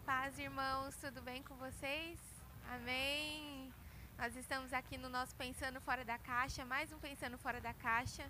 paz, 0.00 0.38
irmãos, 0.38 0.96
tudo 0.96 1.20
bem 1.20 1.42
com 1.42 1.54
vocês? 1.56 2.18
Amém. 2.70 3.72
Nós 4.18 4.34
estamos 4.36 4.72
aqui 4.72 4.96
no 4.96 5.08
nosso 5.08 5.34
Pensando 5.36 5.80
Fora 5.80 6.04
da 6.04 6.18
Caixa, 6.18 6.64
mais 6.64 6.92
um 6.92 6.98
Pensando 6.98 7.36
Fora 7.38 7.60
da 7.60 7.74
Caixa. 7.74 8.24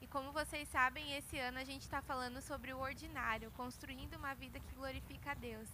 E 0.00 0.06
como 0.06 0.32
vocês 0.32 0.68
sabem, 0.68 1.14
esse 1.16 1.38
ano 1.38 1.58
a 1.58 1.64
gente 1.64 1.82
está 1.82 2.00
falando 2.00 2.40
sobre 2.40 2.72
o 2.72 2.78
ordinário, 2.78 3.50
construindo 3.52 4.14
uma 4.14 4.34
vida 4.34 4.58
que 4.60 4.74
glorifica 4.74 5.32
a 5.32 5.34
Deus. 5.34 5.68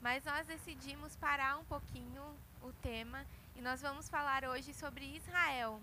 Mas 0.00 0.24
nós 0.24 0.46
decidimos 0.46 1.16
parar 1.16 1.56
um 1.58 1.64
pouquinho 1.64 2.22
o 2.62 2.72
tema 2.82 3.24
e 3.56 3.60
nós 3.60 3.80
vamos 3.80 4.08
falar 4.08 4.44
hoje 4.44 4.74
sobre 4.74 5.04
Israel. 5.16 5.80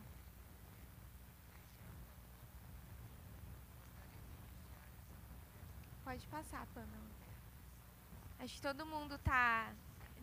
Pode 6.04 6.26
passar, 6.28 6.66
Pamela. 6.74 7.21
Acho 8.42 8.56
que 8.56 8.62
todo 8.62 8.88
mundo 8.88 9.20
tá, 9.20 9.72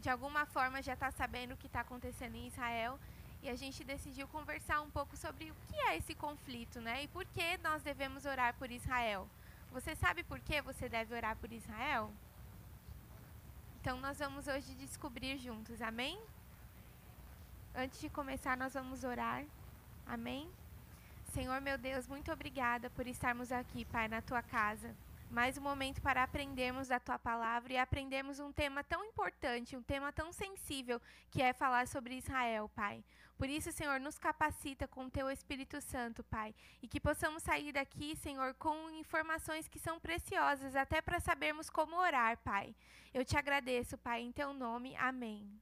de 0.00 0.10
alguma 0.10 0.44
forma, 0.44 0.82
já 0.82 0.94
está 0.94 1.08
sabendo 1.08 1.54
o 1.54 1.56
que 1.56 1.68
está 1.68 1.82
acontecendo 1.82 2.34
em 2.34 2.48
Israel. 2.48 2.98
E 3.44 3.48
a 3.48 3.54
gente 3.54 3.84
decidiu 3.84 4.26
conversar 4.26 4.80
um 4.80 4.90
pouco 4.90 5.16
sobre 5.16 5.52
o 5.52 5.54
que 5.68 5.76
é 5.82 5.96
esse 5.96 6.16
conflito, 6.16 6.80
né? 6.80 7.04
E 7.04 7.08
por 7.08 7.24
que 7.26 7.56
nós 7.58 7.80
devemos 7.80 8.24
orar 8.24 8.54
por 8.54 8.72
Israel. 8.72 9.28
Você 9.70 9.94
sabe 9.94 10.24
por 10.24 10.40
que 10.40 10.60
você 10.60 10.88
deve 10.88 11.14
orar 11.14 11.36
por 11.36 11.52
Israel? 11.52 12.10
Então 13.80 14.00
nós 14.00 14.18
vamos 14.18 14.48
hoje 14.48 14.74
descobrir 14.74 15.38
juntos, 15.38 15.80
amém? 15.80 16.20
Antes 17.72 18.00
de 18.00 18.10
começar, 18.10 18.56
nós 18.56 18.74
vamos 18.74 19.04
orar. 19.04 19.44
Amém? 20.04 20.50
Senhor 21.32 21.60
meu 21.60 21.78
Deus, 21.78 22.08
muito 22.08 22.32
obrigada 22.32 22.90
por 22.90 23.06
estarmos 23.06 23.52
aqui, 23.52 23.84
Pai, 23.84 24.08
na 24.08 24.20
tua 24.20 24.42
casa 24.42 24.92
mais 25.30 25.58
um 25.58 25.60
momento 25.60 26.00
para 26.00 26.22
aprendermos 26.22 26.88
da 26.88 26.98
tua 26.98 27.18
palavra 27.18 27.72
e 27.72 27.76
aprendermos 27.76 28.40
um 28.40 28.50
tema 28.50 28.82
tão 28.82 29.04
importante, 29.04 29.76
um 29.76 29.82
tema 29.82 30.12
tão 30.12 30.32
sensível, 30.32 31.00
que 31.30 31.42
é 31.42 31.52
falar 31.52 31.86
sobre 31.86 32.16
Israel, 32.16 32.68
Pai. 32.74 33.04
Por 33.36 33.48
isso, 33.48 33.70
Senhor, 33.70 34.00
nos 34.00 34.18
capacita 34.18 34.88
com 34.88 35.04
o 35.04 35.10
teu 35.10 35.30
Espírito 35.30 35.80
Santo, 35.80 36.24
Pai, 36.24 36.54
e 36.82 36.88
que 36.88 36.98
possamos 36.98 37.42
sair 37.42 37.72
daqui, 37.72 38.16
Senhor, 38.16 38.54
com 38.54 38.90
informações 38.90 39.68
que 39.68 39.78
são 39.78 40.00
preciosas, 40.00 40.74
até 40.74 41.00
para 41.00 41.20
sabermos 41.20 41.70
como 41.70 41.96
orar, 41.96 42.38
Pai. 42.38 42.74
Eu 43.12 43.24
te 43.24 43.36
agradeço, 43.36 43.96
Pai, 43.98 44.22
em 44.22 44.32
teu 44.32 44.52
nome. 44.52 44.96
Amém. 44.96 45.60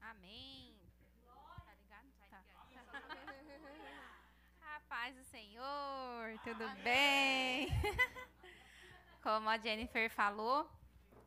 Amém. 0.00 0.58
paz 4.88 5.14
do 5.14 5.24
Senhor, 5.58 6.38
tudo 6.44 6.62
Amém. 6.62 6.82
bem? 6.84 7.68
Como 9.24 9.48
a 9.48 9.58
Jennifer 9.58 10.08
falou, 10.08 10.70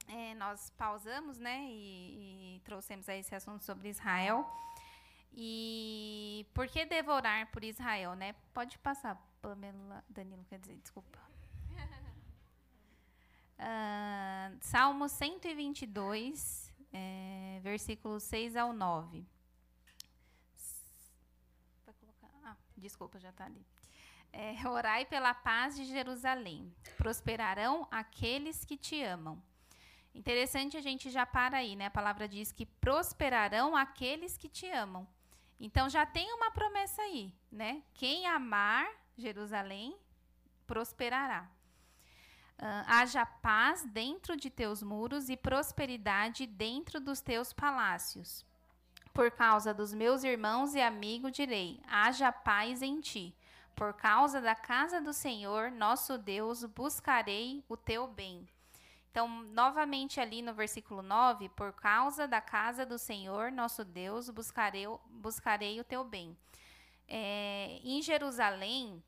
é, 0.07 0.33
nós 0.35 0.69
pausamos, 0.77 1.37
né, 1.37 1.65
e, 1.65 2.55
e 2.55 2.61
trouxemos 2.63 3.09
aí 3.09 3.19
esse 3.19 3.35
assunto 3.35 3.61
sobre 3.65 3.89
Israel. 3.89 4.49
E 5.33 6.47
por 6.53 6.65
que 6.69 6.85
devorar 6.85 7.51
por 7.51 7.61
Israel, 7.61 8.15
né? 8.15 8.33
Pode 8.53 8.77
passar, 8.77 9.21
Pamela, 9.41 10.01
Danilo, 10.07 10.45
quer 10.45 10.59
dizer, 10.59 10.77
desculpa. 10.77 11.19
Uh, 13.59 14.57
Salmo 14.63 15.09
122, 15.09 16.73
é, 16.93 17.59
versículos 17.61 18.23
6 18.23 18.55
ao 18.55 18.71
9. 18.71 19.25
Desculpa, 22.77 23.19
já 23.19 23.29
está 23.29 23.45
ali. 23.45 23.63
É, 24.33 24.55
Orai 24.67 25.05
pela 25.05 25.33
paz 25.33 25.75
de 25.75 25.85
Jerusalém. 25.85 26.73
Prosperarão 26.97 27.87
aqueles 27.91 28.63
que 28.63 28.77
te 28.77 29.01
amam. 29.01 29.41
Interessante 30.13 30.75
a 30.77 30.81
gente 30.81 31.09
já 31.09 31.25
para 31.25 31.57
aí, 31.57 31.75
né? 31.75 31.85
A 31.85 31.91
palavra 31.91 32.27
diz 32.27 32.51
que 32.51 32.65
prosperarão 32.65 33.75
aqueles 33.75 34.37
que 34.37 34.49
te 34.49 34.69
amam. 34.69 35.07
Então 35.59 35.89
já 35.89 36.05
tem 36.05 36.33
uma 36.33 36.51
promessa 36.51 37.01
aí, 37.01 37.33
né? 37.51 37.83
Quem 37.93 38.25
amar 38.25 38.89
Jerusalém 39.17 39.95
prosperará. 40.65 41.47
Uh, 42.57 42.85
haja 42.87 43.25
paz 43.25 43.83
dentro 43.85 44.35
de 44.35 44.49
teus 44.49 44.83
muros 44.83 45.29
e 45.29 45.37
prosperidade 45.37 46.45
dentro 46.45 46.99
dos 46.99 47.19
teus 47.21 47.51
palácios. 47.53 48.45
Por 49.13 49.31
causa 49.31 49.73
dos 49.73 49.93
meus 49.93 50.23
irmãos 50.23 50.75
e 50.75 50.81
amigos 50.81 51.31
direi: 51.31 51.81
haja 51.87 52.31
paz 52.31 52.81
em 52.81 52.99
ti. 53.01 53.35
Por 53.75 53.93
causa 53.93 54.39
da 54.39 54.55
casa 54.55 55.01
do 55.01 55.13
Senhor, 55.13 55.71
nosso 55.71 56.17
Deus, 56.17 56.63
buscarei 56.65 57.63
o 57.67 57.75
teu 57.75 58.07
bem. 58.07 58.47
Então, 59.11 59.27
novamente 59.27 60.21
ali 60.21 60.41
no 60.41 60.53
versículo 60.53 61.01
9, 61.01 61.49
por 61.49 61.73
causa 61.73 62.27
da 62.27 62.39
casa 62.39 62.85
do 62.85 62.97
Senhor, 62.97 63.51
nosso 63.51 63.83
Deus, 63.83 64.29
buscarei, 64.29 64.85
buscarei 65.09 65.79
o 65.81 65.83
teu 65.83 66.03
bem. 66.03 66.37
É, 67.07 67.79
em 67.83 68.01
Jerusalém, 68.01 69.03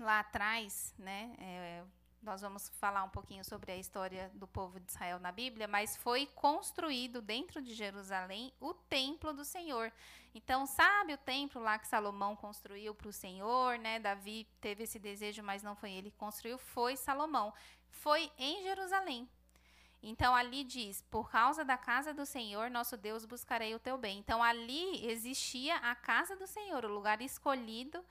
lá 0.00 0.18
atrás, 0.18 0.92
né, 0.98 1.32
é, 1.38 1.84
nós 2.26 2.40
vamos 2.40 2.68
falar 2.80 3.04
um 3.04 3.08
pouquinho 3.08 3.44
sobre 3.44 3.70
a 3.70 3.76
história 3.76 4.30
do 4.34 4.48
povo 4.48 4.80
de 4.80 4.90
Israel 4.90 5.20
na 5.20 5.30
Bíblia, 5.30 5.68
mas 5.68 5.96
foi 5.96 6.26
construído 6.34 7.22
dentro 7.22 7.62
de 7.62 7.72
Jerusalém 7.72 8.52
o 8.60 8.74
templo 8.74 9.32
do 9.32 9.44
Senhor. 9.44 9.92
Então, 10.34 10.66
sabe 10.66 11.14
o 11.14 11.18
templo 11.18 11.62
lá 11.62 11.78
que 11.78 11.86
Salomão 11.86 12.34
construiu 12.34 12.94
para 12.96 13.08
o 13.08 13.12
Senhor, 13.12 13.78
né? 13.78 14.00
Davi 14.00 14.44
teve 14.60 14.82
esse 14.82 14.98
desejo, 14.98 15.40
mas 15.42 15.62
não 15.62 15.76
foi 15.76 15.92
ele 15.92 16.10
que 16.10 16.18
construiu, 16.18 16.58
foi 16.58 16.96
Salomão. 16.96 17.54
Foi 17.88 18.30
em 18.36 18.64
Jerusalém. 18.64 19.28
Então 20.02 20.34
ali 20.34 20.64
diz: 20.64 21.02
Por 21.02 21.30
causa 21.30 21.64
da 21.64 21.78
casa 21.78 22.12
do 22.12 22.26
Senhor, 22.26 22.70
nosso 22.70 22.96
Deus, 22.96 23.24
buscarei 23.24 23.74
o 23.74 23.78
teu 23.78 23.96
bem. 23.96 24.18
Então 24.18 24.42
ali 24.42 25.06
existia 25.06 25.76
a 25.76 25.94
casa 25.94 26.36
do 26.36 26.46
Senhor, 26.46 26.84
o 26.84 26.92
lugar 26.92 27.22
escolhido 27.22 28.04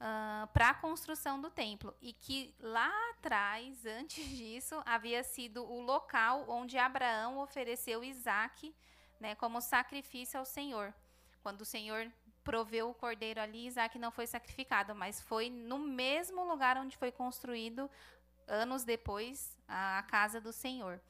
uh, 0.00 0.46
para 0.48 0.70
a 0.70 0.74
construção 0.74 1.40
do 1.40 1.50
templo. 1.50 1.94
E 2.00 2.12
que 2.12 2.54
lá 2.58 2.90
atrás, 3.10 3.84
antes 3.86 4.26
disso, 4.28 4.82
havia 4.84 5.22
sido 5.22 5.62
o 5.64 5.80
local 5.80 6.44
onde 6.48 6.78
Abraão 6.78 7.38
ofereceu 7.38 8.02
Isaac 8.02 8.74
né, 9.20 9.34
como 9.34 9.60
sacrifício 9.60 10.38
ao 10.38 10.46
Senhor. 10.46 10.94
Quando 11.42 11.60
o 11.60 11.66
Senhor 11.66 12.10
proveu 12.42 12.88
o 12.88 12.94
cordeiro 12.94 13.40
ali, 13.40 13.66
Isaac 13.66 13.98
não 13.98 14.10
foi 14.10 14.26
sacrificado, 14.26 14.94
mas 14.94 15.20
foi 15.20 15.50
no 15.50 15.78
mesmo 15.78 16.44
lugar 16.44 16.76
onde 16.78 16.96
foi 16.96 17.12
construído 17.12 17.88
anos 18.48 18.82
depois 18.82 19.56
a 19.68 20.04
casa 20.08 20.40
do 20.40 20.52
Senhor. 20.52 21.00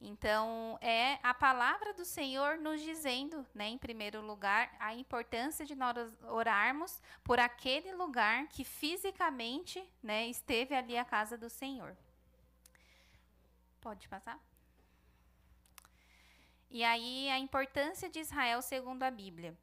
Então, 0.00 0.78
é 0.82 1.18
a 1.22 1.32
palavra 1.32 1.94
do 1.94 2.04
Senhor 2.04 2.58
nos 2.58 2.82
dizendo, 2.82 3.46
né, 3.54 3.68
em 3.68 3.78
primeiro 3.78 4.20
lugar, 4.20 4.74
a 4.78 4.94
importância 4.94 5.64
de 5.64 5.74
nós 5.74 5.96
orarmos 6.24 7.00
por 7.24 7.38
aquele 7.38 7.94
lugar 7.94 8.46
que 8.48 8.62
fisicamente 8.62 9.82
né, 10.02 10.26
esteve 10.26 10.74
ali 10.74 10.98
a 10.98 11.04
casa 11.04 11.38
do 11.38 11.48
Senhor. 11.48 11.96
Pode 13.80 14.06
passar? 14.08 14.38
E 16.68 16.84
aí, 16.84 17.30
a 17.30 17.38
importância 17.38 18.10
de 18.10 18.18
Israel 18.20 18.60
segundo 18.60 19.02
a 19.02 19.10
Bíblia. 19.10 19.56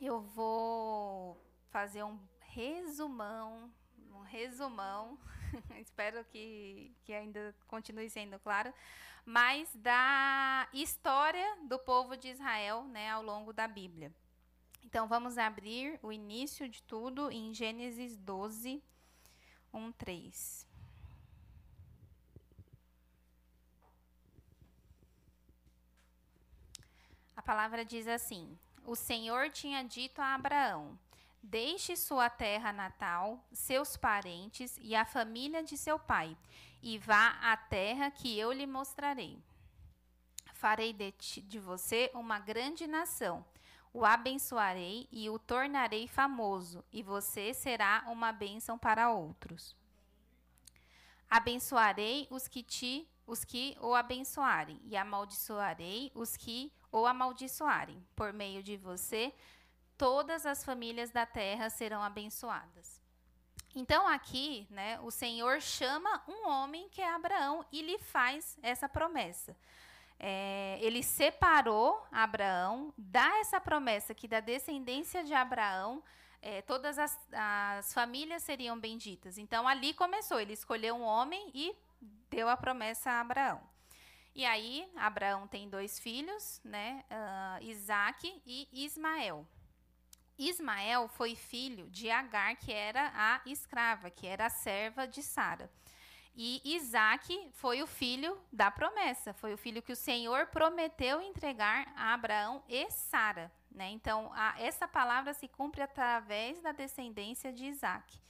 Eu 0.00 0.20
vou 0.20 1.42
fazer 1.70 2.04
um 2.04 2.20
resumão, 2.40 3.72
um 4.12 4.20
resumão, 4.20 5.18
espero 5.80 6.24
que, 6.26 6.94
que 7.02 7.12
ainda 7.12 7.54
continue 7.66 8.08
sendo 8.10 8.38
claro, 8.38 8.72
mas 9.26 9.68
da 9.74 10.68
história 10.72 11.58
do 11.64 11.80
povo 11.80 12.16
de 12.16 12.28
Israel 12.28 12.84
né, 12.84 13.10
ao 13.10 13.24
longo 13.24 13.52
da 13.52 13.66
Bíblia. 13.66 14.14
Então 14.84 15.08
vamos 15.08 15.36
abrir 15.36 15.98
o 16.00 16.12
início 16.12 16.68
de 16.68 16.80
tudo 16.84 17.28
em 17.32 17.52
Gênesis 17.52 18.16
12, 18.16 18.80
1, 19.74 19.92
3. 19.92 20.66
A 27.34 27.42
palavra 27.42 27.84
diz 27.84 28.06
assim: 28.06 28.56
O 28.84 28.94
Senhor 28.94 29.50
tinha 29.50 29.82
dito 29.82 30.22
a 30.22 30.34
Abraão: 30.34 30.96
Deixe 31.42 31.96
sua 31.96 32.30
terra 32.30 32.72
natal, 32.72 33.44
seus 33.52 33.96
parentes 33.96 34.78
e 34.80 34.94
a 34.94 35.04
família 35.04 35.64
de 35.64 35.76
seu 35.76 35.98
pai, 35.98 36.36
e 36.82 36.98
vá 36.98 37.38
à 37.40 37.56
terra 37.56 38.10
que 38.10 38.38
eu 38.38 38.52
lhe 38.52 38.66
mostrarei. 38.66 39.38
Farei 40.54 40.92
de, 40.92 41.12
ti, 41.12 41.40
de 41.40 41.58
você 41.58 42.10
uma 42.14 42.38
grande 42.38 42.86
nação. 42.86 43.44
O 43.92 44.04
abençoarei 44.04 45.08
e 45.10 45.28
o 45.30 45.38
tornarei 45.38 46.06
famoso, 46.06 46.84
e 46.92 47.02
você 47.02 47.54
será 47.54 48.04
uma 48.08 48.32
bênção 48.32 48.78
para 48.78 49.10
outros. 49.10 49.76
Abençoarei 51.28 52.26
os 52.30 52.46
que 52.46 52.62
te 52.62 53.08
os 53.26 53.44
que 53.44 53.76
o 53.80 53.94
abençoarem, 53.94 54.80
e 54.84 54.96
amaldiçoarei 54.96 56.12
os 56.14 56.36
que 56.36 56.72
o 56.92 57.06
amaldiçoarem. 57.06 58.00
Por 58.14 58.32
meio 58.32 58.62
de 58.62 58.76
você, 58.76 59.34
todas 59.98 60.46
as 60.46 60.64
famílias 60.64 61.10
da 61.10 61.26
terra 61.26 61.68
serão 61.68 62.02
abençoadas. 62.02 62.95
Então 63.78 64.08
aqui, 64.08 64.66
né, 64.70 64.98
o 65.02 65.10
Senhor 65.10 65.60
chama 65.60 66.22
um 66.26 66.48
homem 66.48 66.88
que 66.88 67.02
é 67.02 67.12
Abraão 67.12 67.62
e 67.70 67.82
lhe 67.82 67.98
faz 67.98 68.56
essa 68.62 68.88
promessa. 68.88 69.54
É, 70.18 70.78
ele 70.80 71.02
separou 71.02 72.02
Abraão, 72.10 72.90
dá 72.96 73.38
essa 73.38 73.60
promessa 73.60 74.14
que 74.14 74.26
da 74.26 74.40
descendência 74.40 75.22
de 75.22 75.34
Abraão 75.34 76.02
é, 76.40 76.62
todas 76.62 76.98
as, 76.98 77.18
as, 77.30 77.92
famílias 77.92 78.42
seriam 78.42 78.80
benditas. 78.80 79.36
Então 79.36 79.68
ali 79.68 79.92
começou, 79.92 80.40
ele 80.40 80.54
escolheu 80.54 80.94
um 80.94 81.02
homem 81.02 81.50
e 81.52 81.76
deu 82.30 82.48
a 82.48 82.56
promessa 82.56 83.10
a 83.10 83.20
Abraão. 83.20 83.60
E 84.34 84.46
aí 84.46 84.90
Abraão 84.96 85.46
tem 85.46 85.68
dois 85.68 85.98
filhos, 85.98 86.62
né, 86.64 87.04
uh, 87.10 87.62
Isaac 87.62 88.40
e 88.46 88.68
Ismael. 88.72 89.46
Ismael 90.38 91.08
foi 91.08 91.34
filho 91.34 91.88
de 91.88 92.10
Agar, 92.10 92.56
que 92.56 92.72
era 92.72 93.12
a 93.14 93.40
escrava, 93.46 94.10
que 94.10 94.26
era 94.26 94.46
a 94.46 94.50
serva 94.50 95.06
de 95.06 95.22
Sara. 95.22 95.70
E 96.34 96.60
Isaac 96.64 97.48
foi 97.52 97.82
o 97.82 97.86
filho 97.86 98.38
da 98.52 98.70
promessa, 98.70 99.32
foi 99.32 99.54
o 99.54 99.56
filho 99.56 99.80
que 99.80 99.92
o 99.92 99.96
Senhor 99.96 100.46
prometeu 100.48 101.22
entregar 101.22 101.90
a 101.96 102.12
Abraão 102.12 102.62
e 102.68 102.90
Sara. 102.90 103.50
Né? 103.70 103.90
Então, 103.90 104.30
a, 104.34 104.54
essa 104.58 104.86
palavra 104.86 105.32
se 105.32 105.48
cumpre 105.48 105.80
através 105.80 106.60
da 106.60 106.72
descendência 106.72 107.50
de 107.50 107.64
Isaac. 107.64 108.20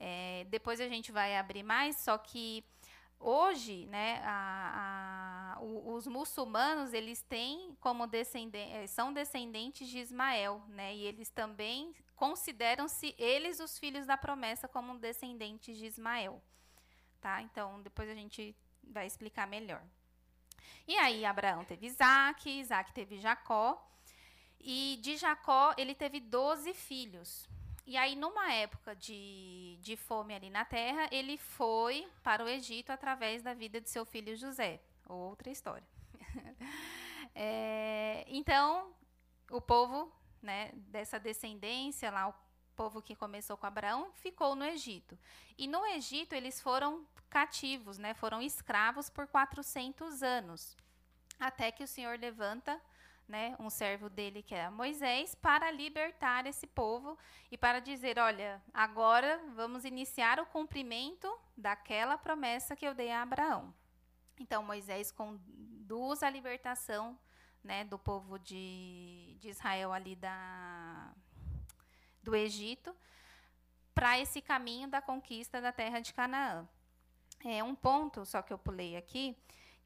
É, 0.00 0.46
depois 0.48 0.80
a 0.80 0.88
gente 0.88 1.12
vai 1.12 1.36
abrir 1.36 1.62
mais, 1.62 1.96
só 1.96 2.16
que 2.16 2.64
hoje, 3.22 3.86
né, 3.86 4.20
a, 4.24 5.56
a, 5.56 5.62
os 5.62 6.06
muçulmanos 6.06 6.92
eles 6.92 7.22
têm 7.22 7.76
como 7.80 8.06
descendentes, 8.06 8.74
eh, 8.74 8.86
são 8.86 9.12
descendentes 9.12 9.88
de 9.88 9.98
Ismael, 9.98 10.62
né, 10.68 10.94
e 10.94 11.04
eles 11.04 11.30
também 11.30 11.94
consideram-se 12.16 13.14
eles 13.18 13.60
os 13.60 13.78
filhos 13.78 14.06
da 14.06 14.16
promessa 14.16 14.68
como 14.68 14.98
descendentes 14.98 15.76
de 15.76 15.86
Ismael, 15.86 16.42
tá? 17.20 17.42
Então 17.42 17.80
depois 17.82 18.08
a 18.08 18.14
gente 18.14 18.54
vai 18.82 19.06
explicar 19.06 19.46
melhor. 19.46 19.82
E 20.86 20.96
aí 20.96 21.24
Abraão 21.24 21.64
teve 21.64 21.86
Isaac, 21.86 22.48
Isaac 22.48 22.92
teve 22.92 23.18
Jacó, 23.18 23.88
e 24.60 24.98
de 25.02 25.16
Jacó 25.16 25.74
ele 25.76 25.94
teve 25.94 26.20
doze 26.20 26.72
filhos. 26.72 27.48
E 27.84 27.96
aí, 27.96 28.14
numa 28.14 28.52
época 28.52 28.94
de, 28.94 29.76
de 29.80 29.96
fome 29.96 30.34
ali 30.34 30.50
na 30.50 30.64
terra, 30.64 31.08
ele 31.10 31.36
foi 31.36 32.08
para 32.22 32.44
o 32.44 32.48
Egito 32.48 32.90
através 32.90 33.42
da 33.42 33.54
vida 33.54 33.80
de 33.80 33.90
seu 33.90 34.04
filho 34.04 34.36
José. 34.36 34.80
Outra 35.08 35.50
história. 35.50 35.86
é, 37.34 38.24
então, 38.28 38.94
o 39.50 39.60
povo 39.60 40.12
né, 40.42 40.70
dessa 40.74 41.18
descendência 41.18 42.10
lá, 42.10 42.28
o 42.28 42.34
povo 42.74 43.02
que 43.02 43.14
começou 43.14 43.56
com 43.56 43.66
Abraão, 43.66 44.12
ficou 44.14 44.54
no 44.54 44.64
Egito. 44.64 45.18
E 45.56 45.66
no 45.66 45.84
Egito 45.86 46.34
eles 46.34 46.60
foram 46.60 47.06
cativos, 47.30 47.98
né, 47.98 48.12
foram 48.14 48.42
escravos 48.42 49.08
por 49.08 49.26
400 49.26 50.22
anos, 50.22 50.76
até 51.38 51.72
que 51.72 51.82
o 51.82 51.88
Senhor 51.88 52.18
levanta 52.18 52.80
né, 53.32 53.56
um 53.58 53.70
servo 53.70 54.10
dele 54.10 54.42
que 54.42 54.54
é 54.54 54.68
Moisés, 54.68 55.34
para 55.34 55.70
libertar 55.70 56.46
esse 56.46 56.66
povo 56.66 57.16
e 57.50 57.56
para 57.56 57.80
dizer: 57.80 58.18
olha, 58.18 58.62
agora 58.74 59.40
vamos 59.56 59.86
iniciar 59.86 60.38
o 60.38 60.44
cumprimento 60.44 61.34
daquela 61.56 62.18
promessa 62.18 62.76
que 62.76 62.86
eu 62.86 62.94
dei 62.94 63.10
a 63.10 63.22
Abraão. 63.22 63.72
Então 64.38 64.62
Moisés 64.62 65.10
conduz 65.10 66.22
a 66.22 66.28
libertação 66.28 67.18
né, 67.64 67.84
do 67.84 67.98
povo 67.98 68.38
de, 68.38 69.34
de 69.40 69.48
Israel 69.48 69.94
ali 69.94 70.14
da, 70.14 71.10
do 72.22 72.36
Egito 72.36 72.94
para 73.94 74.18
esse 74.18 74.42
caminho 74.42 74.88
da 74.88 75.00
conquista 75.00 75.58
da 75.58 75.72
terra 75.72 76.00
de 76.00 76.12
Canaã. 76.12 76.68
É 77.42 77.64
um 77.64 77.74
ponto 77.74 78.26
só 78.26 78.42
que 78.42 78.52
eu 78.52 78.58
pulei 78.58 78.94
aqui 78.94 79.34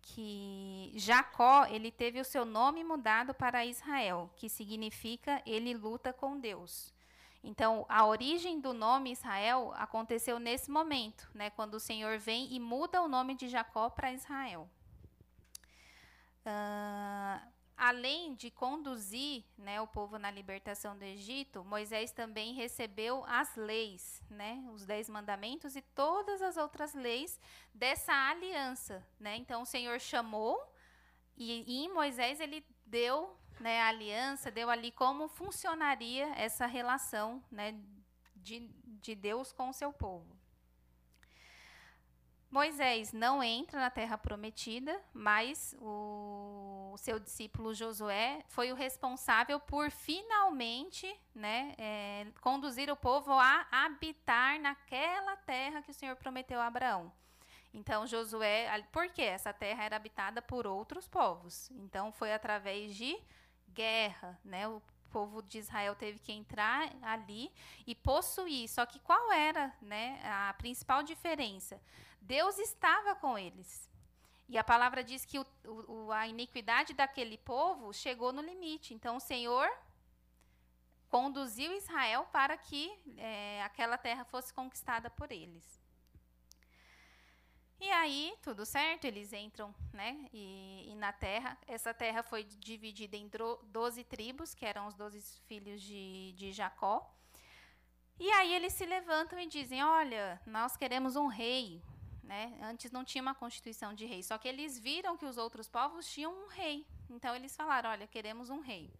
que 0.06 0.92
Jacó 0.94 1.66
ele 1.66 1.90
teve 1.90 2.20
o 2.20 2.24
seu 2.24 2.44
nome 2.44 2.84
mudado 2.84 3.34
para 3.34 3.66
Israel, 3.66 4.30
que 4.36 4.48
significa 4.48 5.42
ele 5.44 5.74
luta 5.74 6.12
com 6.12 6.38
Deus. 6.38 6.94
Então, 7.42 7.84
a 7.88 8.06
origem 8.06 8.60
do 8.60 8.72
nome 8.72 9.12
Israel 9.12 9.72
aconteceu 9.76 10.38
nesse 10.38 10.70
momento, 10.70 11.28
né, 11.34 11.50
quando 11.50 11.74
o 11.74 11.80
Senhor 11.80 12.18
vem 12.18 12.52
e 12.52 12.60
muda 12.60 13.02
o 13.02 13.08
nome 13.08 13.34
de 13.34 13.48
Jacó 13.48 13.90
para 13.90 14.12
Israel. 14.12 14.68
Uh, 16.46 17.55
além 17.76 18.34
de 18.34 18.50
conduzir 18.50 19.44
né, 19.58 19.80
o 19.80 19.86
povo 19.86 20.18
na 20.18 20.30
libertação 20.30 20.96
do 20.96 21.04
Egito, 21.04 21.64
Moisés 21.64 22.10
também 22.10 22.54
recebeu 22.54 23.24
as 23.26 23.54
leis, 23.54 24.22
né, 24.30 24.64
os 24.72 24.86
dez 24.86 25.08
mandamentos 25.08 25.76
e 25.76 25.82
todas 25.82 26.40
as 26.40 26.56
outras 26.56 26.94
leis 26.94 27.38
dessa 27.74 28.12
aliança. 28.12 29.06
Né? 29.20 29.36
Então 29.36 29.62
o 29.62 29.66
Senhor 29.66 30.00
chamou 30.00 30.58
e, 31.36 31.64
e 31.66 31.84
em 31.84 31.92
Moisés 31.92 32.40
ele 32.40 32.64
deu 32.86 33.38
né, 33.60 33.82
a 33.82 33.88
aliança, 33.88 34.50
deu 34.50 34.70
ali 34.70 34.90
como 34.90 35.28
funcionaria 35.28 36.26
essa 36.36 36.66
relação 36.66 37.42
né, 37.50 37.78
de, 38.34 38.70
de 38.84 39.14
Deus 39.14 39.52
com 39.52 39.68
o 39.68 39.74
seu 39.74 39.92
povo. 39.92 40.35
Moisés 42.50 43.12
não 43.12 43.42
entra 43.42 43.80
na 43.80 43.90
terra 43.90 44.16
prometida, 44.16 45.00
mas 45.12 45.76
o, 45.80 46.94
seu 46.96 47.18
discípulo 47.18 47.74
Josué 47.74 48.42
foi 48.48 48.72
o 48.72 48.74
responsável 48.74 49.60
por 49.60 49.90
finalmente 49.90 51.14
né, 51.34 51.74
é, 51.76 52.26
conduzir 52.40 52.90
o 52.90 52.96
povo 52.96 53.32
a 53.32 53.66
habitar 53.70 54.58
naquela 54.60 55.36
terra 55.36 55.82
que 55.82 55.90
o 55.90 55.94
Senhor 55.94 56.16
prometeu 56.16 56.60
a 56.60 56.66
Abraão. 56.66 57.12
Então, 57.74 58.06
Josué, 58.06 58.66
por 58.90 59.08
quê? 59.10 59.22
Essa 59.22 59.52
terra 59.52 59.84
era 59.84 59.96
habitada 59.96 60.40
por 60.40 60.66
outros 60.66 61.06
povos. 61.06 61.70
Então, 61.72 62.10
foi 62.10 62.32
através 62.32 62.94
de 62.94 63.18
guerra, 63.68 64.40
né? 64.42 64.66
O 64.66 64.80
povo 65.10 65.42
de 65.42 65.58
Israel 65.58 65.94
teve 65.94 66.18
que 66.18 66.32
entrar 66.32 66.90
ali 67.02 67.52
e 67.86 67.94
possuir. 67.94 68.66
Só 68.68 68.86
que 68.86 68.98
qual 69.00 69.30
era 69.30 69.74
né, 69.82 70.20
a 70.24 70.54
principal 70.54 71.02
diferença? 71.02 71.78
Deus 72.26 72.58
estava 72.58 73.14
com 73.14 73.38
eles. 73.38 73.88
E 74.48 74.58
a 74.58 74.64
palavra 74.64 75.02
diz 75.02 75.24
que 75.24 75.38
o, 75.38 75.46
o, 75.64 76.12
a 76.12 76.26
iniquidade 76.26 76.92
daquele 76.94 77.38
povo 77.38 77.92
chegou 77.92 78.32
no 78.32 78.42
limite. 78.42 78.94
Então 78.94 79.16
o 79.16 79.20
Senhor 79.20 79.68
conduziu 81.08 81.72
Israel 81.72 82.28
para 82.32 82.56
que 82.56 82.92
é, 83.16 83.62
aquela 83.62 83.96
terra 83.96 84.24
fosse 84.24 84.52
conquistada 84.52 85.08
por 85.10 85.30
eles. 85.30 85.80
E 87.78 87.90
aí, 87.90 88.34
tudo 88.42 88.64
certo, 88.64 89.04
eles 89.04 89.32
entram 89.32 89.74
né, 89.92 90.28
e, 90.32 90.90
e 90.90 90.94
na 90.94 91.12
terra. 91.12 91.58
Essa 91.66 91.92
terra 91.92 92.22
foi 92.22 92.42
dividida 92.42 93.16
em 93.16 93.30
doze 93.64 94.02
tribos, 94.02 94.54
que 94.54 94.64
eram 94.64 94.86
os 94.86 94.94
doze 94.94 95.20
filhos 95.46 95.82
de, 95.82 96.32
de 96.32 96.52
Jacó. 96.52 97.12
E 98.18 98.30
aí 98.30 98.54
eles 98.54 98.72
se 98.72 98.86
levantam 98.86 99.38
e 99.38 99.46
dizem: 99.46 99.84
Olha, 99.84 100.40
nós 100.46 100.74
queremos 100.74 101.16
um 101.16 101.26
rei, 101.26 101.82
né? 102.26 102.58
Antes 102.60 102.90
não 102.90 103.04
tinha 103.04 103.22
uma 103.22 103.34
constituição 103.34 103.94
de 103.94 104.04
rei, 104.04 104.22
só 104.22 104.36
que 104.36 104.48
eles 104.48 104.78
viram 104.78 105.16
que 105.16 105.24
os 105.24 105.38
outros 105.38 105.68
povos 105.68 106.08
tinham 106.10 106.32
um 106.32 106.48
rei. 106.48 106.84
Então 107.08 107.34
eles 107.34 107.56
falaram: 107.56 107.90
olha, 107.90 108.06
queremos 108.06 108.50
um 108.50 108.60
rei. 108.60 108.90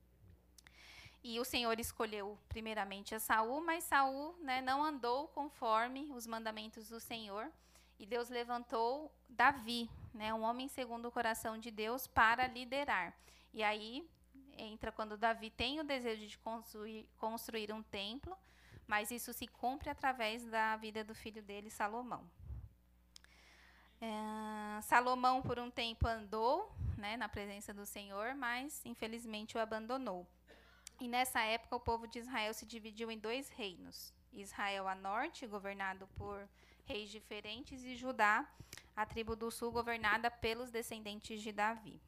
E 1.23 1.41
o 1.41 1.45
Senhor 1.45 1.79
escolheu 1.81 2.39
primeiramente 2.49 3.15
a 3.15 3.19
Saul, 3.19 3.61
mas 3.61 3.83
Saul 3.85 4.37
né, 4.41 4.61
não 4.61 4.83
andou 4.83 5.27
conforme 5.29 6.09
os 6.13 6.27
mandamentos 6.27 6.89
do 6.89 7.01
Senhor. 7.01 7.51
E 7.99 8.07
Deus 8.07 8.29
levantou 8.29 9.11
Davi, 9.29 9.91
né, 10.15 10.33
um 10.33 10.43
homem 10.43 10.69
segundo 10.69 11.09
o 11.09 11.11
coração 11.11 11.59
de 11.59 11.71
Deus, 11.71 12.07
para 12.07 12.47
liderar. 12.47 13.13
E 13.53 13.63
aí 13.63 14.09
entra 14.57 14.93
quando 14.93 15.17
Davi 15.17 15.51
tem 15.51 15.81
o 15.81 15.85
desejo 15.85 16.27
de 16.27 16.39
construir, 16.39 17.09
construir 17.19 17.73
um 17.73 17.83
templo, 17.83 18.37
mas 18.87 19.11
isso 19.11 19.33
se 19.33 19.49
cumpre 19.49 19.91
através 19.91 20.45
da 20.45 20.77
vida 20.77 21.03
do 21.03 21.15
filho 21.15 21.43
dele, 21.43 21.71
Salomão. 21.71 22.25
É, 24.01 24.81
Salomão, 24.83 25.43
por 25.43 25.59
um 25.59 25.71
tempo, 25.71 26.07
andou 26.07 26.71
né, 26.97 27.17
na 27.17 27.29
presença 27.29 27.73
do 27.73 27.87
Senhor, 27.87 28.35
mas 28.35 28.85
infelizmente 28.85 29.57
o 29.57 29.61
abandonou. 29.61 30.27
E 31.01 31.09
nessa 31.09 31.41
época, 31.41 31.77
o 31.77 31.81
povo 31.81 32.07
de 32.07 32.19
Israel 32.19 32.55
se 32.55 32.67
dividiu 32.67 33.11
em 33.11 33.19
dois 33.19 33.49
reinos: 33.51 34.13
Israel 34.33 34.89
a 34.89 34.95
norte, 34.95 35.47
governado 35.47 36.07
por 36.17 36.49
reis 36.85 37.11
diferentes, 37.11 37.85
e 37.85 37.97
Judá, 37.97 38.49
a 38.95 39.05
tribo 39.05 39.37
do 39.37 39.51
sul, 39.51 39.71
governada 39.71 40.31
pelos 40.31 40.71
descendentes 40.71 41.43
de 41.43 41.53
Davi. 41.53 42.01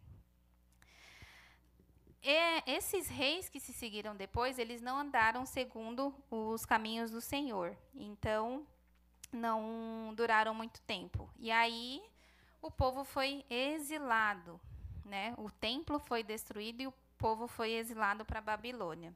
E 2.23 2.63
esses 2.67 3.09
reis 3.09 3.49
que 3.49 3.61
se 3.61 3.73
seguiram 3.73 4.17
depois, 4.17 4.59
eles 4.59 4.81
não 4.81 4.99
andaram 4.99 5.47
segundo 5.47 6.15
os 6.31 6.65
caminhos 6.67 7.11
do 7.11 7.21
Senhor. 7.21 7.77
Então, 7.95 8.67
não 9.33 10.13
duraram 10.15 10.55
muito 10.55 10.81
tempo. 10.83 11.29
E 11.39 11.51
aí 11.51 12.03
o 12.61 12.71
povo 12.71 13.05
foi 13.05 13.45
exilado, 13.49 14.61
né? 15.05 15.35
O 15.39 15.51
templo 15.51 15.99
foi 15.99 16.23
destruído 16.23 16.83
e 16.83 16.87
o 16.87 16.95
povo 17.17 17.47
foi 17.47 17.73
exilado 17.73 18.25
para 18.25 18.39
a 18.39 18.43
Babilônia. 18.43 19.15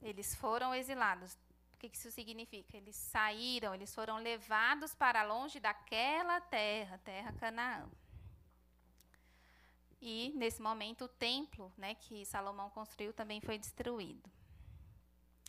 Eles 0.00 0.34
foram 0.34 0.74
exilados. 0.74 1.36
O 1.74 1.78
que 1.78 1.90
isso 1.92 2.10
significa? 2.10 2.76
Eles 2.76 2.96
saíram, 2.96 3.74
eles 3.74 3.94
foram 3.94 4.16
levados 4.18 4.94
para 4.94 5.22
longe 5.22 5.60
daquela 5.60 6.40
terra, 6.40 6.98
terra 6.98 7.32
Canaã. 7.32 7.88
E, 10.00 10.32
nesse 10.36 10.62
momento, 10.62 11.04
o 11.04 11.08
templo 11.08 11.72
né, 11.76 11.94
que 11.94 12.24
Salomão 12.24 12.70
construiu 12.70 13.12
também 13.12 13.40
foi 13.40 13.58
destruído. 13.58 14.30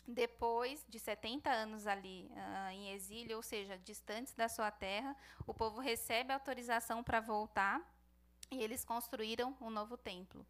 Depois 0.06 0.84
de 0.88 0.98
70 0.98 1.50
anos 1.50 1.86
ali 1.86 2.30
uh, 2.30 2.70
em 2.70 2.92
exílio, 2.92 3.36
ou 3.36 3.42
seja, 3.42 3.78
distantes 3.78 4.34
da 4.34 4.48
sua 4.48 4.70
terra, 4.70 5.16
o 5.46 5.54
povo 5.54 5.80
recebe 5.80 6.32
autorização 6.32 7.02
para 7.02 7.20
voltar 7.20 7.80
e 8.50 8.62
eles 8.62 8.84
construíram 8.84 9.56
um 9.60 9.70
novo 9.70 9.96
templo 9.96 10.44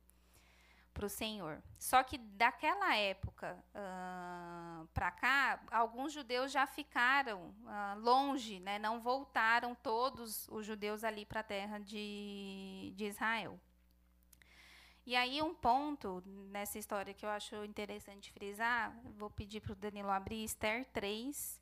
para 0.92 1.06
o 1.06 1.08
Senhor. 1.08 1.62
Só 1.78 2.02
que 2.02 2.18
daquela 2.18 2.94
época 2.96 3.56
uh, 3.74 4.86
para 4.88 5.10
cá, 5.10 5.62
alguns 5.70 6.12
judeus 6.12 6.50
já 6.50 6.66
ficaram 6.66 7.54
uh, 7.64 7.98
longe, 7.98 8.60
né, 8.60 8.78
não 8.78 9.00
voltaram 9.00 9.74
todos 9.74 10.48
os 10.48 10.66
judeus 10.66 11.04
ali 11.04 11.24
para 11.24 11.40
a 11.40 11.44
terra 11.44 11.78
de, 11.78 12.92
de 12.96 13.06
Israel. 13.06 13.58
E 15.10 15.16
aí, 15.16 15.42
um 15.42 15.52
ponto 15.52 16.22
nessa 16.52 16.78
história 16.78 17.12
que 17.12 17.26
eu 17.26 17.30
acho 17.30 17.64
interessante 17.64 18.30
frisar, 18.30 18.96
vou 19.18 19.28
pedir 19.28 19.60
para 19.60 19.72
o 19.72 19.74
Danilo 19.74 20.08
abrir 20.08 20.44
Esther 20.44 20.84
3, 20.92 21.60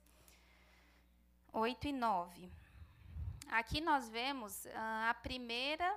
8 1.54 1.88
e 1.88 1.92
9. 1.94 2.50
Aqui 3.48 3.80
nós 3.80 4.06
vemos 4.10 4.66
uh, 4.66 4.68
a 5.08 5.14
primeira 5.22 5.96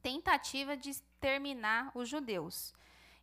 tentativa 0.00 0.74
de 0.74 0.88
exterminar 0.88 1.92
os 1.94 2.08
judeus. 2.08 2.72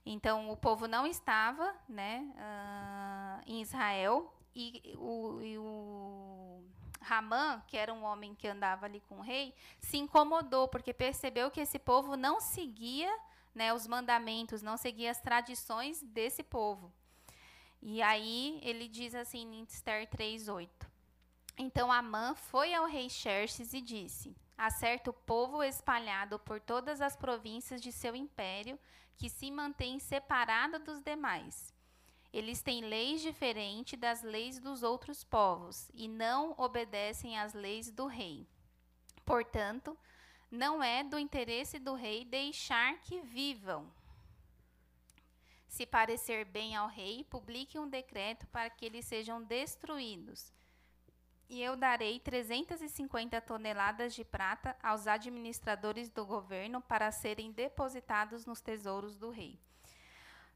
Então, 0.05 0.51
o 0.51 0.55
povo 0.55 0.87
não 0.87 1.07
estava 1.07 1.75
né, 1.89 2.31
uh, 2.35 3.43
em 3.47 3.59
Israel 3.59 4.31
e 4.55 4.93
o, 4.99 5.41
e 5.41 5.57
o 5.57 6.63
Ramã, 7.01 7.59
que 7.65 7.75
era 7.75 7.91
um 7.91 8.03
homem 8.03 8.35
que 8.35 8.47
andava 8.47 8.85
ali 8.85 9.01
com 9.09 9.17
o 9.17 9.21
rei, 9.23 9.55
se 9.79 9.97
incomodou 9.97 10.67
porque 10.67 10.93
percebeu 10.93 11.49
que 11.49 11.61
esse 11.61 11.79
povo 11.79 12.15
não 12.15 12.39
seguia 12.39 13.11
né, 13.53 13.73
os 13.73 13.87
mandamentos, 13.87 14.61
não 14.61 14.77
seguia 14.77 15.11
as 15.11 15.19
tradições 15.19 16.01
desse 16.01 16.43
povo. 16.43 16.91
E 17.81 18.01
aí 18.01 18.59
ele 18.61 18.87
diz 18.87 19.15
assim 19.15 19.55
em 19.55 19.63
Esther 19.63 20.07
3:8. 20.07 20.69
Então 21.57 21.91
Amã 21.91 22.35
foi 22.35 22.73
ao 22.73 22.85
rei 22.85 23.09
Xerxes 23.09 23.73
e 23.73 23.81
disse: 23.81 24.35
Há 24.57 24.69
certo 24.69 25.11
povo 25.11 25.63
espalhado 25.63 26.37
por 26.39 26.59
todas 26.59 27.01
as 27.01 27.15
províncias 27.15 27.81
de 27.81 27.91
seu 27.91 28.15
império 28.15 28.79
que 29.17 29.29
se 29.29 29.49
mantém 29.51 29.99
separado 29.99 30.79
dos 30.79 31.01
demais. 31.01 31.73
Eles 32.33 32.61
têm 32.61 32.81
leis 32.81 33.21
diferentes 33.21 33.99
das 33.99 34.23
leis 34.23 34.59
dos 34.59 34.83
outros 34.83 35.23
povos 35.23 35.89
e 35.93 36.07
não 36.07 36.55
obedecem 36.57 37.37
às 37.37 37.53
leis 37.53 37.91
do 37.91 38.05
rei. 38.05 38.47
Portanto, 39.25 39.97
não 40.51 40.83
é 40.83 41.01
do 41.03 41.17
interesse 41.17 41.79
do 41.79 41.93
rei 41.93 42.25
deixar 42.25 42.99
que 42.99 43.21
vivam. 43.21 43.89
Se 45.69 45.85
parecer 45.85 46.43
bem 46.43 46.75
ao 46.75 46.89
rei, 46.89 47.23
publique 47.23 47.79
um 47.79 47.87
decreto 47.87 48.45
para 48.47 48.69
que 48.69 48.85
eles 48.85 49.05
sejam 49.05 49.41
destruídos. 49.41 50.51
E 51.47 51.61
eu 51.61 51.77
darei 51.77 52.19
350 52.19 53.39
toneladas 53.41 54.13
de 54.13 54.25
prata 54.25 54.75
aos 54.83 55.07
administradores 55.07 56.09
do 56.09 56.25
governo 56.25 56.81
para 56.81 57.11
serem 57.11 57.51
depositados 57.51 58.45
nos 58.45 58.59
tesouros 58.59 59.15
do 59.15 59.29
rei. 59.29 59.57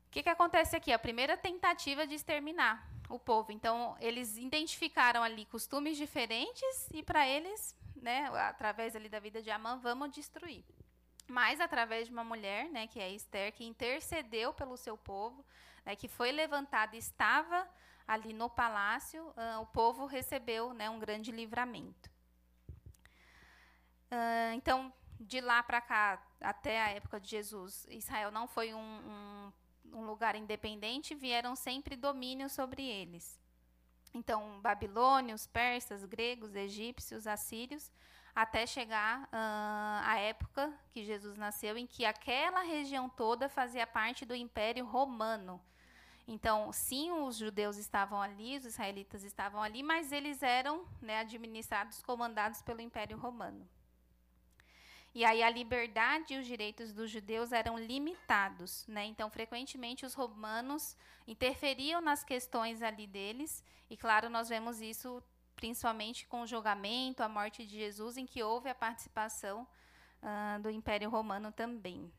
O 0.07 0.11
que, 0.11 0.23
que 0.23 0.29
acontece 0.29 0.75
aqui? 0.75 0.91
A 0.91 0.99
primeira 0.99 1.37
tentativa 1.37 2.05
de 2.05 2.15
exterminar 2.15 2.89
o 3.09 3.19
povo. 3.19 3.51
Então, 3.51 3.95
eles 3.99 4.37
identificaram 4.37 5.23
ali 5.23 5.45
costumes 5.45 5.97
diferentes 5.97 6.89
e 6.93 7.03
para 7.03 7.27
eles 7.27 7.75
né, 8.05 8.29
através 8.51 8.95
ali 8.95 9.09
da 9.09 9.19
vida 9.19 9.41
de 9.41 9.49
Amã, 9.49 9.79
vamos 9.79 10.11
destruir. 10.11 10.63
Mas 11.27 11.59
através 11.59 12.07
de 12.07 12.13
uma 12.13 12.23
mulher, 12.23 12.69
né, 12.69 12.85
que 12.85 12.99
é 12.99 13.09
Esther, 13.09 13.51
que 13.51 13.65
intercedeu 13.65 14.53
pelo 14.53 14.77
seu 14.77 14.95
povo, 14.95 15.43
né, 15.83 15.95
que 15.95 16.07
foi 16.07 16.31
levantada, 16.31 16.95
estava 16.95 17.67
ali 18.07 18.31
no 18.31 18.47
palácio, 18.47 19.23
uh, 19.29 19.59
o 19.59 19.65
povo 19.65 20.05
recebeu 20.05 20.71
né, 20.71 20.87
um 20.87 20.99
grande 20.99 21.31
livramento. 21.31 22.07
Uh, 24.11 24.53
então, 24.53 24.93
de 25.19 25.41
lá 25.41 25.63
para 25.63 25.81
cá, 25.81 26.23
até 26.39 26.79
a 26.83 26.89
época 26.89 27.19
de 27.19 27.27
Jesus, 27.27 27.87
Israel 27.89 28.29
não 28.29 28.47
foi 28.47 28.71
um, 28.75 28.79
um, 29.13 29.53
um 29.97 30.05
lugar 30.05 30.35
independente, 30.35 31.15
vieram 31.15 31.55
sempre 31.55 31.95
domínios 31.95 32.51
sobre 32.51 32.83
eles. 32.83 33.43
Então, 34.15 34.61
babilônios, 34.61 35.45
persas, 35.45 36.05
gregos, 36.05 36.55
egípcios, 36.55 37.27
assírios, 37.27 37.91
até 38.33 38.65
chegar 38.65 39.23
uh, 39.23 40.01
a 40.05 40.17
época 40.19 40.73
que 40.91 41.03
Jesus 41.03 41.37
nasceu, 41.37 41.77
em 41.77 41.85
que 41.85 42.05
aquela 42.05 42.61
região 42.61 43.09
toda 43.09 43.49
fazia 43.49 43.85
parte 43.85 44.25
do 44.25 44.33
Império 44.33 44.85
Romano. 44.85 45.61
Então, 46.25 46.71
sim, 46.71 47.11
os 47.11 47.35
judeus 47.35 47.75
estavam 47.75 48.21
ali, 48.21 48.55
os 48.55 48.63
israelitas 48.63 49.21
estavam 49.21 49.61
ali, 49.61 49.83
mas 49.83 50.13
eles 50.13 50.41
eram 50.41 50.85
né, 51.01 51.19
administrados, 51.19 52.01
comandados 52.01 52.61
pelo 52.61 52.79
Império 52.79 53.17
Romano. 53.17 53.67
E 55.15 55.23
aí 55.23 55.41
a 55.41 55.49
liberdade 55.49 56.33
e 56.33 56.37
os 56.37 56.45
direitos 56.45 56.91
dos 56.91 57.09
judeus 57.09 57.53
eram 57.53 57.79
limitados, 57.79 58.85
né? 58.85 59.05
Então, 59.05 59.29
frequentemente 59.29 60.05
os 60.05 60.13
romanos 60.13 60.97
interferiam 61.25 62.01
nas 62.01 62.21
questões 62.21 62.83
ali 62.83 63.07
deles, 63.07 63.63
e 63.89 63.95
claro, 63.95 64.29
nós 64.29 64.49
vemos 64.49 64.81
isso 64.81 65.23
principalmente 65.55 66.27
com 66.27 66.41
o 66.41 66.45
julgamento, 66.45 67.23
a 67.23 67.29
morte 67.29 67.65
de 67.65 67.77
Jesus, 67.77 68.17
em 68.17 68.25
que 68.25 68.43
houve 68.43 68.67
a 68.67 68.75
participação 68.75 69.65
uh, 70.21 70.61
do 70.61 70.69
Império 70.69 71.09
Romano 71.09 71.49
também. 71.49 72.11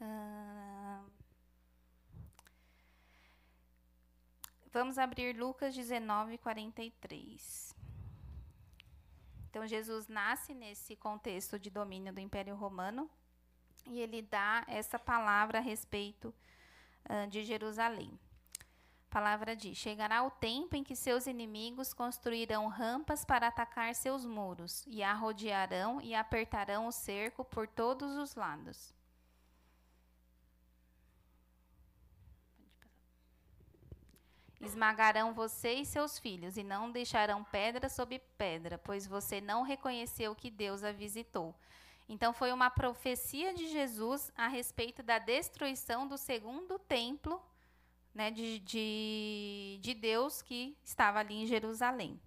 Uh, 0.00 1.08
vamos 4.72 4.98
abrir 4.98 5.36
Lucas 5.36 5.72
19, 5.72 6.36
43. 6.38 7.85
Então, 9.56 9.66
Jesus 9.66 10.06
nasce 10.06 10.52
nesse 10.52 10.94
contexto 10.94 11.58
de 11.58 11.70
domínio 11.70 12.12
do 12.12 12.20
Império 12.20 12.54
Romano 12.54 13.08
e 13.86 13.98
ele 13.98 14.20
dá 14.20 14.62
essa 14.68 14.98
palavra 14.98 15.60
a 15.60 15.62
respeito 15.62 16.28
uh, 17.08 17.26
de 17.26 17.42
Jerusalém. 17.42 18.20
Palavra 19.08 19.56
diz: 19.56 19.78
Chegará 19.78 20.22
o 20.24 20.30
tempo 20.30 20.76
em 20.76 20.84
que 20.84 20.94
seus 20.94 21.26
inimigos 21.26 21.94
construirão 21.94 22.68
rampas 22.68 23.24
para 23.24 23.48
atacar 23.48 23.94
seus 23.94 24.26
muros, 24.26 24.84
e 24.86 25.02
a 25.02 25.14
rodearão 25.14 26.02
e 26.02 26.14
apertarão 26.14 26.86
o 26.86 26.92
cerco 26.92 27.42
por 27.42 27.66
todos 27.66 28.14
os 28.18 28.34
lados. 28.34 28.92
Esmagarão 34.66 35.32
você 35.32 35.74
e 35.74 35.86
seus 35.86 36.18
filhos, 36.18 36.56
e 36.56 36.62
não 36.62 36.90
deixarão 36.90 37.42
pedra 37.44 37.88
sobre 37.88 38.18
pedra, 38.36 38.76
pois 38.76 39.06
você 39.06 39.40
não 39.40 39.62
reconheceu 39.62 40.34
que 40.34 40.50
Deus 40.50 40.84
a 40.84 40.92
visitou. 40.92 41.54
Então, 42.08 42.32
foi 42.32 42.52
uma 42.52 42.70
profecia 42.70 43.54
de 43.54 43.68
Jesus 43.68 44.30
a 44.36 44.46
respeito 44.46 45.02
da 45.02 45.18
destruição 45.18 46.06
do 46.06 46.18
segundo 46.18 46.78
templo 46.78 47.42
né, 48.16 48.30
de, 48.30 48.58
de, 48.60 49.78
de 49.80 49.94
Deus 49.94 50.40
que 50.40 50.76
estava 50.82 51.18
ali 51.18 51.34
em 51.34 51.46
Jerusalém. 51.46 52.18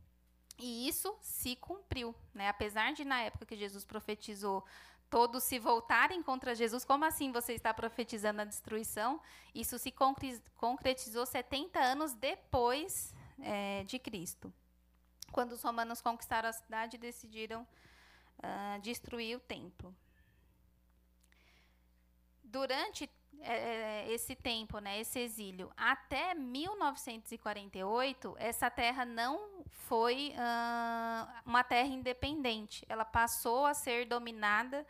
E 0.59 0.87
isso 0.87 1.15
se 1.21 1.55
cumpriu. 1.55 2.13
Né? 2.33 2.47
Apesar 2.47 2.93
de, 2.93 3.03
na 3.03 3.21
época 3.21 3.45
que 3.45 3.55
Jesus 3.55 3.83
profetizou 3.83 4.63
todos 5.09 5.43
se 5.43 5.59
voltarem 5.59 6.21
contra 6.21 6.53
Jesus, 6.53 6.85
como 6.85 7.05
assim 7.05 7.31
você 7.31 7.53
está 7.53 7.73
profetizando 7.73 8.41
a 8.41 8.45
destruição? 8.45 9.21
Isso 9.53 9.77
se 9.79 9.93
concretizou 10.55 11.25
70 11.25 11.79
anos 11.79 12.13
depois 12.13 13.13
é, 13.39 13.83
de 13.85 13.97
Cristo, 13.97 14.53
quando 15.31 15.53
os 15.53 15.63
romanos 15.63 16.01
conquistaram 16.01 16.49
a 16.49 16.53
cidade 16.53 16.95
e 16.95 16.99
decidiram 16.99 17.67
uh, 18.39 18.81
destruir 18.81 19.37
o 19.37 19.39
templo. 19.39 19.95
Durante 22.43 23.09
esse 24.09 24.35
tempo, 24.35 24.79
né, 24.79 24.99
esse 24.99 25.19
exílio, 25.19 25.71
até 25.77 26.33
1948, 26.33 28.35
essa 28.37 28.69
terra 28.69 29.05
não 29.05 29.63
foi 29.87 30.33
uh, 30.35 31.27
uma 31.45 31.63
terra 31.63 31.87
independente. 31.87 32.85
Ela 32.89 33.05
passou 33.05 33.65
a 33.65 33.73
ser 33.73 34.05
dominada 34.05 34.85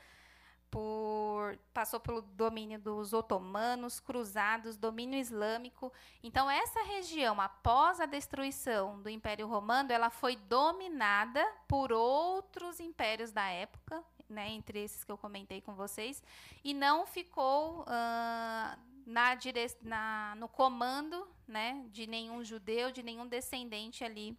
por 0.70 1.58
passou 1.74 2.00
pelo 2.00 2.22
domínio 2.22 2.80
dos 2.80 3.14
otomanos, 3.14 4.00
cruzados, 4.00 4.78
domínio 4.78 5.20
islâmico. 5.20 5.92
Então 6.24 6.50
essa 6.50 6.84
região, 6.84 7.40
após 7.42 8.00
a 8.00 8.06
destruição 8.06 9.02
do 9.02 9.10
Império 9.10 9.48
Romano, 9.48 9.92
ela 9.92 10.10
foi 10.10 10.36
dominada 10.36 11.46
por 11.68 11.92
outros 11.92 12.80
impérios 12.80 13.32
da 13.32 13.48
época, 13.48 14.04
né, 14.30 14.50
entre 14.50 14.84
esses 14.84 15.04
que 15.04 15.12
eu 15.12 15.18
comentei 15.18 15.62
com 15.62 15.74
vocês, 15.74 16.24
e 16.64 16.74
não 16.74 17.06
ficou 17.06 17.82
uh, 17.82 18.80
na, 19.06 19.36
dire, 19.36 19.66
na, 19.82 20.36
no 20.38 20.48
comando 20.48 21.28
né, 21.48 21.86
de 21.92 22.06
nenhum 22.06 22.44
judeu, 22.44 22.92
de 22.92 23.02
nenhum 23.02 23.28
descendente 23.28 24.04
ali 24.04 24.38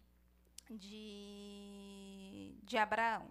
de, 0.69 2.55
de 2.63 2.77
Abraão. 2.77 3.29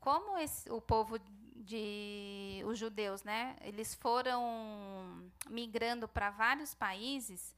Como 0.00 0.38
esse, 0.38 0.70
o 0.70 0.80
povo 0.80 1.18
de 1.66 2.62
os 2.64 2.78
judeus, 2.78 3.24
né, 3.24 3.56
eles 3.60 3.94
foram 3.94 5.30
migrando 5.50 6.06
para 6.06 6.30
vários 6.30 6.74
países, 6.74 7.54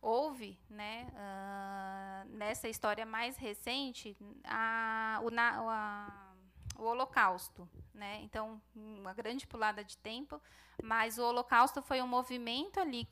houve, 0.00 0.58
né, 0.68 1.06
uh, 1.12 2.28
nessa 2.36 2.68
história 2.68 3.06
mais 3.06 3.36
recente, 3.36 4.16
a, 4.44 5.20
o, 5.22 5.28
a, 5.38 6.34
o 6.76 6.84
Holocausto, 6.84 7.68
né? 7.94 8.20
Então, 8.22 8.60
uma 8.74 9.14
grande 9.14 9.46
pulada 9.46 9.84
de 9.84 9.96
tempo, 9.96 10.40
mas 10.82 11.18
o 11.18 11.22
Holocausto 11.22 11.80
foi 11.80 12.02
um 12.02 12.08
movimento 12.08 12.80
ali 12.80 13.08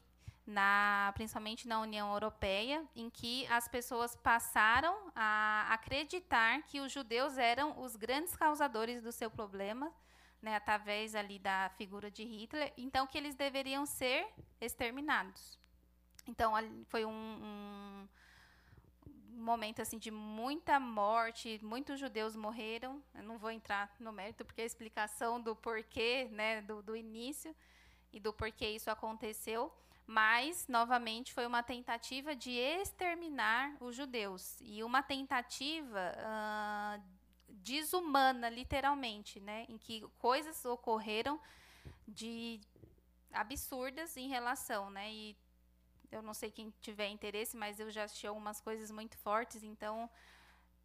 na, 0.46 1.12
principalmente 1.14 1.68
na 1.68 1.80
União 1.80 2.12
Europeia, 2.12 2.84
em 2.96 3.08
que 3.08 3.46
as 3.46 3.68
pessoas 3.68 4.16
passaram 4.16 4.96
a 5.14 5.68
acreditar 5.70 6.62
que 6.62 6.80
os 6.80 6.90
judeus 6.90 7.38
eram 7.38 7.80
os 7.80 7.94
grandes 7.94 8.34
causadores 8.34 9.00
do 9.00 9.12
seu 9.12 9.30
problema, 9.30 9.92
né, 10.42 10.56
através 10.56 11.14
ali 11.14 11.38
da 11.38 11.70
figura 11.76 12.10
de 12.10 12.24
Hitler, 12.24 12.72
então 12.76 13.06
que 13.06 13.18
eles 13.18 13.34
deveriam 13.34 13.84
ser 13.84 14.26
exterminados. 14.60 15.58
Então 16.26 16.52
foi 16.88 17.04
um, 17.04 17.10
um 17.10 18.08
momento 19.40 19.80
assim 19.82 19.98
de 19.98 20.10
muita 20.10 20.78
morte, 20.78 21.58
muitos 21.62 21.98
judeus 21.98 22.36
morreram. 22.36 23.02
Eu 23.14 23.22
não 23.22 23.38
vou 23.38 23.50
entrar 23.50 23.92
no 23.98 24.12
mérito 24.12 24.44
porque 24.44 24.62
a 24.62 24.66
explicação 24.66 25.40
do 25.40 25.56
porquê, 25.56 26.28
né, 26.30 26.62
do, 26.62 26.82
do 26.82 26.94
início 26.94 27.54
e 28.12 28.20
do 28.20 28.32
porquê 28.32 28.70
isso 28.70 28.90
aconteceu, 28.90 29.72
mas 30.06 30.66
novamente 30.68 31.32
foi 31.32 31.46
uma 31.46 31.62
tentativa 31.62 32.34
de 32.34 32.52
exterminar 32.52 33.76
os 33.80 33.94
judeus 33.94 34.58
e 34.60 34.82
uma 34.82 35.02
tentativa 35.02 36.12
uh, 36.18 37.19
desumana, 37.62 38.48
literalmente, 38.48 39.40
né, 39.40 39.66
em 39.68 39.78
que 39.78 40.02
coisas 40.18 40.64
ocorreram 40.64 41.40
de 42.06 42.60
absurdas 43.32 44.16
em 44.16 44.28
relação, 44.28 44.90
né, 44.90 45.12
e 45.12 45.36
eu 46.10 46.22
não 46.22 46.34
sei 46.34 46.50
quem 46.50 46.72
tiver 46.80 47.08
interesse, 47.08 47.56
mas 47.56 47.78
eu 47.78 47.90
já 47.90 48.04
assisti 48.04 48.26
algumas 48.26 48.60
coisas 48.60 48.90
muito 48.90 49.16
fortes, 49.18 49.62
então, 49.62 50.10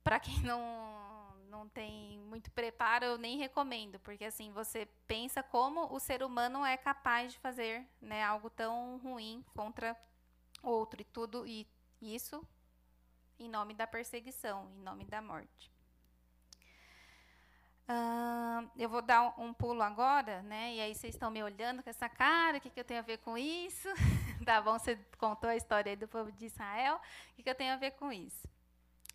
para 0.04 0.20
quem 0.20 0.40
não, 0.42 1.36
não 1.50 1.68
tem 1.68 2.20
muito 2.20 2.52
preparo, 2.52 3.06
eu 3.06 3.18
nem 3.18 3.38
recomendo, 3.38 4.00
porque 4.00 4.26
assim, 4.26 4.52
você 4.52 4.88
pensa 5.08 5.42
como 5.42 5.92
o 5.94 6.00
ser 6.00 6.22
humano 6.22 6.64
é 6.64 6.78
capaz 6.78 7.34
de 7.34 7.40
fazer 7.40 7.88
né, 8.00 8.24
algo 8.24 8.50
tão 8.50 8.98
ruim 8.98 9.44
contra 9.56 9.98
outro, 10.62 11.02
e 11.02 11.06
tudo, 11.06 11.48
e 11.48 11.68
isso 12.02 12.46
em 13.40 13.50
nome 13.50 13.74
da 13.74 13.88
perseguição, 13.88 14.70
em 14.78 14.82
nome 14.82 15.06
da 15.06 15.22
morte. 15.22 15.75
Uh, 17.88 18.68
eu 18.76 18.90
vou 18.90 19.02
dar 19.02 19.40
um, 19.40 19.54
pulo 19.54 19.84
agora, 19.84 20.42
né? 20.42 20.74
E 20.74 20.82
aí 20.82 20.96
vocês 20.96 21.14
estão 21.14 21.30
me 21.30 21.44
olhando 21.44 21.84
com 21.84 21.90
essa 21.90 22.10
cara, 22.10 22.58
o 22.58 22.62
que, 22.62 22.70
que 22.70 22.80
eu 22.80 22.84
tenho 22.84 23.00
a 23.00 23.04
ver 23.04 23.20
com 23.20 23.38
isso? 23.38 23.88
tá 24.44 24.60
bom, 24.60 24.80
você 24.80 24.96
contou 25.18 25.50
a 25.50 25.56
história 25.56 25.92
aí 25.92 25.96
do 25.96 26.08
povo 26.08 26.32
de 26.32 26.46
Israel, 26.48 26.96
o 26.96 27.36
que, 27.36 27.44
que 27.44 27.50
eu 27.50 27.56
tenho 27.56 27.74
a 27.74 27.78
ver 27.78 27.92
com 27.92 28.12
isso? 28.12 28.48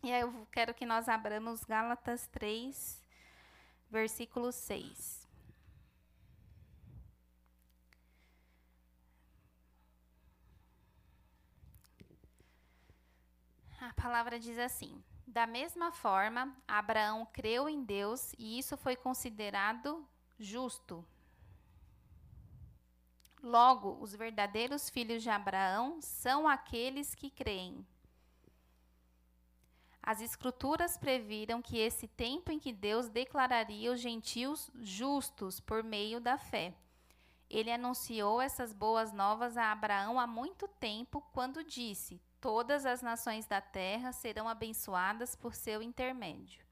E 0.04 0.12
aí 0.12 0.20
eu 0.20 0.46
quero 0.52 0.72
que 0.72 0.86
nós 0.86 1.08
abramos 1.08 1.64
Gálatas 1.64 2.28
3, 2.28 3.02
versículo 3.90 4.52
6. 4.52 5.28
A 13.80 13.92
palavra 13.94 14.38
diz 14.38 14.58
assim: 14.58 15.02
da 15.30 15.46
mesma 15.46 15.92
forma, 15.92 16.52
Abraão 16.66 17.24
creu 17.32 17.68
em 17.68 17.84
Deus 17.84 18.32
e 18.36 18.58
isso 18.58 18.76
foi 18.76 18.96
considerado 18.96 20.04
justo. 20.36 21.04
Logo, 23.40 23.96
os 24.00 24.12
verdadeiros 24.12 24.90
filhos 24.90 25.22
de 25.22 25.30
Abraão 25.30 26.02
são 26.02 26.48
aqueles 26.48 27.14
que 27.14 27.30
creem. 27.30 27.86
As 30.02 30.20
Escrituras 30.20 30.98
previram 30.98 31.62
que 31.62 31.78
esse 31.78 32.08
tempo 32.08 32.50
em 32.50 32.58
que 32.58 32.72
Deus 32.72 33.08
declararia 33.08 33.92
os 33.92 34.00
gentios 34.00 34.68
justos 34.80 35.60
por 35.60 35.84
meio 35.84 36.20
da 36.20 36.36
fé. 36.38 36.74
Ele 37.50 37.72
anunciou 37.72 38.40
essas 38.40 38.72
boas 38.72 39.12
novas 39.12 39.56
a 39.56 39.72
Abraão 39.72 40.20
há 40.20 40.26
muito 40.26 40.68
tempo, 40.68 41.20
quando 41.32 41.64
disse: 41.64 42.22
Todas 42.40 42.86
as 42.86 43.02
nações 43.02 43.44
da 43.44 43.60
terra 43.60 44.12
serão 44.12 44.48
abençoadas 44.48 45.34
por 45.34 45.52
seu 45.54 45.82
intermédio. 45.82 46.64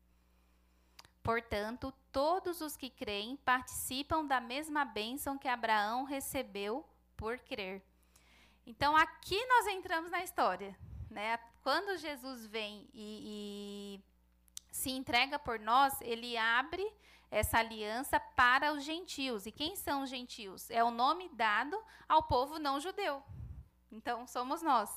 Portanto, 1.22 1.92
todos 2.12 2.60
os 2.60 2.76
que 2.76 2.88
creem 2.88 3.36
participam 3.36 4.24
da 4.24 4.40
mesma 4.40 4.84
bênção 4.84 5.36
que 5.36 5.48
Abraão 5.48 6.04
recebeu 6.04 6.88
por 7.16 7.38
crer. 7.40 7.82
Então, 8.64 8.96
aqui 8.96 9.44
nós 9.46 9.66
entramos 9.66 10.10
na 10.10 10.22
história. 10.22 10.74
Né? 11.10 11.38
Quando 11.62 11.98
Jesus 11.98 12.46
vem 12.46 12.88
e, 12.94 14.00
e 14.00 14.72
se 14.72 14.90
entrega 14.90 15.38
por 15.38 15.58
nós, 15.58 16.00
ele 16.00 16.36
abre 16.36 16.86
essa 17.30 17.58
aliança 17.58 18.18
para 18.18 18.72
os 18.72 18.84
gentios. 18.84 19.46
E 19.46 19.52
quem 19.52 19.76
são 19.76 20.02
os 20.02 20.10
gentios? 20.10 20.70
É 20.70 20.82
o 20.82 20.90
nome 20.90 21.28
dado 21.30 21.80
ao 22.08 22.22
povo 22.22 22.58
não 22.58 22.80
judeu. 22.80 23.22
Então, 23.90 24.26
somos 24.26 24.62
nós. 24.62 24.90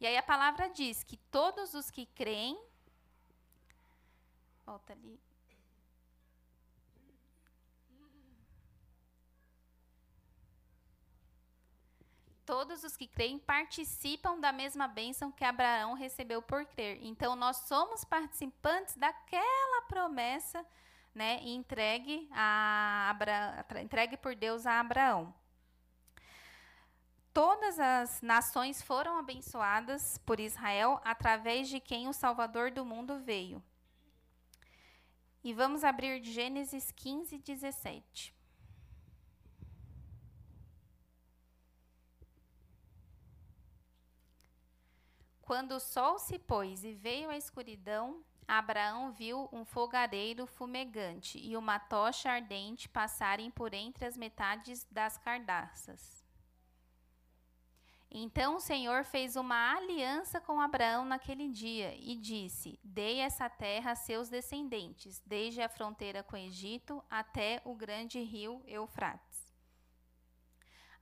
E 0.00 0.06
aí 0.06 0.16
a 0.16 0.22
palavra 0.22 0.68
diz 0.68 1.02
que 1.02 1.16
todos 1.30 1.74
os 1.74 1.90
que 1.90 2.06
creem. 2.06 2.58
Volta 4.64 4.92
ali. 4.92 5.20
Todos 12.44 12.82
os 12.82 12.96
que 12.96 13.06
creem 13.06 13.38
participam 13.38 14.40
da 14.40 14.50
mesma 14.50 14.88
bênção 14.88 15.30
que 15.30 15.44
Abraão 15.44 15.92
recebeu 15.92 16.40
por 16.40 16.64
crer. 16.64 16.98
Então, 17.02 17.36
nós 17.36 17.58
somos 17.68 18.04
participantes 18.04 18.96
daquela 18.96 19.82
promessa 19.82 20.64
né, 21.14 21.40
entregue, 21.42 22.28
a 22.32 23.08
Abra... 23.10 23.66
entregue 23.82 24.16
por 24.16 24.34
Deus 24.34 24.66
a 24.66 24.80
Abraão 24.80 25.34
todas 27.38 27.78
as 27.78 28.20
nações 28.20 28.82
foram 28.82 29.16
abençoadas 29.16 30.18
por 30.26 30.40
Israel 30.40 31.00
através 31.04 31.68
de 31.68 31.78
quem 31.78 32.08
o 32.08 32.12
Salvador 32.12 32.72
do 32.72 32.84
mundo 32.84 33.20
veio. 33.20 33.62
E 35.44 35.52
vamos 35.52 35.84
abrir 35.84 36.20
Gênesis 36.20 36.90
15, 36.90 37.38
17. 37.38 38.34
Quando 45.42 45.76
o 45.76 45.80
sol 45.80 46.18
se 46.18 46.40
pôs 46.40 46.82
e 46.82 46.92
veio 46.92 47.30
a 47.30 47.36
escuridão, 47.36 48.24
Abraão 48.48 49.12
viu 49.12 49.46
um 49.52 49.62
fogareiro 49.62 50.46
fumegante 50.46 51.38
e 51.38 51.54
uma 51.54 51.78
tocha 51.78 52.30
ardente 52.30 52.88
passarem 52.88 53.50
por 53.50 53.74
entre 53.74 54.06
as 54.06 54.16
metades 54.16 54.86
das 54.90 55.18
cardaças. 55.18 56.24
Então 58.10 58.56
o 58.56 58.60
Senhor 58.60 59.04
fez 59.04 59.36
uma 59.36 59.76
aliança 59.76 60.40
com 60.40 60.62
Abraão 60.62 61.04
naquele 61.04 61.50
dia 61.50 61.94
e 61.94 62.16
disse: 62.16 62.80
Dei 62.82 63.18
essa 63.18 63.50
terra 63.50 63.90
a 63.90 63.94
seus 63.94 64.30
descendentes, 64.30 65.22
desde 65.26 65.60
a 65.60 65.68
fronteira 65.68 66.22
com 66.22 66.34
o 66.34 66.38
Egito 66.38 67.04
até 67.10 67.60
o 67.66 67.74
grande 67.74 68.18
rio 68.18 68.62
Eufrates. 68.66 69.52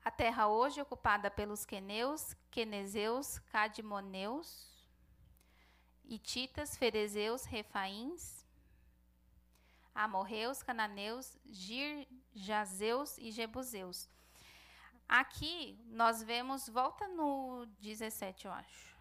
A 0.04 0.10
terra 0.10 0.48
hoje 0.48 0.80
ocupada 0.80 1.30
pelos 1.30 1.64
queneus, 1.64 2.34
quenezeus, 2.50 3.38
cadimoneus, 3.50 4.75
Ititas, 6.06 6.76
ferezeus, 6.76 7.44
refaíns, 7.44 8.46
amorreus, 9.94 10.62
cananeus, 10.62 11.36
girjazeus 11.44 13.18
e 13.18 13.30
jebuseus 13.30 14.08
Aqui 15.08 15.78
nós 15.86 16.22
vemos, 16.22 16.68
volta 16.68 17.06
no 17.06 17.64
17, 17.78 18.46
eu 18.46 18.52
acho. 18.52 18.96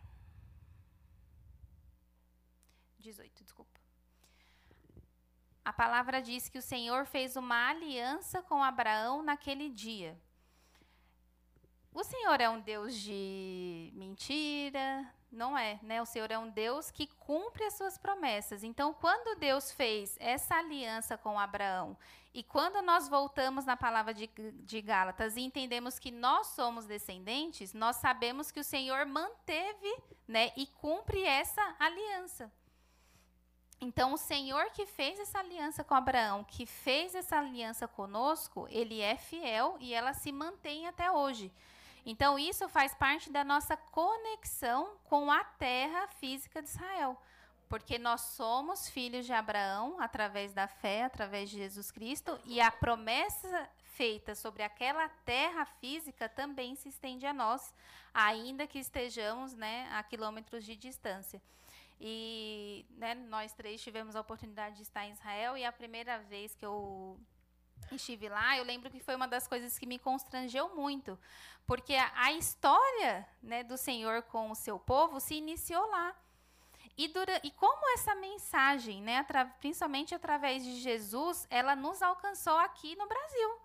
18, 2.99 3.43
desculpa. 3.43 3.79
A 5.63 5.73
palavra 5.73 6.21
diz 6.21 6.47
que 6.47 6.59
o 6.59 6.61
Senhor 6.61 7.07
fez 7.07 7.35
uma 7.35 7.69
aliança 7.69 8.43
com 8.43 8.63
Abraão 8.63 9.23
naquele 9.23 9.67
dia. 9.67 10.15
O 11.91 12.03
Senhor 12.03 12.39
é 12.39 12.47
um 12.49 12.59
Deus 12.59 12.93
de 12.93 13.91
mentira, 13.95 15.11
não 15.35 15.57
é, 15.57 15.79
né? 15.83 16.01
O 16.01 16.05
Senhor 16.05 16.31
é 16.31 16.37
um 16.37 16.49
Deus 16.49 16.89
que 16.89 17.07
cumpre 17.07 17.63
as 17.65 17.75
suas 17.75 17.97
promessas. 17.97 18.63
Então, 18.63 18.93
quando 18.93 19.37
Deus 19.37 19.71
fez 19.71 20.17
essa 20.19 20.55
aliança 20.55 21.17
com 21.17 21.39
Abraão, 21.39 21.97
e 22.33 22.43
quando 22.43 22.81
nós 22.81 23.07
voltamos 23.07 23.63
na 23.63 23.77
palavra 23.77 24.13
de, 24.13 24.27
de 24.27 24.81
Gálatas 24.81 25.37
e 25.37 25.41
entendemos 25.41 25.97
que 25.97 26.11
nós 26.11 26.47
somos 26.47 26.85
descendentes, 26.85 27.73
nós 27.73 27.95
sabemos 27.95 28.51
que 28.51 28.59
o 28.59 28.63
Senhor 28.63 29.05
manteve, 29.05 29.97
né, 30.27 30.51
e 30.57 30.65
cumpre 30.67 31.23
essa 31.23 31.61
aliança. 31.79 32.51
Então, 33.79 34.13
o 34.13 34.17
Senhor 34.17 34.65
que 34.71 34.85
fez 34.85 35.19
essa 35.19 35.39
aliança 35.39 35.83
com 35.83 35.93
Abraão, 35.93 36.43
que 36.43 36.65
fez 36.65 37.13
essa 37.13 37.37
aliança 37.37 37.87
conosco, 37.87 38.67
ele 38.69 38.99
é 38.99 39.15
fiel 39.15 39.77
e 39.79 39.93
ela 39.93 40.13
se 40.13 40.31
mantém 40.31 40.87
até 40.87 41.11
hoje. 41.11 41.51
Então, 42.05 42.37
isso 42.37 42.69
faz 42.69 42.93
parte 42.93 43.31
da 43.31 43.43
nossa 43.43 43.75
conexão 43.75 44.95
com 45.05 45.31
a 45.31 45.43
terra 45.43 46.07
física 46.07 46.61
de 46.61 46.69
Israel. 46.69 47.19
Porque 47.67 47.97
nós 47.97 48.21
somos 48.21 48.87
filhos 48.87 49.25
de 49.25 49.33
Abraão 49.33 49.99
através 49.99 50.53
da 50.53 50.67
fé, 50.67 51.03
através 51.03 51.49
de 51.49 51.57
Jesus 51.57 51.89
Cristo, 51.89 52.39
e 52.45 52.61
a 52.61 52.69
promessa 52.69 53.67
feita 53.95 54.35
sobre 54.35 54.61
aquela 54.61 55.09
terra 55.25 55.65
física 55.65 56.29
também 56.29 56.75
se 56.75 56.89
estende 56.89 57.25
a 57.25 57.33
nós, 57.33 57.73
ainda 58.13 58.67
que 58.67 58.77
estejamos 58.77 59.55
né, 59.55 59.89
a 59.91 60.03
quilômetros 60.03 60.63
de 60.63 60.75
distância. 60.75 61.41
E 61.99 62.85
né, 62.91 63.15
nós 63.15 63.53
três 63.53 63.81
tivemos 63.81 64.15
a 64.15 64.21
oportunidade 64.21 64.75
de 64.75 64.83
estar 64.83 65.05
em 65.07 65.11
Israel, 65.11 65.57
e 65.57 65.65
a 65.65 65.71
primeira 65.71 66.19
vez 66.19 66.53
que 66.53 66.65
eu 66.65 67.19
estive 67.91 68.29
lá, 68.29 68.57
eu 68.57 68.63
lembro 68.63 68.89
que 68.89 68.99
foi 68.99 69.15
uma 69.15 69.27
das 69.27 69.47
coisas 69.47 69.77
que 69.77 69.85
me 69.85 69.99
constrangeu 69.99 70.75
muito, 70.75 71.17
porque 71.65 71.95
a, 71.95 72.11
a 72.15 72.31
história 72.33 73.27
né, 73.41 73.63
do 73.63 73.77
Senhor 73.77 74.23
com 74.23 74.51
o 74.51 74.55
seu 74.55 74.79
povo 74.79 75.19
se 75.19 75.35
iniciou 75.35 75.85
lá. 75.89 76.15
E, 76.97 77.09
dura, 77.09 77.41
e 77.43 77.51
como 77.51 77.89
essa 77.93 78.15
mensagem, 78.15 79.01
né, 79.01 79.17
atra, 79.17 79.45
principalmente 79.59 80.15
através 80.15 80.63
de 80.63 80.79
Jesus, 80.79 81.45
ela 81.49 81.75
nos 81.75 82.01
alcançou 82.01 82.57
aqui 82.57 82.95
no 82.95 83.05
Brasil. 83.07 83.59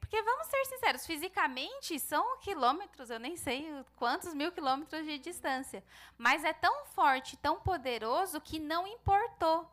Porque 0.00 0.22
vamos 0.22 0.46
ser 0.48 0.64
sinceros, 0.64 1.06
fisicamente 1.06 1.98
são 2.00 2.38
quilômetros, 2.38 3.10
eu 3.10 3.20
nem 3.20 3.36
sei 3.36 3.84
quantos 3.96 4.34
mil 4.34 4.50
quilômetros 4.50 5.04
de 5.04 5.18
distância. 5.18 5.84
Mas 6.16 6.42
é 6.42 6.52
tão 6.52 6.84
forte, 6.86 7.36
tão 7.36 7.60
poderoso 7.60 8.40
que 8.40 8.58
não 8.58 8.86
importou. 8.86 9.70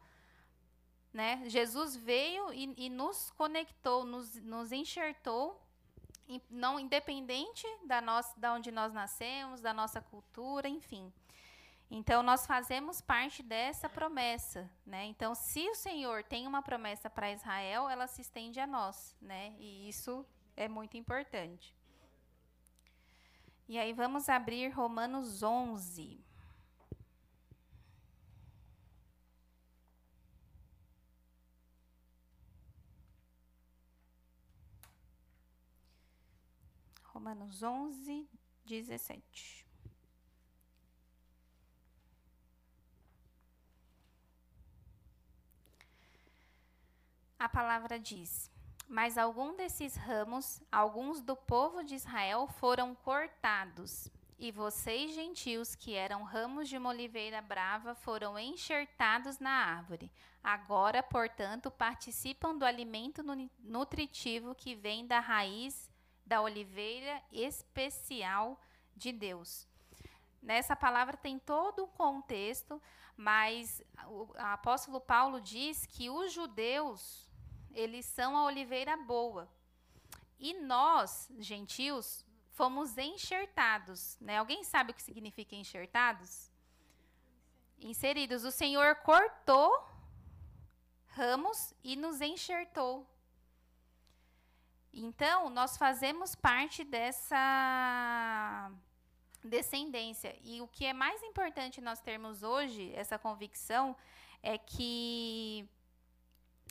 Né? 1.13 1.43
Jesus 1.47 1.95
veio 1.95 2.53
e, 2.53 2.73
e 2.77 2.89
nos 2.89 3.31
conectou, 3.31 4.05
nos, 4.05 4.35
nos 4.43 4.71
enxertou, 4.71 5.59
não 6.49 6.79
independente 6.79 7.65
da, 7.85 8.01
nossa, 8.01 8.37
da 8.39 8.53
onde 8.53 8.71
nós 8.71 8.93
nascemos, 8.93 9.61
da 9.61 9.73
nossa 9.73 10.01
cultura, 10.01 10.67
enfim. 10.67 11.11
Então, 11.89 12.21
nós 12.21 12.45
fazemos 12.45 12.99
parte 12.99 13.41
dessa 13.41 13.87
promessa, 13.87 14.69
né? 14.85 15.05
Então, 15.05 15.33
se 15.33 15.69
o 15.69 15.75
Senhor 15.75 16.21
tem 16.21 16.45
uma 16.45 16.61
promessa 16.61 17.09
para 17.09 17.31
Israel, 17.31 17.87
ela 17.89 18.07
se 18.07 18.21
estende 18.21 18.59
a 18.59 18.67
nós, 18.67 19.15
né? 19.21 19.55
E 19.57 19.87
isso 19.87 20.25
é 20.57 20.67
muito 20.67 20.97
importante. 20.97 21.73
E 23.69 23.79
aí, 23.79 23.93
vamos 23.93 24.27
abrir 24.27 24.67
Romanos 24.69 25.41
11. 25.41 26.26
Romanos 37.17 37.63
11, 37.63 38.29
17. 38.63 39.65
A 47.39 47.49
palavra 47.49 47.97
diz: 47.99 48.51
Mas 48.87 49.17
algum 49.17 49.55
desses 49.55 49.95
ramos, 49.95 50.61
alguns 50.71 51.19
do 51.19 51.35
povo 51.35 51.83
de 51.83 51.95
Israel, 51.95 52.45
foram 52.45 52.93
cortados. 52.93 54.11
E 54.37 54.51
vocês, 54.51 55.15
gentios, 55.15 55.73
que 55.73 55.95
eram 55.95 56.21
ramos 56.21 56.69
de 56.69 56.77
uma 56.77 56.89
oliveira 56.89 57.41
brava, 57.41 57.95
foram 57.95 58.37
enxertados 58.37 59.39
na 59.39 59.49
árvore. 59.49 60.11
Agora, 60.43 61.01
portanto, 61.01 61.71
participam 61.71 62.55
do 62.55 62.63
alimento 62.63 63.23
nutritivo 63.57 64.53
que 64.53 64.75
vem 64.75 65.07
da 65.07 65.19
raiz 65.19 65.86
da 66.27 66.41
oliveira 66.41 67.23
especial 67.31 68.61
de 68.95 69.11
Deus. 69.11 69.65
Nessa 70.41 70.75
palavra 70.75 71.15
tem 71.15 71.39
todo 71.39 71.85
um 71.85 71.87
contexto, 71.87 72.81
mas 73.15 73.81
o 74.05 74.27
apóstolo 74.37 74.99
Paulo 74.99 75.41
diz 75.41 75.85
que 75.85 76.09
os 76.09 76.31
judeus, 76.31 77.27
eles 77.73 78.05
são 78.05 78.35
a 78.37 78.45
oliveira 78.45 78.95
boa. 78.97 79.49
E 80.37 80.53
nós, 80.53 81.31
gentios, 81.39 82.25
fomos 82.51 82.97
enxertados. 82.97 84.17
Né? 84.19 84.37
Alguém 84.37 84.63
sabe 84.63 84.91
o 84.91 84.93
que 84.93 85.01
significa 85.01 85.55
enxertados? 85.55 86.51
Inseridos. 87.79 88.43
O 88.43 88.51
Senhor 88.51 88.95
cortou 88.97 89.71
ramos 91.07 91.73
e 91.83 91.95
nos 91.95 92.21
enxertou. 92.21 93.07
Então, 94.93 95.49
nós 95.49 95.77
fazemos 95.77 96.35
parte 96.35 96.83
dessa 96.83 98.71
descendência. 99.43 100.35
E 100.43 100.61
o 100.61 100.67
que 100.67 100.85
é 100.85 100.93
mais 100.93 101.21
importante 101.23 101.81
nós 101.81 101.99
termos 102.01 102.43
hoje, 102.43 102.91
essa 102.95 103.17
convicção, 103.17 103.95
é 104.41 104.57
que 104.57 105.67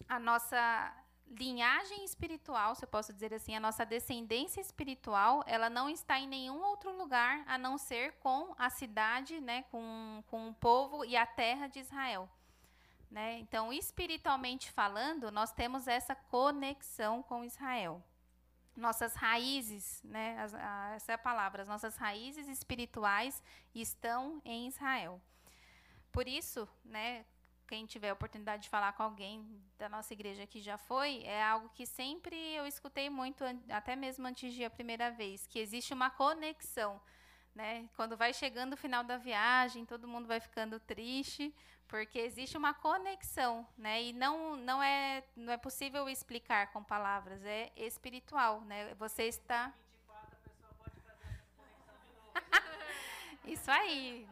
a 0.09 0.18
nossa 0.18 0.94
linhagem 1.29 2.05
espiritual, 2.05 2.74
se 2.74 2.85
eu 2.85 2.88
posso 2.88 3.12
dizer 3.12 3.35
assim, 3.35 3.57
a 3.57 3.61
nossa 3.61 3.85
descendência 3.85 4.61
espiritual, 4.61 5.42
ela 5.46 5.68
não 5.68 5.88
está 5.88 6.18
em 6.18 6.29
nenhum 6.29 6.62
outro 6.62 6.96
lugar 6.96 7.42
a 7.46 7.59
não 7.59 7.76
ser 7.76 8.12
com 8.20 8.55
a 8.57 8.70
cidade, 8.70 9.40
né, 9.40 9.64
com, 9.70 10.22
com 10.29 10.48
o 10.48 10.55
povo 10.55 11.05
e 11.05 11.16
a 11.16 11.26
terra 11.26 11.66
de 11.66 11.81
Israel. 11.81 12.29
Né? 13.11 13.38
Então, 13.38 13.73
espiritualmente 13.73 14.71
falando, 14.73 15.31
nós 15.31 15.53
temos 15.53 15.87
essa 15.87 16.14
conexão 16.14 17.23
com 17.23 17.45
Israel 17.45 18.05
nossas 18.77 19.14
raízes, 19.14 20.03
né, 20.05 20.38
as, 20.38 20.55
a, 20.55 20.92
essa 20.95 21.12
é 21.12 21.14
a 21.14 21.19
palavra, 21.19 21.62
as 21.62 21.69
nossas 21.69 21.97
raízes 21.97 22.47
espirituais 22.47 23.42
estão 23.75 24.40
em 24.45 24.69
Israel. 24.69 25.21
Por 26.12 26.29
isso, 26.29 26.69
né, 26.85 27.25
quem 27.66 27.87
tiver 27.87 28.11
a 28.11 28.12
oportunidade 28.12 28.64
de 28.64 28.69
falar 28.69 28.92
com 28.92 29.03
alguém 29.03 29.45
da 29.79 29.88
nossa 29.88 30.12
igreja 30.12 30.47
que 30.47 30.61
já 30.61 30.79
foi, 30.79 31.23
é 31.25 31.42
algo 31.42 31.71
que 31.71 31.87
sempre 31.87 32.37
eu 32.55 32.66
escutei 32.66 33.11
muito, 33.11 33.45
até 33.69 33.97
mesmo 33.97 34.27
antes 34.27 34.53
de 34.53 34.64
a 34.64 34.71
primeira 34.71 35.11
vez, 35.11 35.47
que 35.47 35.59
existe 35.59 35.92
uma 35.92 36.11
conexão. 36.11 37.01
Né? 37.57 37.88
Quando 37.97 38.19
vai 38.19 38.35
chegando 38.35 38.75
o 38.75 38.77
final 38.77 39.03
da 39.03 39.16
viagem, 39.16 39.87
todo 39.87 40.07
mundo 40.07 40.27
vai 40.27 40.38
ficando 40.38 40.79
triste, 40.79 41.55
porque 41.88 42.19
existe 42.19 42.55
uma 42.55 42.75
conexão, 42.75 43.66
né? 43.79 44.03
E 44.03 44.12
não 44.12 44.57
não 44.57 44.83
é 44.83 45.25
não 45.35 45.51
é 45.51 45.57
possível 45.57 46.07
explicar 46.07 46.71
com 46.71 46.85
palavras, 46.85 47.42
é 47.47 47.73
espiritual, 47.75 48.61
né? 48.61 48.95
Você 48.97 49.23
está 49.23 49.73
Isso 53.47 53.71
aí. 53.71 54.29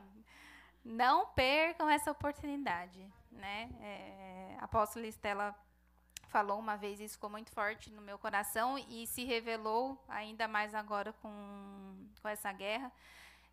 Não 0.84 1.24
percam 1.28 1.88
essa 1.88 2.10
oportunidade, 2.10 3.10
né? 3.32 3.70
É, 3.80 4.56
a 4.60 4.64
apóstola 4.64 5.06
Estela 5.06 5.56
falou 6.34 6.58
uma 6.58 6.76
vez 6.76 6.98
isso 6.98 7.14
ficou 7.14 7.30
muito 7.30 7.50
forte 7.52 7.92
no 7.92 8.02
meu 8.02 8.18
coração 8.18 8.76
e 8.76 9.06
se 9.06 9.22
revelou 9.24 9.96
ainda 10.08 10.48
mais 10.48 10.74
agora 10.74 11.12
com 11.22 11.30
com 12.20 12.28
essa 12.28 12.50
guerra 12.52 12.90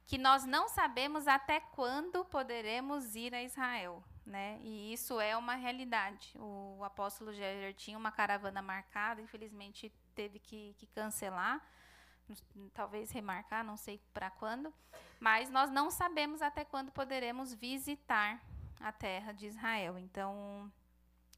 que 0.08 0.18
nós 0.18 0.46
não 0.46 0.68
sabemos 0.68 1.28
até 1.28 1.60
quando 1.60 2.26
poderemos 2.26 3.16
ir 3.16 3.34
a 3.34 3.44
Israel. 3.44 4.04
Né? 4.26 4.60
E 4.62 4.94
isso 4.94 5.20
é 5.20 5.38
uma 5.38 5.56
realidade. 5.56 6.34
O 6.38 6.84
apóstolo 6.84 7.34
Géger 7.34 7.74
tinha 7.74 7.98
uma 7.98 8.12
caravana 8.12 8.62
marcada, 8.62 9.22
infelizmente 9.22 9.92
teve 10.16 10.40
que, 10.40 10.76
que 10.78 10.88
cancelar, 10.88 11.62
talvez 12.74 13.12
remarcar, 13.12 13.64
não 13.64 13.78
sei 13.78 14.02
para 14.14 14.30
quando, 14.30 14.74
mas 15.20 15.50
nós 15.50 15.70
não 15.70 15.90
sabemos 15.90 16.42
até 16.42 16.66
quando 16.66 16.92
poderemos 16.92 17.54
visitar 17.54 18.42
a 18.80 18.92
terra 18.92 19.32
de 19.32 19.48
Israel. 19.48 19.98
Então, 19.98 20.72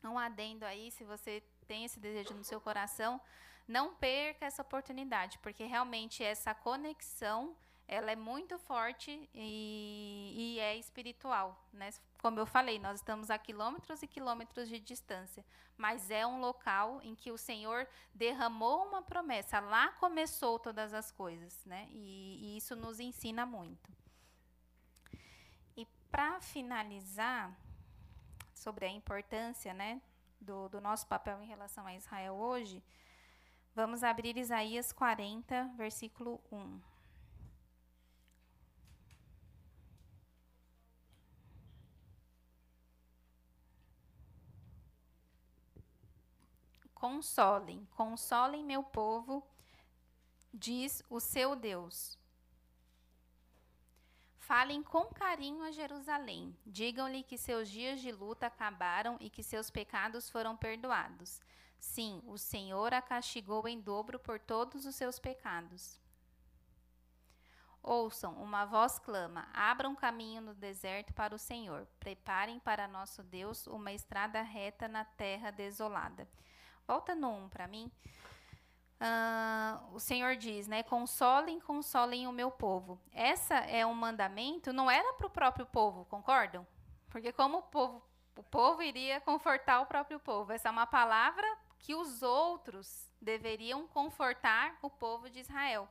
um 0.09 0.19
adendo 0.19 0.65
aí, 0.65 0.91
se 0.91 1.03
você 1.03 1.43
tem 1.67 1.85
esse 1.85 1.99
desejo 1.99 2.33
no 2.33 2.43
seu 2.43 2.59
coração, 2.59 3.19
não 3.67 3.95
perca 3.95 4.45
essa 4.45 4.61
oportunidade, 4.61 5.39
porque 5.39 5.63
realmente 5.63 6.23
essa 6.23 6.53
conexão 6.53 7.55
ela 7.87 8.11
é 8.11 8.15
muito 8.15 8.57
forte 8.57 9.29
e, 9.33 10.33
e, 10.35 10.59
é 10.59 10.77
espiritual, 10.77 11.67
né? 11.71 11.91
Como 12.21 12.39
eu 12.39 12.45
falei, 12.45 12.79
nós 12.79 12.99
estamos 12.99 13.29
a 13.29 13.37
quilômetros 13.37 14.01
e 14.01 14.07
quilômetros 14.07 14.69
de 14.69 14.79
distância, 14.79 15.45
mas 15.77 16.09
é 16.09 16.25
um 16.25 16.39
local 16.39 17.01
em 17.03 17.13
que 17.13 17.31
o 17.31 17.37
Senhor 17.37 17.87
derramou 18.13 18.87
uma 18.87 19.01
promessa. 19.01 19.59
Lá 19.59 19.89
começou 19.93 20.57
todas 20.57 20.93
as 20.93 21.11
coisas, 21.11 21.63
né? 21.65 21.87
E, 21.91 22.39
e 22.41 22.57
isso 22.57 22.75
nos 22.75 22.99
ensina 22.99 23.45
muito. 23.45 23.91
para 26.09 26.39
finalizar, 26.39 27.51
sobre 28.53 28.85
a 28.85 28.89
importância 28.89 29.73
né, 29.73 30.01
do, 30.39 30.69
do 30.69 30.79
nosso 30.79 31.07
papel 31.07 31.41
em 31.41 31.47
relação 31.47 31.85
a 31.85 31.95
Israel 31.95 32.35
hoje, 32.35 32.83
vamos 33.75 34.03
abrir 34.03 34.37
Isaías 34.37 34.91
40, 34.91 35.71
versículo 35.75 36.39
1. 36.51 36.79
Consolem, 46.93 47.85
consolem 47.97 48.63
meu 48.63 48.81
povo, 48.81 49.45
diz 50.53 51.03
o 51.09 51.19
seu 51.19 51.53
Deus. 51.53 52.17
Falem 54.45 54.83
com 54.83 55.05
carinho 55.05 55.63
a 55.63 55.71
Jerusalém. 55.71 56.53
Digam-lhe 56.65 57.23
que 57.23 57.37
seus 57.37 57.69
dias 57.69 58.01
de 58.01 58.11
luta 58.11 58.47
acabaram 58.47 59.15
e 59.21 59.29
que 59.29 59.41
seus 59.41 59.69
pecados 59.69 60.29
foram 60.29 60.57
perdoados. 60.57 61.39
Sim, 61.79 62.21
o 62.25 62.37
Senhor 62.37 62.93
a 62.93 63.01
castigou 63.01 63.65
em 63.69 63.79
dobro 63.79 64.19
por 64.19 64.41
todos 64.41 64.85
os 64.85 64.95
seus 64.95 65.17
pecados. 65.17 65.97
Ouçam, 67.81 68.33
uma 68.43 68.65
voz 68.65 68.99
clama: 68.99 69.47
abram 69.53 69.95
caminho 69.95 70.41
no 70.41 70.53
deserto 70.53 71.13
para 71.13 71.33
o 71.33 71.39
Senhor. 71.39 71.87
Preparem 71.97 72.59
para 72.59 72.85
nosso 72.85 73.23
Deus 73.23 73.65
uma 73.65 73.93
estrada 73.93 74.41
reta 74.41 74.89
na 74.89 75.05
terra 75.05 75.51
desolada. 75.51 76.27
Volta 76.85 77.15
no 77.15 77.29
1 77.29 77.49
para 77.49 77.65
mim. 77.65 77.89
Uh, 79.03 79.95
o 79.95 79.99
Senhor 79.99 80.37
diz, 80.37 80.65
né? 80.65 80.81
Consolem, 80.81 81.59
consolem 81.59 82.25
o 82.25 82.31
meu 82.31 82.49
povo. 82.49 82.97
Essa 83.11 83.55
é 83.55 83.85
um 83.85 83.93
mandamento, 83.93 84.71
não 84.71 84.89
era 84.89 85.13
para 85.15 85.27
o 85.27 85.29
próprio 85.29 85.65
povo, 85.65 86.05
concordam? 86.05 86.65
Porque 87.09 87.33
como 87.33 87.57
o 87.57 87.61
povo, 87.63 88.01
o 88.37 88.43
povo 88.43 88.81
iria 88.81 89.19
confortar 89.19 89.81
o 89.81 89.85
próprio 89.85 90.21
povo. 90.21 90.53
Essa 90.53 90.69
é 90.69 90.71
uma 90.71 90.87
palavra 90.87 91.45
que 91.79 91.93
os 91.93 92.23
outros 92.23 93.11
deveriam 93.21 93.85
confortar 93.87 94.77
o 94.81 94.89
povo 94.89 95.29
de 95.29 95.41
Israel. 95.41 95.89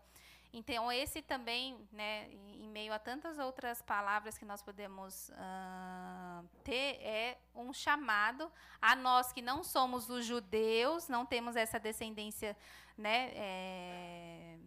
Então, 0.55 0.93
esse 0.93 1.23
também, 1.23 1.89
né, 1.91 2.29
em 2.31 2.69
meio 2.69 2.93
a 2.93 2.99
tantas 2.99 3.39
outras 3.39 3.81
palavras 3.81 4.37
que 4.37 4.45
nós 4.45 4.63
podemos 4.63 5.31
uh, 5.31 6.47
ter, 6.63 7.01
é 7.01 7.39
um 7.55 7.73
chamado 7.73 8.53
a 8.81 8.95
nós 8.95 9.33
que 9.33 9.41
não 9.41 9.65
somos 9.65 10.11
os 10.11 10.27
judeus, 10.27 11.09
não 11.09 11.25
temos 11.25 11.57
essa 11.57 11.81
descendência 11.81 12.55
né, 12.97 13.31
é, 13.35 14.59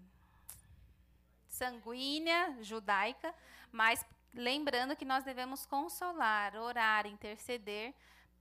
sanguínea, 1.47 2.57
judaica, 2.61 3.33
mas 3.71 4.05
lembrando 4.33 4.95
que 4.95 5.05
nós 5.05 5.23
devemos 5.23 5.65
consolar, 5.65 6.55
orar, 6.55 7.07
interceder 7.07 7.93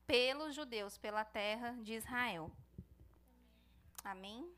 pelos 0.06 0.54
judeus, 0.54 0.98
pela 0.98 1.24
terra 1.24 1.72
de 1.82 1.94
Israel. 1.94 2.50
Amém? 4.04 4.52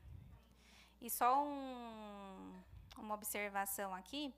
E 0.99 1.09
só 1.09 1.43
um 1.43 2.63
uma 2.99 3.15
observação 3.15 3.93
aqui. 3.93 4.33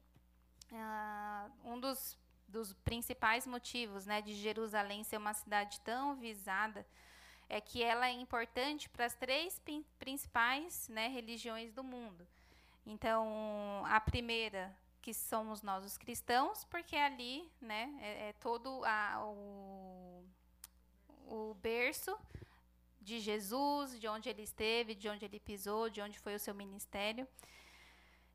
Uh, 0.72 1.70
um 1.72 1.80
dos, 1.80 2.18
dos 2.48 2.74
principais 2.74 3.48
motivos 3.48 4.06
né, 4.06 4.22
de 4.22 4.34
Jerusalém 4.34 5.04
ser 5.04 5.18
uma 5.18 5.34
cidade 5.34 5.80
tão 5.82 6.16
visada 6.16 6.86
é 7.50 7.60
que 7.60 7.84
ela 7.84 8.08
é 8.08 8.12
importante 8.12 8.88
para 8.88 9.06
as 9.06 9.16
três 9.16 9.60
principais 9.98 10.88
né, 10.88 11.08
religiões 11.08 11.74
do 11.74 11.84
mundo. 11.84 12.26
Então, 12.86 13.84
a 13.86 14.00
primeira, 14.00 14.74
que 15.02 15.14
somos 15.14 15.62
nós 15.62 15.84
os 15.84 15.98
cristãos, 15.98 16.64
porque 16.66 16.96
ali 16.96 17.52
né, 17.60 17.92
é, 18.02 18.30
é 18.30 18.34
todo 18.34 18.84
a, 18.86 19.22
o, 19.26 20.24
o 21.28 21.54
berço 21.56 22.16
de 23.02 23.20
Jesus, 23.20 24.00
de 24.00 24.08
onde 24.08 24.30
ele 24.30 24.44
esteve, 24.44 24.94
de 24.94 25.10
onde 25.10 25.26
ele 25.26 25.40
pisou, 25.40 25.90
de 25.90 26.02
onde 26.02 26.20
foi 26.20 26.36
o 26.36 26.40
seu 26.40 26.54
ministério 26.54 27.28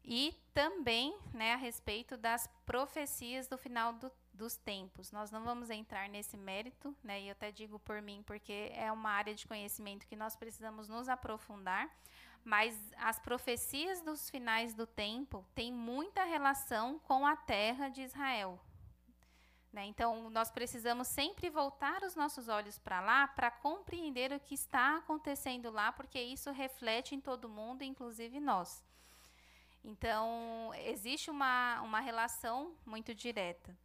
e 0.05 0.35
também 0.53 1.16
né, 1.33 1.55
a 1.55 1.57
respeito 1.57 2.16
das 2.16 2.46
profecias 2.66 3.46
do 3.48 3.57
final 3.57 3.94
do, 3.94 4.12
dos 4.35 4.57
tempos. 4.57 5.12
Nós 5.12 5.31
não 5.31 5.44
vamos 5.44 5.70
entrar 5.70 6.09
nesse 6.09 6.37
mérito, 6.37 6.94
né, 7.03 7.23
e 7.23 7.29
eu 7.29 7.33
até 7.33 7.51
digo 7.53 7.79
por 7.79 8.03
mim, 8.03 8.23
porque 8.27 8.70
é 8.75 8.90
uma 8.90 9.11
área 9.11 9.35
de 9.35 9.47
conhecimento 9.47 10.07
que 10.07 10.16
nós 10.16 10.37
precisamos 10.37 10.88
nos 10.88 11.09
aprofundar, 11.09 11.88
mas 12.44 12.79
as 12.99 13.18
profecias 13.18 14.03
dos 14.03 14.29
finais 14.29 14.75
do 14.75 14.87
tempo 14.87 15.47
têm 15.55 15.73
muita 15.73 16.25
relação 16.25 16.99
com 16.99 17.25
a 17.27 17.37
terra 17.37 17.88
de 17.88 18.03
Israel. 18.03 18.61
Né? 19.73 19.87
Então, 19.87 20.31
nós 20.31 20.51
precisamos 20.51 21.09
sempre 21.09 21.51
voltar 21.51 22.03
os 22.05 22.14
nossos 22.14 22.49
olhos 22.49 22.79
para 22.79 23.01
lá 23.01 23.27
para 23.27 23.51
compreender 23.51 24.31
o 24.31 24.38
que 24.38 24.55
está 24.55 24.99
acontecendo 24.99 25.70
lá, 25.70 25.90
porque 25.90 26.20
isso 26.20 26.53
reflete 26.53 27.14
em 27.14 27.20
todo 27.20 27.49
mundo, 27.49 27.83
inclusive 27.83 28.38
nós. 28.38 28.85
Então, 29.83 30.70
existe 30.77 31.31
uma, 31.31 31.81
uma 31.83 32.01
relação 32.01 32.75
muito 32.87 33.14
direta. 33.14 33.77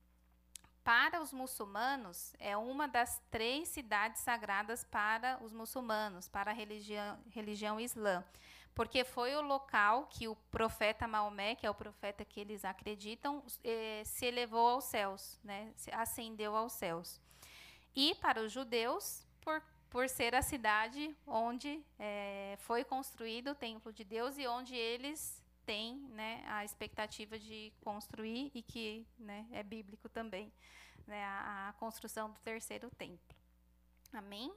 Para 0.84 1.22
os 1.22 1.32
muçulmanos, 1.32 2.34
é 2.40 2.56
uma 2.58 2.88
das 2.88 3.22
três 3.30 3.70
cidades 3.70 4.22
sagradas 4.22 4.84
para 4.84 5.38
os 5.44 5.52
muçulmanos, 5.52 6.28
para 6.28 6.52
a 6.52 6.54
religião, 6.54 7.20
religião 7.30 7.80
islã, 7.80 8.24
porque 8.74 9.04
foi 9.04 9.36
o 9.36 9.42
local 9.42 10.08
que 10.08 10.28
o 10.28 10.36
profeta 10.36 11.08
Maomé, 11.08 11.56
que 11.56 11.66
é 11.66 11.70
o 11.70 11.76
profeta 11.76 12.24
que 12.24 12.40
eles 12.40 12.64
acreditam, 12.64 13.44
eh, 13.64 14.02
se 14.06 14.26
elevou 14.26 14.70
aos 14.70 14.86
céus, 14.86 15.38
né, 15.44 15.72
se 15.76 15.92
ascendeu 15.92 16.56
aos 16.56 16.74
céus. 16.74 17.20
E 17.96 18.16
para 18.16 18.42
os 18.42 18.52
judeus, 18.52 19.28
por, 19.42 19.62
por 19.90 20.08
ser 20.08 20.34
a 20.34 20.42
cidade 20.42 21.16
onde 21.28 21.84
eh, 22.00 22.56
foi 22.62 22.84
construído 22.84 23.52
o 23.52 23.56
templo 23.56 23.92
de 23.92 24.04
Deus 24.04 24.38
e 24.38 24.48
onde 24.48 24.76
eles 24.76 25.44
tem 25.70 26.00
né, 26.10 26.44
a 26.48 26.66
expectativa 26.66 27.38
de 27.38 27.72
construir 27.82 28.50
e 28.56 28.64
que 28.64 29.06
né, 29.20 29.46
é 29.52 29.62
bíblico 29.62 30.10
também, 30.10 30.52
né, 31.06 31.24
a, 31.24 31.70
a, 31.70 31.74
construção 31.74 32.32
do 32.32 32.40
terceiro 32.40 32.90
templo. 32.98 33.36
Amém? 34.12 34.52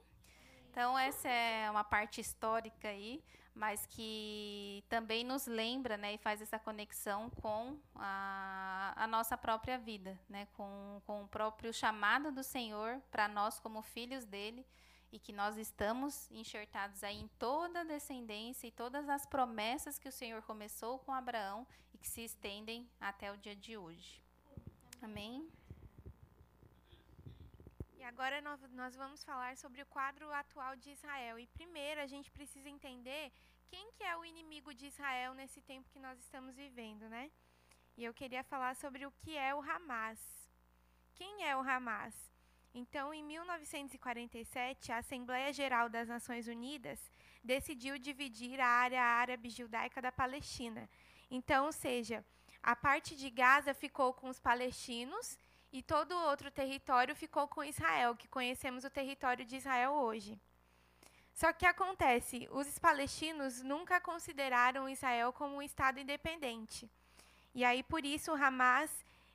Então, 0.71 0.97
essa 0.97 1.29
é 1.29 1.69
uma 1.69 1.83
parte 1.83 2.19
histórica 2.19 2.87
aí, 2.87 3.23
mas 3.53 3.85
que 3.85 4.83
também 4.89 5.23
nos 5.23 5.45
lembra 5.45 5.97
né, 5.97 6.15
e 6.15 6.17
faz 6.17 6.41
essa 6.41 6.57
conexão 6.57 7.29
com 7.29 7.77
a, 7.93 8.91
a 8.95 9.05
nossa 9.05 9.37
própria 9.37 9.77
vida, 9.77 10.19
né, 10.27 10.47
com, 10.53 10.99
com 11.05 11.25
o 11.25 11.27
próprio 11.27 11.71
chamado 11.71 12.31
do 12.31 12.41
Senhor 12.41 12.99
para 13.11 13.27
nós, 13.27 13.59
como 13.59 13.83
filhos 13.83 14.25
dele 14.25 14.65
e 15.13 15.19
que 15.19 15.31
nós 15.31 15.57
estamos 15.57 16.29
enxertados 16.31 17.03
aí 17.03 17.17
em 17.17 17.27
toda 17.37 17.81
a 17.81 17.83
descendência 17.83 18.65
e 18.65 18.71
todas 18.71 19.07
as 19.07 19.27
promessas 19.27 19.99
que 19.99 20.09
o 20.09 20.11
Senhor 20.11 20.41
começou 20.41 20.97
com 20.97 21.13
Abraão 21.13 21.67
e 21.93 21.99
que 21.99 22.07
se 22.07 22.21
estendem 22.21 22.89
até 22.99 23.31
o 23.31 23.37
dia 23.37 23.55
de 23.55 23.77
hoje. 23.77 24.19
Amém? 25.03 25.47
E 27.95 28.03
agora 28.03 28.41
nós 28.41 28.95
vamos 28.95 29.23
falar 29.23 29.55
sobre 29.55 29.83
o 29.83 29.85
quadro 29.85 30.33
atual 30.33 30.75
de 30.75 30.89
Israel. 30.89 31.37
E 31.37 31.45
primeiro 31.45 32.01
a 32.01 32.07
gente 32.07 32.31
precisa 32.31 32.67
entender 32.67 33.31
quem 33.67 33.91
que 33.91 34.03
é 34.03 34.17
o 34.17 34.25
inimigo 34.25 34.73
de 34.73 34.87
Israel 34.87 35.35
nesse 35.35 35.61
tempo 35.61 35.91
que 35.91 35.99
nós 35.99 36.17
estamos 36.17 36.55
vivendo, 36.55 37.07
né? 37.07 37.31
E 37.95 38.03
eu 38.03 38.15
queria 38.15 38.43
falar 38.43 38.75
sobre 38.75 39.05
o 39.05 39.11
que 39.11 39.37
é 39.37 39.53
o 39.53 39.61
Hamas. 39.61 40.19
Quem 41.13 41.45
é 41.47 41.55
o 41.55 41.61
Hamas? 41.61 42.32
Então, 42.75 43.13
em 43.13 43.23
1947, 43.23 44.91
a 44.91 44.97
Assembleia 44.97 45.53
Geral 45.53 45.89
das 45.89 46.07
Nações 46.07 46.47
Unidas 46.47 46.99
decidiu 47.43 47.99
dividir 47.99 48.59
a 48.59 48.67
área 48.67 49.03
árabe 49.03 49.49
judaica 49.49 50.01
da 50.01 50.11
Palestina. 50.11 50.89
Então, 51.29 51.65
ou 51.65 51.71
seja, 51.71 52.25
a 52.63 52.75
parte 52.75 53.15
de 53.15 53.29
Gaza 53.29 53.75
ficou 53.75 54.11
com 54.11 54.27
os 54.27 54.39
palestinos 54.39 55.37
e 55.71 55.83
todo 55.83 56.13
o 56.13 56.25
outro 56.25 56.49
território 56.49 57.15
ficou 57.15 57.47
com 57.47 57.63
Israel, 57.63 58.15
que 58.15 58.27
conhecemos 58.27 58.83
o 58.83 58.89
território 58.89 59.45
de 59.45 59.57
Israel 59.57 59.91
hoje. 59.91 60.39
Só 61.33 61.53
que 61.53 61.65
acontece, 61.65 62.47
os 62.51 62.79
palestinos 62.79 63.61
nunca 63.61 63.99
consideraram 63.99 64.89
Israel 64.89 65.31
como 65.31 65.57
um 65.57 65.61
estado 65.61 65.99
independente. 65.99 66.89
E 67.53 67.63
aí 67.63 67.83
por 67.83 68.03
isso 68.03 68.31
o 68.31 68.35
Hamas 68.35 68.89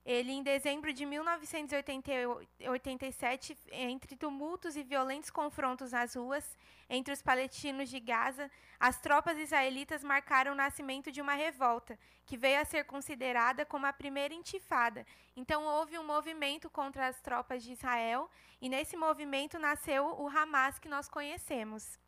ele, 0.04 0.32
em 0.32 0.42
dezembro 0.42 0.92
de 0.92 1.04
1987, 1.04 3.56
entre 3.72 4.16
tumultos 4.16 4.76
e 4.76 4.82
violentos 4.82 5.30
confrontos 5.30 5.92
nas 5.92 6.14
ruas 6.14 6.56
entre 6.88 7.12
os 7.12 7.20
palestinos 7.20 7.90
de 7.90 8.00
Gaza, 8.00 8.50
as 8.80 8.98
tropas 9.00 9.36
israelitas 9.36 10.02
marcaram 10.02 10.52
o 10.52 10.56
nascimento 10.56 11.12
de 11.12 11.20
uma 11.20 11.34
revolta, 11.34 11.98
que 12.24 12.36
veio 12.36 12.60
a 12.60 12.64
ser 12.64 12.84
considerada 12.84 13.66
como 13.66 13.84
a 13.84 13.92
primeira 13.92 14.32
intifada. 14.32 15.06
Então, 15.36 15.64
houve 15.64 15.98
um 15.98 16.04
movimento 16.04 16.70
contra 16.70 17.06
as 17.06 17.20
tropas 17.20 17.62
de 17.62 17.72
Israel, 17.72 18.30
e 18.60 18.68
nesse 18.68 18.96
movimento 18.96 19.58
nasceu 19.58 20.06
o 20.18 20.28
Hamas 20.28 20.78
que 20.78 20.88
nós 20.88 21.08
conhecemos. 21.08 21.98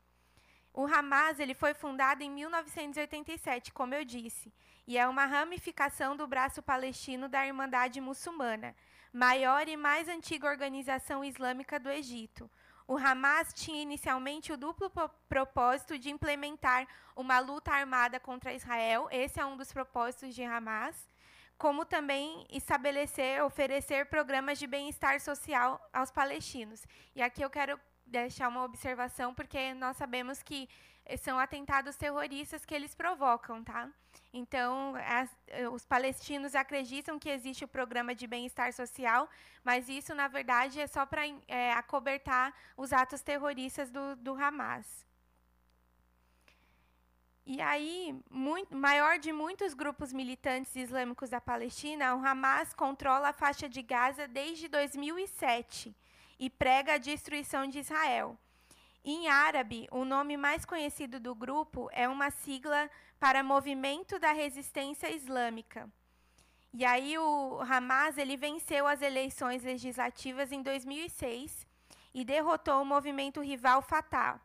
O 0.72 0.86
Hamas 0.86 1.40
ele 1.40 1.54
foi 1.54 1.74
fundado 1.74 2.22
em 2.22 2.30
1987, 2.30 3.72
como 3.72 3.94
eu 3.94 4.04
disse, 4.04 4.52
e 4.86 4.96
é 4.96 5.06
uma 5.08 5.24
ramificação 5.24 6.16
do 6.16 6.26
braço 6.26 6.62
palestino 6.62 7.28
da 7.28 7.46
Irmandade 7.46 8.00
Muçulmana. 8.00 8.74
maior 9.12 9.66
e 9.66 9.76
mais 9.76 10.08
antiga 10.08 10.46
organização 10.46 11.24
islâmica 11.24 11.80
do 11.80 11.90
Egito. 11.90 12.48
O 12.86 12.96
Hamas 12.96 13.52
tinha 13.52 13.82
inicialmente 13.82 14.52
o 14.52 14.56
duplo 14.56 14.88
propósito 15.28 15.98
de 15.98 16.10
implementar 16.10 16.86
uma 17.16 17.40
luta 17.40 17.72
armada 17.72 18.20
contra 18.20 18.52
Israel, 18.52 19.08
esse 19.10 19.40
é 19.40 19.44
um 19.44 19.56
dos 19.56 19.72
propósitos 19.72 20.32
de 20.32 20.44
Hamas, 20.44 21.08
como 21.58 21.84
também 21.84 22.46
estabelecer, 22.50 23.42
oferecer 23.44 24.06
programas 24.06 24.58
de 24.58 24.66
bem-estar 24.66 25.20
social 25.20 25.80
aos 25.92 26.10
palestinos. 26.10 26.86
E 27.14 27.20
aqui 27.20 27.42
eu 27.42 27.50
quero 27.50 27.78
deixar 28.10 28.48
uma 28.48 28.64
observação, 28.64 29.34
porque 29.34 29.72
nós 29.74 29.96
sabemos 29.96 30.42
que 30.42 30.68
são 31.18 31.38
atentados 31.38 31.96
terroristas 31.96 32.64
que 32.64 32.74
eles 32.74 32.94
provocam, 32.94 33.62
tá? 33.64 33.88
Então, 34.32 34.94
as, 35.06 35.28
eh, 35.48 35.68
os 35.68 35.84
palestinos 35.84 36.54
acreditam 36.54 37.18
que 37.18 37.28
existe 37.28 37.64
o 37.64 37.68
programa 37.68 38.14
de 38.14 38.26
bem-estar 38.26 38.72
social, 38.72 39.28
mas 39.64 39.88
isso, 39.88 40.14
na 40.14 40.28
verdade, 40.28 40.80
é 40.80 40.86
só 40.86 41.04
para 41.04 41.22
é, 41.48 41.72
acobertar 41.72 42.54
os 42.76 42.92
atos 42.92 43.22
terroristas 43.22 43.90
do, 43.90 44.14
do 44.16 44.34
Hamas. 44.34 44.86
E 47.44 47.60
aí, 47.60 48.14
muito, 48.30 48.76
maior 48.76 49.18
de 49.18 49.32
muitos 49.32 49.74
grupos 49.74 50.12
militantes 50.12 50.76
islâmicos 50.76 51.30
da 51.30 51.40
Palestina, 51.40 52.14
o 52.14 52.24
Hamas 52.24 52.72
controla 52.72 53.30
a 53.30 53.32
faixa 53.32 53.68
de 53.68 53.82
Gaza 53.82 54.28
desde 54.28 54.68
2007 54.68 55.94
e 56.40 56.48
prega 56.48 56.94
a 56.94 56.98
destruição 56.98 57.66
de 57.68 57.78
Israel. 57.78 58.36
Em 59.04 59.28
árabe, 59.28 59.86
o 59.90 60.06
nome 60.06 60.38
mais 60.38 60.64
conhecido 60.64 61.20
do 61.20 61.34
grupo 61.34 61.90
é 61.92 62.08
uma 62.08 62.30
sigla 62.30 62.90
para 63.18 63.42
Movimento 63.42 64.18
da 64.18 64.32
Resistência 64.32 65.14
Islâmica. 65.14 65.88
E 66.72 66.84
aí 66.84 67.18
o 67.18 67.60
Hamas 67.60 68.16
ele 68.16 68.36
venceu 68.38 68.86
as 68.86 69.02
eleições 69.02 69.62
legislativas 69.62 70.50
em 70.50 70.62
2006 70.62 71.66
e 72.14 72.24
derrotou 72.24 72.80
o 72.80 72.86
movimento 72.86 73.42
rival 73.42 73.82
Fatah. 73.82 74.40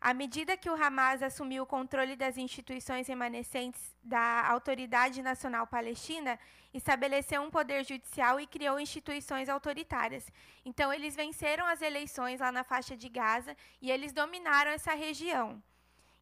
À 0.00 0.14
medida 0.14 0.56
que 0.56 0.70
o 0.70 0.82
Hamas 0.82 1.22
assumiu 1.22 1.64
o 1.64 1.66
controle 1.66 2.16
das 2.16 2.38
instituições 2.38 3.06
remanescentes 3.06 3.94
da 4.02 4.48
Autoridade 4.48 5.20
Nacional 5.20 5.66
Palestina, 5.66 6.38
estabeleceu 6.72 7.42
um 7.42 7.50
poder 7.50 7.84
judicial 7.84 8.40
e 8.40 8.46
criou 8.46 8.80
instituições 8.80 9.50
autoritárias. 9.50 10.24
Então, 10.64 10.90
eles 10.90 11.14
venceram 11.14 11.66
as 11.66 11.82
eleições 11.82 12.40
lá 12.40 12.50
na 12.50 12.64
faixa 12.64 12.96
de 12.96 13.10
Gaza 13.10 13.54
e 13.82 13.90
eles 13.90 14.14
dominaram 14.14 14.70
essa 14.70 14.94
região. 14.94 15.62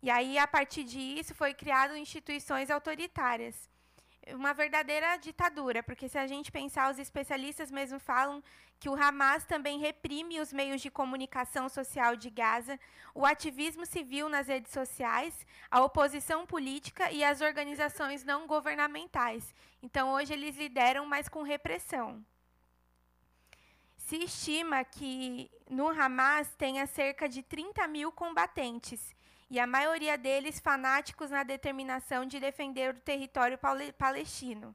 E 0.02 0.10
aí, 0.10 0.38
a 0.38 0.48
partir 0.48 0.82
disso, 0.82 1.32
foi 1.32 1.54
criado 1.54 1.96
instituições 1.96 2.70
autoritárias 2.70 3.68
uma 4.34 4.52
verdadeira 4.52 5.16
ditadura, 5.16 5.82
porque 5.82 6.08
se 6.08 6.18
a 6.18 6.26
gente 6.26 6.50
pensar, 6.50 6.90
os 6.90 6.98
especialistas 6.98 7.70
mesmo 7.70 7.98
falam 7.98 8.42
que 8.78 8.88
o 8.88 8.94
Hamas 8.94 9.44
também 9.44 9.78
reprime 9.78 10.40
os 10.40 10.52
meios 10.52 10.80
de 10.80 10.90
comunicação 10.90 11.68
social 11.68 12.14
de 12.14 12.30
Gaza, 12.30 12.78
o 13.14 13.26
ativismo 13.26 13.84
civil 13.84 14.28
nas 14.28 14.46
redes 14.46 14.72
sociais, 14.72 15.46
a 15.70 15.82
oposição 15.82 16.46
política 16.46 17.10
e 17.10 17.24
as 17.24 17.40
organizações 17.40 18.24
não 18.24 18.46
governamentais. 18.46 19.54
Então, 19.82 20.12
hoje 20.12 20.32
eles 20.32 20.56
lideram, 20.56 21.06
mas 21.06 21.28
com 21.28 21.42
repressão. 21.42 22.24
Se 23.96 24.16
estima 24.16 24.84
que 24.84 25.50
no 25.68 25.88
Hamas 25.88 26.54
tenha 26.56 26.86
cerca 26.86 27.28
de 27.28 27.42
30 27.42 27.86
mil 27.88 28.10
combatentes 28.12 29.14
e 29.50 29.58
a 29.58 29.66
maioria 29.66 30.18
deles 30.18 30.60
fanáticos 30.60 31.30
na 31.30 31.42
determinação 31.42 32.26
de 32.26 32.38
defender 32.38 32.94
o 32.94 33.00
território 33.00 33.58
palestino. 33.96 34.74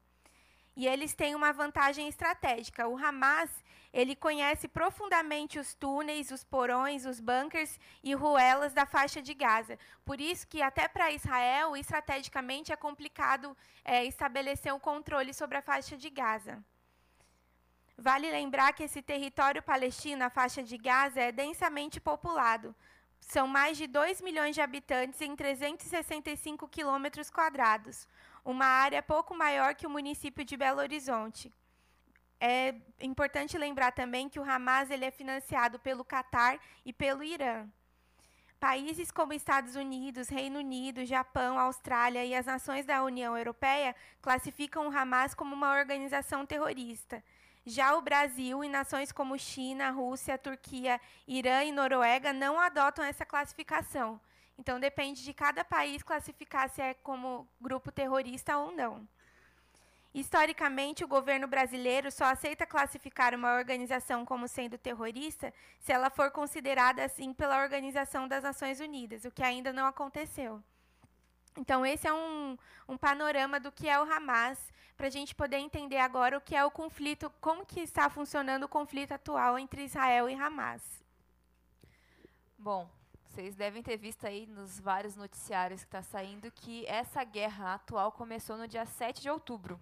E 0.75 0.87
eles 0.87 1.13
têm 1.13 1.35
uma 1.35 1.53
vantagem 1.53 2.07
estratégica. 2.07 2.87
O 2.87 2.97
Hamas, 2.97 3.49
ele 3.93 4.15
conhece 4.15 4.67
profundamente 4.67 5.59
os 5.59 5.75
túneis, 5.75 6.31
os 6.31 6.43
porões, 6.43 7.05
os 7.05 7.19
bunkers 7.19 7.79
e 8.03 8.15
ruelas 8.15 8.73
da 8.73 8.85
faixa 8.85 9.21
de 9.21 9.35
Gaza. 9.35 9.77
Por 10.03 10.19
isso 10.19 10.47
que 10.47 10.63
até 10.63 10.87
para 10.87 11.11
Israel, 11.11 11.77
estrategicamente, 11.77 12.73
é 12.73 12.75
complicado 12.75 13.55
é, 13.85 14.03
estabelecer 14.03 14.73
um 14.73 14.79
controle 14.79 15.31
sobre 15.31 15.59
a 15.59 15.61
faixa 15.61 15.95
de 15.95 16.09
Gaza. 16.09 16.63
Vale 17.95 18.31
lembrar 18.31 18.73
que 18.73 18.83
esse 18.83 19.03
território 19.03 19.61
palestino, 19.61 20.25
a 20.25 20.29
faixa 20.31 20.63
de 20.63 20.77
Gaza, 20.79 21.21
é 21.21 21.31
densamente 21.31 22.01
populado. 22.01 22.75
São 23.27 23.47
mais 23.47 23.77
de 23.77 23.87
2 23.87 24.21
milhões 24.21 24.53
de 24.53 24.61
habitantes 24.61 25.19
em 25.21 25.35
365 25.35 26.67
quilômetros 26.67 27.29
quadrados, 27.29 28.07
uma 28.43 28.65
área 28.65 29.01
pouco 29.01 29.33
maior 29.33 29.75
que 29.75 29.87
o 29.87 29.89
município 29.89 30.43
de 30.43 30.57
Belo 30.57 30.79
Horizonte. 30.79 31.51
É 32.39 32.75
importante 32.99 33.57
lembrar 33.57 33.91
também 33.91 34.27
que 34.27 34.39
o 34.39 34.43
Hamas 34.43 34.91
ele 34.91 35.05
é 35.05 35.11
financiado 35.11 35.79
pelo 35.79 36.03
Catar 36.03 36.59
e 36.85 36.91
pelo 36.91 37.23
Irã. 37.23 37.65
Países 38.59 39.11
como 39.11 39.33
Estados 39.33 39.75
Unidos, 39.75 40.27
Reino 40.27 40.59
Unido, 40.59 41.05
Japão, 41.05 41.57
Austrália 41.57 42.25
e 42.25 42.35
as 42.35 42.45
nações 42.45 42.85
da 42.85 43.03
União 43.03 43.37
Europeia 43.37 43.95
classificam 44.21 44.87
o 44.87 44.97
Hamas 44.97 45.33
como 45.33 45.55
uma 45.55 45.77
organização 45.77 46.45
terrorista. 46.45 47.23
Já 47.65 47.95
o 47.95 48.01
Brasil 48.01 48.63
e 48.63 48.69
nações 48.69 49.11
como 49.11 49.39
China, 49.39 49.89
Rússia, 49.89 50.37
Turquia, 50.37 50.99
Irã 51.27 51.63
e 51.63 51.71
Noruega 51.71 52.33
não 52.33 52.59
adotam 52.59 53.05
essa 53.05 53.25
classificação. 53.25 54.19
Então 54.57 54.79
depende 54.79 55.23
de 55.23 55.33
cada 55.33 55.63
país 55.63 56.03
classificar 56.03 56.69
se 56.69 56.81
é 56.81 56.93
como 56.93 57.47
grupo 57.61 57.91
terrorista 57.91 58.57
ou 58.57 58.71
não. 58.71 59.07
Historicamente, 60.13 61.03
o 61.03 61.07
governo 61.07 61.47
brasileiro 61.47 62.11
só 62.11 62.25
aceita 62.25 62.67
classificar 62.67 63.33
uma 63.33 63.55
organização 63.55 64.23
como 64.23 64.47
sendo 64.47 64.77
terrorista 64.77 65.51
se 65.79 65.91
ela 65.91 66.11
for 66.11 66.29
considerada 66.29 67.03
assim 67.03 67.33
pela 67.33 67.63
Organização 67.63 68.27
das 68.27 68.43
Nações 68.43 68.79
Unidas, 68.79 69.25
o 69.25 69.31
que 69.31 69.41
ainda 69.41 69.73
não 69.73 69.87
aconteceu. 69.87 70.61
Então, 71.57 71.85
esse 71.85 72.07
é 72.07 72.13
um, 72.13 72.57
um 72.87 72.97
panorama 72.97 73.59
do 73.59 73.71
que 73.71 73.87
é 73.87 73.99
o 73.99 74.11
Hamas, 74.11 74.71
para 74.97 75.07
a 75.07 75.09
gente 75.09 75.35
poder 75.35 75.57
entender 75.57 75.97
agora 75.97 76.37
o 76.37 76.41
que 76.41 76.55
é 76.55 76.63
o 76.63 76.71
conflito, 76.71 77.31
como 77.41 77.65
que 77.65 77.81
está 77.81 78.09
funcionando 78.09 78.63
o 78.63 78.69
conflito 78.69 79.11
atual 79.11 79.57
entre 79.57 79.83
Israel 79.83 80.29
e 80.29 80.33
Hamas. 80.33 81.03
Bom, 82.57 82.89
vocês 83.25 83.55
devem 83.55 83.81
ter 83.81 83.97
visto 83.97 84.25
aí 84.25 84.45
nos 84.45 84.79
vários 84.79 85.15
noticiários 85.15 85.81
que 85.81 85.87
está 85.87 86.03
saindo 86.03 86.51
que 86.51 86.85
essa 86.85 87.23
guerra 87.23 87.73
atual 87.73 88.11
começou 88.11 88.57
no 88.57 88.67
dia 88.67 88.85
7 88.85 89.21
de 89.21 89.29
outubro, 89.29 89.79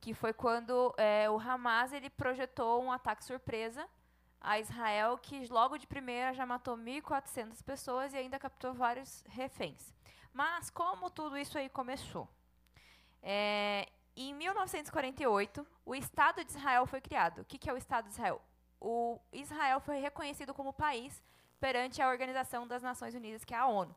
que 0.00 0.14
foi 0.14 0.32
quando 0.32 0.94
é, 0.96 1.28
o 1.28 1.38
Hamas 1.38 1.92
ele 1.92 2.08
projetou 2.08 2.82
um 2.82 2.90
ataque 2.90 3.24
surpresa 3.24 3.86
a 4.40 4.58
Israel, 4.58 5.18
que 5.18 5.46
logo 5.48 5.76
de 5.76 5.86
primeira 5.86 6.32
já 6.32 6.46
matou 6.46 6.76
1.400 6.76 7.62
pessoas 7.62 8.14
e 8.14 8.16
ainda 8.16 8.38
capturou 8.38 8.74
vários 8.74 9.22
reféns. 9.28 9.92
Mas 10.32 10.70
como 10.70 11.10
tudo 11.10 11.36
isso 11.36 11.58
aí 11.58 11.68
começou? 11.68 12.28
É, 13.22 13.88
em 14.16 14.34
1948, 14.34 15.66
o 15.84 15.94
Estado 15.94 16.44
de 16.44 16.50
Israel 16.50 16.86
foi 16.86 17.00
criado. 17.00 17.40
O 17.40 17.44
que, 17.44 17.58
que 17.58 17.68
é 17.68 17.72
o 17.72 17.76
Estado 17.76 18.06
de 18.06 18.12
Israel? 18.12 18.40
O 18.80 19.18
Israel 19.32 19.80
foi 19.80 19.98
reconhecido 19.98 20.54
como 20.54 20.72
país 20.72 21.22
perante 21.58 22.00
a 22.00 22.08
Organização 22.08 22.66
das 22.66 22.82
Nações 22.82 23.14
Unidas, 23.14 23.44
que 23.44 23.54
é 23.54 23.58
a 23.58 23.66
ONU. 23.66 23.94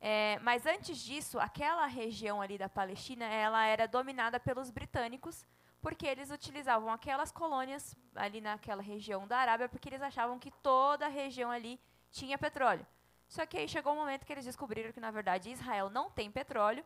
É, 0.00 0.38
mas 0.40 0.66
antes 0.66 0.98
disso, 0.98 1.40
aquela 1.40 1.86
região 1.86 2.40
ali 2.40 2.56
da 2.56 2.68
Palestina, 2.68 3.24
ela 3.24 3.64
era 3.66 3.88
dominada 3.88 4.38
pelos 4.38 4.70
britânicos, 4.70 5.44
porque 5.80 6.06
eles 6.06 6.30
utilizavam 6.30 6.92
aquelas 6.92 7.32
colônias 7.32 7.96
ali 8.14 8.40
naquela 8.40 8.82
região 8.82 9.26
da 9.26 9.38
Arábia, 9.38 9.68
porque 9.68 9.88
eles 9.88 10.02
achavam 10.02 10.38
que 10.38 10.50
toda 10.62 11.06
a 11.06 11.08
região 11.08 11.50
ali 11.50 11.80
tinha 12.10 12.38
petróleo. 12.38 12.86
Só 13.28 13.44
que 13.44 13.58
aí 13.58 13.68
chegou 13.68 13.92
um 13.92 13.96
momento 13.96 14.24
que 14.24 14.32
eles 14.32 14.44
descobriram 14.44 14.90
que, 14.90 15.00
na 15.00 15.10
verdade, 15.10 15.50
Israel 15.50 15.90
não 15.90 16.10
tem 16.10 16.30
petróleo. 16.30 16.84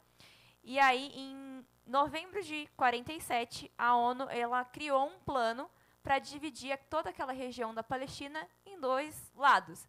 E 0.64 0.78
aí, 0.78 1.10
em 1.14 1.64
novembro 1.86 2.42
de 2.42 2.68
47, 2.76 3.70
a 3.78 3.94
ONU 3.96 4.28
ela 4.28 4.64
criou 4.64 5.06
um 5.06 5.18
plano 5.20 5.70
para 6.02 6.18
dividir 6.18 6.76
toda 6.90 7.10
aquela 7.10 7.32
região 7.32 7.72
da 7.72 7.82
Palestina 7.82 8.46
em 8.66 8.78
dois 8.80 9.32
lados: 9.36 9.86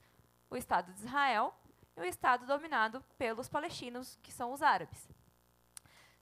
o 0.50 0.56
Estado 0.56 0.94
de 0.94 1.00
Israel 1.00 1.54
e 1.98 2.02
o 2.02 2.06
Estado 2.06 2.46
dominado 2.46 3.04
pelos 3.18 3.50
palestinos, 3.50 4.18
que 4.22 4.32
são 4.32 4.52
os 4.52 4.62
árabes. 4.62 5.10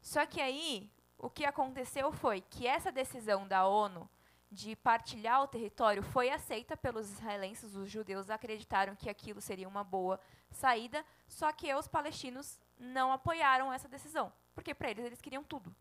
Só 0.02 0.26
que 0.26 0.42
aí, 0.42 0.90
o 1.18 1.30
que 1.30 1.46
aconteceu 1.46 2.12
foi 2.12 2.42
que 2.42 2.66
essa 2.66 2.92
decisão 2.92 3.48
da 3.48 3.68
ONU 3.68 4.10
de 4.52 4.76
partilhar 4.76 5.42
o 5.42 5.48
território 5.48 6.04
foi 6.04 6.30
aceita 6.30 6.76
pelos 6.76 7.10
israelenses. 7.10 7.76
Os 7.76 7.90
judeus 7.90 8.30
acreditaram 8.30 8.96
que 8.96 9.10
aquilo 9.10 9.40
seria 9.40 9.68
uma 9.68 9.84
boa 9.84 10.20
saída, 10.52 11.06
só 11.28 11.52
que 11.54 11.74
os 11.74 11.88
palestinos 11.88 12.60
não 12.78 13.14
apoiaram 13.14 13.72
essa 13.72 13.88
decisão, 13.88 14.32
porque 14.54 14.74
para 14.74 14.92
eles 14.92 15.06
eles 15.06 15.22
queriam 15.22 15.44
tudo. 15.44 15.74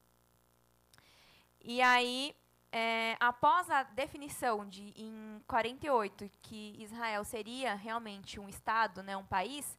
E 1.63 1.83
aí, 1.83 2.35
é, 2.71 3.17
após 3.19 3.69
a 3.69 3.83
definição 3.83 4.67
de 4.67 4.95
em 4.97 5.43
48 5.47 6.31
que 6.41 6.77
Israel 6.79 7.25
seria 7.25 7.75
realmente 7.75 8.39
um 8.39 8.49
estado, 8.49 9.03
né, 9.03 9.17
um 9.17 9.27
país, 9.27 9.77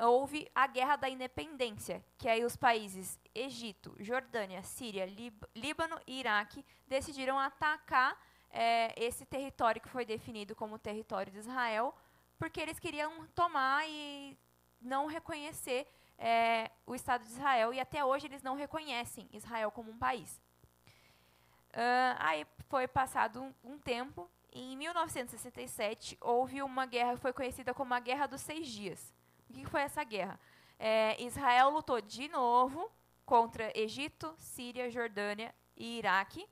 houve 0.00 0.50
a 0.54 0.66
Guerra 0.66 0.96
da 0.96 1.08
Independência, 1.08 2.04
que 2.18 2.28
aí 2.28 2.44
os 2.44 2.56
países 2.56 3.18
Egito, 3.34 3.94
Jordânia, 4.00 4.62
Síria, 4.62 5.04
Lib 5.06 5.34
Líbano 5.54 6.00
e 6.06 6.20
Iraque 6.20 6.64
decidiram 6.86 7.38
atacar 7.38 8.18
é, 8.50 8.92
esse 8.96 9.24
território 9.24 9.80
que 9.80 9.88
foi 9.88 10.04
definido 10.04 10.54
como 10.54 10.78
território 10.78 11.32
de 11.32 11.38
Israel, 11.38 11.94
porque 12.38 12.60
eles 12.60 12.78
queriam 12.78 13.26
tomar 13.28 13.86
e 13.88 14.36
não 14.80 15.06
reconhecer 15.06 15.86
é, 16.18 16.70
o 16.86 16.94
Estado 16.94 17.24
de 17.24 17.30
Israel, 17.30 17.72
e 17.72 17.80
até 17.80 18.04
hoje 18.04 18.26
eles 18.26 18.42
não 18.42 18.54
reconhecem 18.54 19.28
Israel 19.32 19.70
como 19.70 19.90
um 19.90 19.98
país. 19.98 20.40
Uh, 21.70 22.14
aí 22.18 22.46
foi 22.68 22.86
passado 22.86 23.42
um, 23.42 23.54
um 23.64 23.78
tempo, 23.78 24.30
em 24.52 24.76
1967 24.76 26.18
houve 26.20 26.62
uma 26.62 26.84
guerra 26.84 27.14
que 27.14 27.20
foi 27.20 27.32
conhecida 27.32 27.72
como 27.72 27.94
a 27.94 28.00
Guerra 28.00 28.26
dos 28.26 28.42
Seis 28.42 28.68
Dias. 28.68 29.14
O 29.52 29.54
que 29.54 29.66
foi 29.66 29.82
essa 29.82 30.02
guerra? 30.02 30.40
É, 30.78 31.22
Israel 31.22 31.68
lutou 31.68 32.00
de 32.00 32.26
novo 32.28 32.90
contra 33.26 33.70
Egito, 33.78 34.34
Síria, 34.38 34.90
Jordânia 34.90 35.54
e 35.76 35.98
Iraque. 35.98 36.48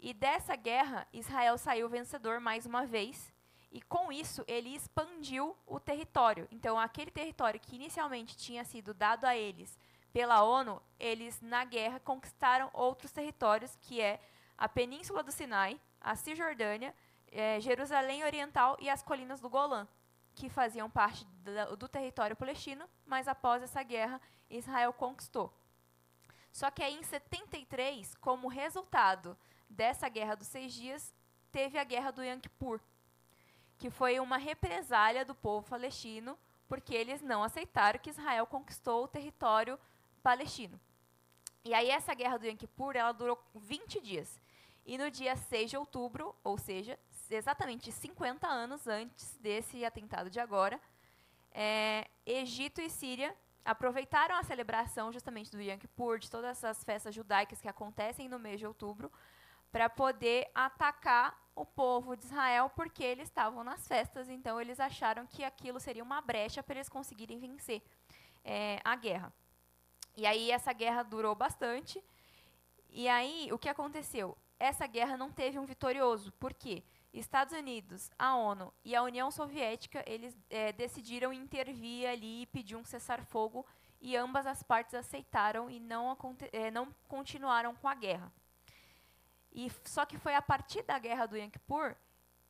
E 0.00 0.12
dessa 0.12 0.56
guerra, 0.56 1.06
Israel 1.12 1.56
saiu 1.56 1.88
vencedor 1.88 2.40
mais 2.40 2.66
uma 2.66 2.84
vez. 2.84 3.32
E 3.70 3.80
com 3.80 4.10
isso, 4.10 4.44
ele 4.48 4.74
expandiu 4.74 5.56
o 5.64 5.78
território. 5.78 6.48
Então, 6.50 6.76
aquele 6.76 7.12
território 7.12 7.60
que 7.60 7.76
inicialmente 7.76 8.36
tinha 8.36 8.64
sido 8.64 8.92
dado 8.92 9.24
a 9.24 9.36
eles 9.36 9.78
pela 10.12 10.42
ONU, 10.42 10.82
eles, 10.98 11.40
na 11.40 11.64
guerra, 11.64 12.00
conquistaram 12.00 12.70
outros 12.72 13.12
territórios, 13.12 13.78
que 13.82 14.00
é 14.00 14.18
a 14.58 14.68
Península 14.68 15.22
do 15.22 15.30
Sinai, 15.30 15.80
a 16.00 16.16
Cisjordânia, 16.16 16.92
é, 17.30 17.60
Jerusalém 17.60 18.24
Oriental 18.24 18.76
e 18.80 18.90
as 18.90 19.00
colinas 19.00 19.38
do 19.40 19.48
Golã, 19.48 19.86
que 20.36 20.50
faziam 20.50 20.88
parte 20.88 21.24
do, 21.24 21.76
do 21.76 21.88
território 21.88 22.36
palestino, 22.36 22.88
mas 23.06 23.26
após 23.26 23.62
essa 23.62 23.82
guerra, 23.82 24.20
Israel 24.50 24.92
conquistou. 24.92 25.52
Só 26.52 26.70
que 26.70 26.82
aí, 26.82 26.94
em 26.94 27.02
73, 27.02 28.14
como 28.16 28.46
resultado 28.46 29.36
dessa 29.68 30.08
Guerra 30.08 30.34
dos 30.34 30.46
Seis 30.46 30.74
Dias, 30.74 31.14
teve 31.50 31.78
a 31.78 31.84
Guerra 31.84 32.10
do 32.10 32.22
Yom 32.22 32.38
Kippur, 32.38 32.80
que 33.78 33.88
foi 33.88 34.20
uma 34.20 34.36
represália 34.36 35.24
do 35.24 35.34
povo 35.34 35.68
palestino, 35.68 36.38
porque 36.68 36.94
eles 36.94 37.22
não 37.22 37.42
aceitaram 37.42 37.98
que 37.98 38.10
Israel 38.10 38.46
conquistou 38.46 39.04
o 39.04 39.08
território 39.08 39.78
palestino. 40.22 40.78
E 41.64 41.72
aí 41.72 41.88
essa 41.88 42.14
Guerra 42.14 42.38
do 42.38 42.46
Yom 42.46 42.56
Kippur, 42.56 42.94
ela 42.94 43.12
durou 43.12 43.42
20 43.54 44.00
dias. 44.02 44.38
E 44.84 44.98
no 44.98 45.10
dia 45.10 45.34
6 45.34 45.70
de 45.70 45.76
outubro, 45.78 46.36
ou 46.44 46.58
seja, 46.58 46.98
exatamente 47.30 47.90
50 47.90 48.46
anos 48.46 48.86
antes 48.86 49.36
desse 49.38 49.84
atentado 49.84 50.30
de 50.30 50.40
agora, 50.40 50.80
é, 51.52 52.08
Egito 52.24 52.80
e 52.80 52.90
Síria 52.90 53.34
aproveitaram 53.64 54.36
a 54.36 54.42
celebração 54.42 55.12
justamente 55.12 55.50
do 55.50 55.60
Yom 55.60 55.78
Kippur, 55.78 56.18
de 56.18 56.30
todas 56.30 56.50
essas 56.50 56.84
festas 56.84 57.14
judaicas 57.14 57.60
que 57.60 57.68
acontecem 57.68 58.28
no 58.28 58.38
mês 58.38 58.60
de 58.60 58.66
outubro, 58.66 59.10
para 59.72 59.90
poder 59.90 60.48
atacar 60.54 61.36
o 61.54 61.64
povo 61.64 62.16
de 62.16 62.24
Israel, 62.26 62.70
porque 62.76 63.02
eles 63.02 63.28
estavam 63.28 63.64
nas 63.64 63.88
festas, 63.88 64.28
então 64.28 64.60
eles 64.60 64.78
acharam 64.78 65.26
que 65.26 65.42
aquilo 65.42 65.80
seria 65.80 66.02
uma 66.02 66.20
brecha 66.20 66.62
para 66.62 66.76
eles 66.76 66.88
conseguirem 66.88 67.38
vencer 67.38 67.82
é, 68.44 68.78
a 68.84 68.94
guerra. 68.94 69.32
E 70.16 70.26
aí 70.26 70.50
essa 70.50 70.72
guerra 70.72 71.02
durou 71.02 71.34
bastante. 71.34 72.02
E 72.90 73.08
aí 73.08 73.48
o 73.52 73.58
que 73.58 73.68
aconteceu? 73.68 74.36
Essa 74.58 74.86
guerra 74.86 75.16
não 75.16 75.30
teve 75.30 75.58
um 75.58 75.66
vitorioso. 75.66 76.32
Por 76.32 76.54
quê? 76.54 76.82
Estados 77.18 77.56
Unidos, 77.56 78.10
a 78.18 78.36
ONU 78.36 78.72
e 78.84 78.94
a 78.94 79.02
União 79.02 79.30
Soviética, 79.30 80.04
eles 80.06 80.36
é, 80.50 80.72
decidiram 80.72 81.32
intervir 81.32 82.08
ali 82.08 82.42
e 82.42 82.46
pedir 82.46 82.76
um 82.76 82.84
cessar-fogo 82.84 83.66
e 84.00 84.16
ambas 84.16 84.46
as 84.46 84.62
partes 84.62 84.94
aceitaram 84.94 85.70
e 85.70 85.80
não, 85.80 86.16
é, 86.52 86.70
não 86.70 86.94
continuaram 87.08 87.74
com 87.74 87.88
a 87.88 87.94
guerra. 87.94 88.32
E 89.50 89.72
só 89.84 90.04
que 90.04 90.18
foi 90.18 90.34
a 90.34 90.42
partir 90.42 90.82
da 90.82 90.98
guerra 90.98 91.26
do 91.26 91.36
Yom 91.36 91.48
Kippur 91.48 91.96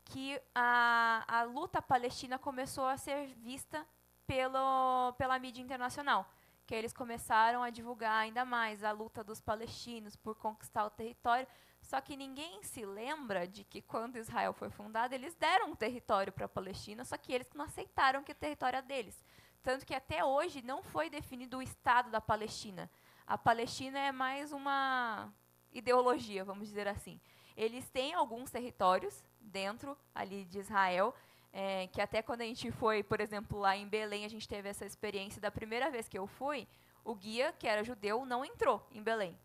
que 0.05 0.41
a, 0.55 1.25
a 1.27 1.43
luta 1.45 1.81
palestina 1.81 2.39
começou 2.39 2.87
a 2.87 2.97
ser 2.97 3.27
vista 3.37 3.87
pelo, 4.27 5.13
pela 5.13 5.39
mídia 5.39 5.63
internacional, 5.63 6.29
que 6.67 6.75
eles 6.75 6.93
começaram 6.93 7.63
a 7.63 7.71
divulgar 7.71 8.23
ainda 8.23 8.45
mais 8.45 8.83
a 8.83 8.91
luta 8.91 9.23
dos 9.23 9.41
palestinos 9.41 10.17
por 10.17 10.35
conquistar 10.37 10.85
o 10.85 10.91
território, 10.91 11.47
só 11.87 12.01
que 12.01 12.17
ninguém 12.17 12.63
se 12.65 12.85
lembra 12.85 13.47
de 13.47 13.63
que 13.63 13.81
quando 13.81 14.17
Israel 14.17 14.53
foi 14.53 14.69
fundado, 14.69 15.15
eles 15.15 15.35
deram 15.37 15.71
um 15.71 15.77
território 15.77 16.33
para 16.33 16.47
a 16.47 16.49
Palestina, 16.49 17.05
só 17.05 17.17
que 17.17 17.33
eles 17.33 17.49
não 17.55 17.65
aceitaram 17.65 18.25
que 18.25 18.33
o 18.33 18.35
território 18.35 18.79
é 18.79 18.83
deles. 18.83 19.25
Tanto 19.63 19.87
que 19.87 19.95
até 19.95 20.25
hoje 20.25 20.63
não 20.63 20.83
foi 20.83 21.09
definido 21.09 21.59
o 21.59 21.63
Estado 21.63 22.11
da 22.11 22.21
Palestina. 22.21 22.91
A 23.25 23.39
Palestina 23.39 24.01
é 24.01 24.11
mais 24.11 24.53
uma 24.53 25.33
ideologia, 25.73 26.45
vamos 26.45 26.67
dizer 26.67 26.89
assim. 26.89 27.21
Eles 27.57 27.89
têm 27.89 28.15
alguns 28.15 28.51
territórios 28.51 29.25
dentro 29.41 29.97
ali 30.13 30.45
de 30.45 30.59
Israel, 30.59 31.15
é, 31.53 31.87
que 31.87 32.01
até 32.01 32.21
quando 32.21 32.41
a 32.41 32.45
gente 32.45 32.71
foi, 32.73 33.05
por 33.05 33.21
exemplo, 33.21 33.61
lá 33.61 33.77
em 33.77 33.89
Belém, 33.89 34.25
a 34.25 34.29
gente 34.29 34.49
teve 34.49 34.69
essa 34.69 34.85
experiência 34.85 35.41
da 35.41 35.53
primeira 35.53 35.89
vez 35.89 36.09
que 36.09 36.19
eu 36.19 36.27
fui, 36.27 36.67
o 37.05 37.15
guia, 37.15 37.53
que 37.53 37.69
era 37.69 37.85
judeu, 37.85 38.27
não 38.27 38.45
entrou 38.45 38.85
em 38.91 39.03
Belém. 39.03 39.39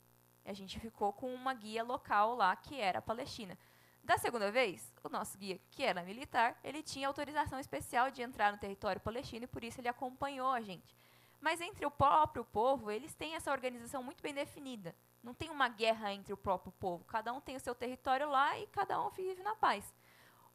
A 0.45 0.53
gente 0.53 0.79
ficou 0.79 1.13
com 1.13 1.33
uma 1.33 1.53
guia 1.53 1.83
local 1.83 2.35
lá 2.35 2.55
que 2.55 2.79
era 2.79 3.01
Palestina. 3.01 3.57
Da 4.03 4.17
segunda 4.17 4.51
vez, 4.51 4.91
o 5.03 5.09
nosso 5.09 5.37
guia, 5.37 5.59
que 5.69 5.83
era 5.83 6.01
militar, 6.03 6.59
ele 6.63 6.81
tinha 6.81 7.07
autorização 7.07 7.59
especial 7.59 8.09
de 8.09 8.21
entrar 8.21 8.51
no 8.51 8.57
território 8.57 8.99
palestino 8.99 9.43
e 9.45 9.47
por 9.47 9.63
isso 9.63 9.79
ele 9.79 9.87
acompanhou 9.87 10.49
a 10.49 10.61
gente. 10.61 10.95
Mas 11.39 11.61
entre 11.61 11.85
o 11.85 11.91
próprio 11.91 12.43
povo, 12.43 12.91
eles 12.91 13.13
têm 13.13 13.35
essa 13.35 13.51
organização 13.51 14.03
muito 14.03 14.21
bem 14.21 14.33
definida. 14.33 14.95
Não 15.23 15.33
tem 15.33 15.49
uma 15.49 15.67
guerra 15.67 16.11
entre 16.13 16.33
o 16.33 16.37
próprio 16.37 16.71
povo. 16.73 17.03
Cada 17.05 17.31
um 17.31 17.39
tem 17.39 17.55
o 17.55 17.59
seu 17.59 17.75
território 17.75 18.29
lá 18.29 18.57
e 18.59 18.67
cada 18.67 18.99
um 19.01 19.09
vive 19.09 19.41
na 19.43 19.55
paz. 19.55 19.93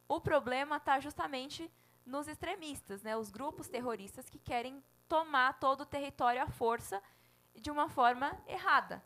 O 0.09 0.20
problema 0.20 0.76
está 0.76 0.99
justamente 1.01 1.70
nos 2.05 2.28
extremistas, 2.28 3.03
né, 3.03 3.16
os 3.16 3.30
grupos 3.30 3.68
terroristas 3.68 4.28
que 4.28 4.39
querem 4.39 4.82
tomar 5.09 5.59
todo 5.59 5.80
o 5.80 5.87
território 5.87 6.43
à 6.43 6.47
força 6.47 7.03
de 7.55 7.70
uma 7.70 7.89
forma 7.89 8.37
errada. 8.47 9.03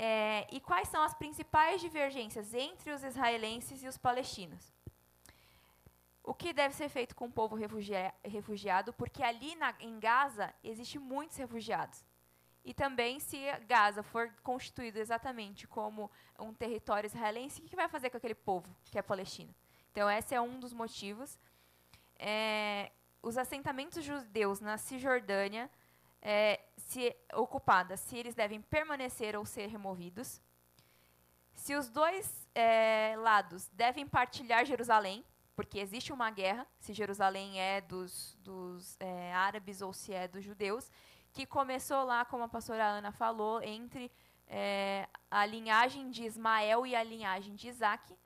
É, 0.00 0.46
e 0.52 0.60
quais 0.60 0.86
são 0.86 1.02
as 1.02 1.12
principais 1.12 1.80
divergências 1.80 2.54
entre 2.54 2.92
os 2.92 3.02
israelenses 3.02 3.82
e 3.82 3.88
os 3.88 3.98
palestinos? 3.98 4.72
O 6.22 6.32
que 6.32 6.52
deve 6.52 6.72
ser 6.72 6.88
feito 6.88 7.16
com 7.16 7.24
o 7.24 7.32
povo 7.32 7.56
refugia 7.56 8.14
refugiado? 8.22 8.92
Porque 8.92 9.24
ali 9.24 9.56
na, 9.56 9.74
em 9.80 9.98
Gaza 9.98 10.54
existem 10.62 11.00
muitos 11.00 11.36
refugiados. 11.36 12.04
E 12.64 12.72
também, 12.72 13.18
se 13.18 13.38
Gaza 13.66 14.04
for 14.04 14.32
constituído 14.44 15.00
exatamente 15.00 15.66
como 15.66 16.08
um 16.38 16.54
território 16.54 17.08
israelense, 17.08 17.60
o 17.60 17.64
que 17.64 17.74
vai 17.74 17.88
fazer 17.88 18.08
com 18.08 18.18
aquele 18.18 18.36
povo 18.36 18.72
que 18.84 19.00
é 19.00 19.02
palestino? 19.02 19.52
Então, 19.90 20.08
esse 20.08 20.32
é 20.32 20.40
um 20.40 20.60
dos 20.60 20.72
motivos. 20.72 21.36
É, 22.16 22.92
os 23.20 23.36
assentamentos 23.36 24.04
judeus 24.04 24.60
na 24.60 24.78
Cisjordânia 24.78 25.68
é, 26.22 26.60
se 26.88 27.14
ocupada, 27.34 27.98
se 27.98 28.16
eles 28.16 28.34
devem 28.34 28.62
permanecer 28.62 29.36
ou 29.36 29.44
ser 29.44 29.66
removidos, 29.66 30.40
se 31.52 31.74
os 31.74 31.90
dois 31.90 32.48
é, 32.54 33.14
lados 33.18 33.68
devem 33.74 34.06
partilhar 34.06 34.64
Jerusalém, 34.64 35.22
porque 35.54 35.78
existe 35.78 36.14
uma 36.14 36.30
guerra, 36.30 36.66
se 36.78 36.94
Jerusalém 36.94 37.60
é 37.60 37.82
dos, 37.82 38.38
dos 38.40 38.96
é, 39.00 39.34
árabes 39.34 39.82
ou 39.82 39.92
se 39.92 40.14
é 40.14 40.26
dos 40.26 40.42
judeus, 40.42 40.90
que 41.30 41.44
começou 41.44 42.04
lá, 42.04 42.24
como 42.24 42.44
a 42.44 42.48
pastora 42.48 42.86
Ana 42.86 43.12
falou, 43.12 43.62
entre 43.62 44.10
é, 44.46 45.06
a 45.30 45.44
linhagem 45.44 46.10
de 46.10 46.24
Ismael 46.24 46.86
e 46.86 46.96
a 46.96 47.02
linhagem 47.02 47.54
de 47.54 47.68
Isaac. 47.68 48.16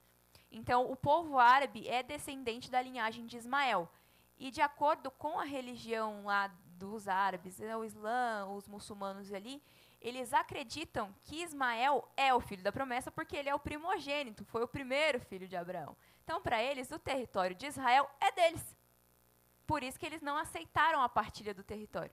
Então, 0.53 0.89
o 0.89 0.95
povo 0.95 1.37
árabe 1.37 1.89
é 1.89 2.01
descendente 2.01 2.71
da 2.71 2.81
linhagem 2.81 3.27
de 3.27 3.37
Ismael. 3.37 3.91
E 4.39 4.53
de 4.53 4.61
acordo 4.61 5.11
com 5.11 5.41
a 5.41 5.45
religião 5.45 6.27
lá 6.27 6.49
dos 6.83 7.07
árabes, 7.07 7.59
né, 7.59 7.77
o 7.77 7.85
Islã, 7.85 8.47
os 8.47 8.67
muçulmanos 8.67 9.33
ali, 9.33 9.63
eles 10.01 10.35
acreditam 10.35 11.15
que 11.23 11.43
Ismael 11.43 12.07
é 12.17 12.35
o 12.35 12.41
filho 12.41 12.63
da 12.63 12.73
promessa 12.73 13.11
porque 13.11 13.37
ele 13.37 13.49
é 13.49 13.55
o 13.55 13.61
primogênito, 13.61 14.45
foi 14.45 14.63
o 14.63 14.69
primeiro 14.69 15.21
filho 15.21 15.47
de 15.47 15.57
Abraão. 15.57 15.97
Então, 16.25 16.43
para 16.43 16.61
eles, 16.61 16.91
o 16.91 16.99
território 16.99 17.55
de 17.55 17.67
Israel 17.67 18.11
é 18.21 18.33
deles. 18.33 18.77
Por 19.65 19.83
isso 19.83 19.99
que 19.99 20.05
eles 20.05 20.21
não 20.21 20.37
aceitaram 20.37 21.01
a 21.01 21.09
partilha 21.09 21.55
do 21.55 21.63
território. 21.63 22.13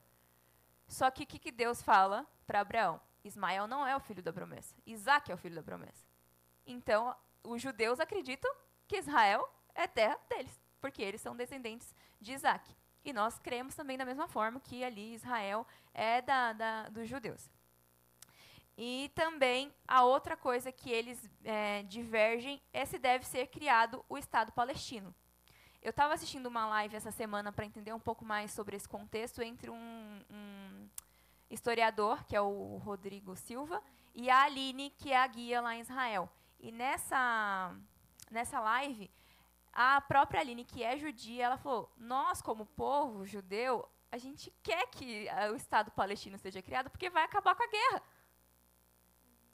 Só 0.88 1.10
que 1.10 1.24
o 1.24 1.28
que, 1.28 1.40
que 1.40 1.52
Deus 1.52 1.82
fala 1.82 2.28
para 2.46 2.62
Abraão? 2.62 3.02
Ismael 3.24 3.68
não 3.68 3.86
é 3.86 3.96
o 3.96 4.00
filho 4.00 4.24
da 4.24 4.32
promessa. 4.32 4.76
Isaac 4.86 5.32
é 5.32 5.34
o 5.34 5.38
filho 5.38 5.56
da 5.56 5.64
promessa. 5.64 6.06
Então, 6.66 7.16
os 7.44 7.62
judeus 7.62 8.00
acreditam 8.00 8.54
que 8.88 8.98
Israel 8.98 9.52
é 9.74 9.88
terra 9.88 10.18
deles, 10.30 10.62
porque 10.80 11.02
eles 11.02 11.22
são 11.22 11.36
descendentes 11.36 11.94
de 12.22 12.34
Isaac. 12.34 12.79
E 13.10 13.14
nós 13.14 13.40
cremos 13.40 13.74
também 13.74 13.98
da 13.98 14.06
mesma 14.06 14.28
forma 14.28 14.60
que 14.60 14.84
ali 14.84 15.16
Israel 15.16 15.66
é 15.96 16.22
da, 16.22 16.54
da 16.54 16.90
dos 16.90 17.10
judeus. 17.10 17.50
E 18.78 19.12
também 19.16 19.74
a 19.88 20.04
outra 20.04 20.38
coisa 20.38 20.72
que 20.72 20.92
eles 20.92 21.28
é, 21.44 21.82
divergem 21.84 22.62
é 22.72 22.86
se 22.86 23.00
deve 23.00 23.26
ser 23.26 23.48
criado 23.48 24.06
o 24.08 24.16
Estado 24.16 24.52
palestino. 24.52 25.14
Eu 25.82 25.90
estava 25.90 26.14
assistindo 26.14 26.46
uma 26.46 26.68
live 26.68 26.96
essa 26.96 27.10
semana 27.10 27.52
para 27.52 27.66
entender 27.66 27.94
um 27.94 28.00
pouco 28.00 28.24
mais 28.24 28.52
sobre 28.52 28.76
esse 28.76 28.88
contexto 28.88 29.42
entre 29.42 29.72
um, 29.72 30.22
um 30.30 30.88
historiador, 31.50 32.24
que 32.26 32.36
é 32.36 32.42
o 32.42 32.78
Rodrigo 32.78 33.36
Silva, 33.36 33.82
e 34.14 34.30
a 34.30 34.44
Aline, 34.44 34.92
que 34.92 35.12
é 35.12 35.18
a 35.18 35.26
guia 35.26 35.62
lá 35.62 35.76
em 35.76 35.82
Israel. 35.82 36.30
E 36.60 36.72
nessa, 36.72 37.76
nessa 38.30 38.60
live, 38.60 39.10
a 39.74 40.02
própria 40.02 40.42
Aline, 40.42 40.64
que 40.66 40.84
é 40.84 40.98
judia, 40.98 41.46
ela 41.46 41.58
falou: 41.58 41.92
Nós, 41.98 42.42
como 42.42 42.66
povo 42.66 43.26
judeu, 43.26 43.88
a 44.12 44.18
gente 44.18 44.52
quer 44.64 44.88
que 44.88 45.28
o 45.52 45.56
Estado 45.56 45.92
palestino 45.92 46.38
seja 46.38 46.62
criado 46.62 46.90
porque 46.90 47.10
vai 47.10 47.24
acabar 47.24 47.56
com 47.56 47.64
a 47.64 47.68
guerra. 47.68 48.04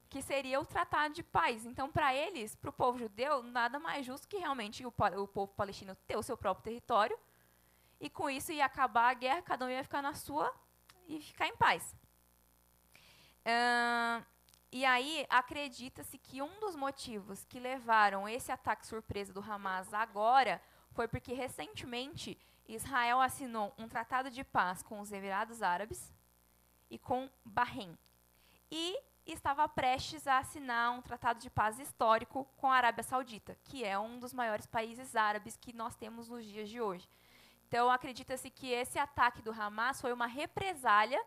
Que 0.09 0.21
seria 0.21 0.59
o 0.59 0.65
tratado 0.65 1.13
de 1.13 1.23
paz. 1.23 1.65
Então, 1.65 1.91
para 1.91 2.15
eles, 2.15 2.55
para 2.55 2.69
o 2.69 2.73
povo 2.73 2.97
judeu, 2.97 3.43
nada 3.43 3.79
mais 3.79 4.05
justo 4.05 4.27
que 4.27 4.37
realmente 4.37 4.85
o, 4.85 4.93
o 5.17 5.27
povo 5.27 5.53
palestino 5.53 5.95
ter 6.07 6.15
o 6.15 6.23
seu 6.23 6.37
próprio 6.37 6.63
território. 6.63 7.19
E 7.99 8.09
com 8.09 8.29
isso 8.29 8.51
ia 8.51 8.65
acabar 8.65 9.09
a 9.09 9.13
guerra, 9.13 9.41
cada 9.41 9.65
um 9.65 9.69
ia 9.69 9.83
ficar 9.83 10.01
na 10.01 10.13
sua 10.13 10.53
e 11.07 11.19
ficar 11.19 11.47
em 11.47 11.57
paz. 11.57 11.95
Uh, 13.45 14.25
e 14.77 14.83
aí, 14.83 15.25
acredita-se 15.29 16.17
que 16.17 16.41
um 16.41 16.59
dos 16.59 16.75
motivos 16.75 17.45
que 17.45 17.61
levaram 17.61 18.27
esse 18.27 18.51
ataque 18.51 18.85
surpresa 18.85 19.31
do 19.31 19.39
Hamas 19.39 19.93
agora 19.93 20.61
foi 20.91 21.07
porque, 21.07 21.33
recentemente, 21.33 22.37
Israel 22.67 23.21
assinou 23.21 23.73
um 23.77 23.87
tratado 23.87 24.29
de 24.29 24.43
paz 24.43 24.83
com 24.83 24.99
os 24.99 25.13
Emirados 25.13 25.63
Árabes 25.63 26.13
e 26.89 26.99
com 26.99 27.29
Bahrein. 27.45 27.97
E 28.69 28.99
estava 29.25 29.65
prestes 29.69 30.27
a 30.27 30.39
assinar 30.39 30.91
um 30.91 31.01
tratado 31.01 31.39
de 31.39 31.49
paz 31.49 31.79
histórico 31.79 32.43
com 32.57 32.69
a 32.69 32.75
Arábia 32.75 33.01
Saudita, 33.01 33.57
que 33.63 33.85
é 33.85 33.97
um 33.97 34.19
dos 34.19 34.33
maiores 34.33 34.65
países 34.65 35.15
árabes 35.15 35.55
que 35.55 35.71
nós 35.71 35.95
temos 35.95 36.27
nos 36.27 36.43
dias 36.43 36.67
de 36.67 36.81
hoje. 36.81 37.07
Então, 37.65 37.89
acredita-se 37.89 38.49
que 38.49 38.73
esse 38.73 38.99
ataque 38.99 39.41
do 39.41 39.53
Hamas 39.53 40.01
foi 40.01 40.11
uma 40.11 40.27
represália 40.27 41.23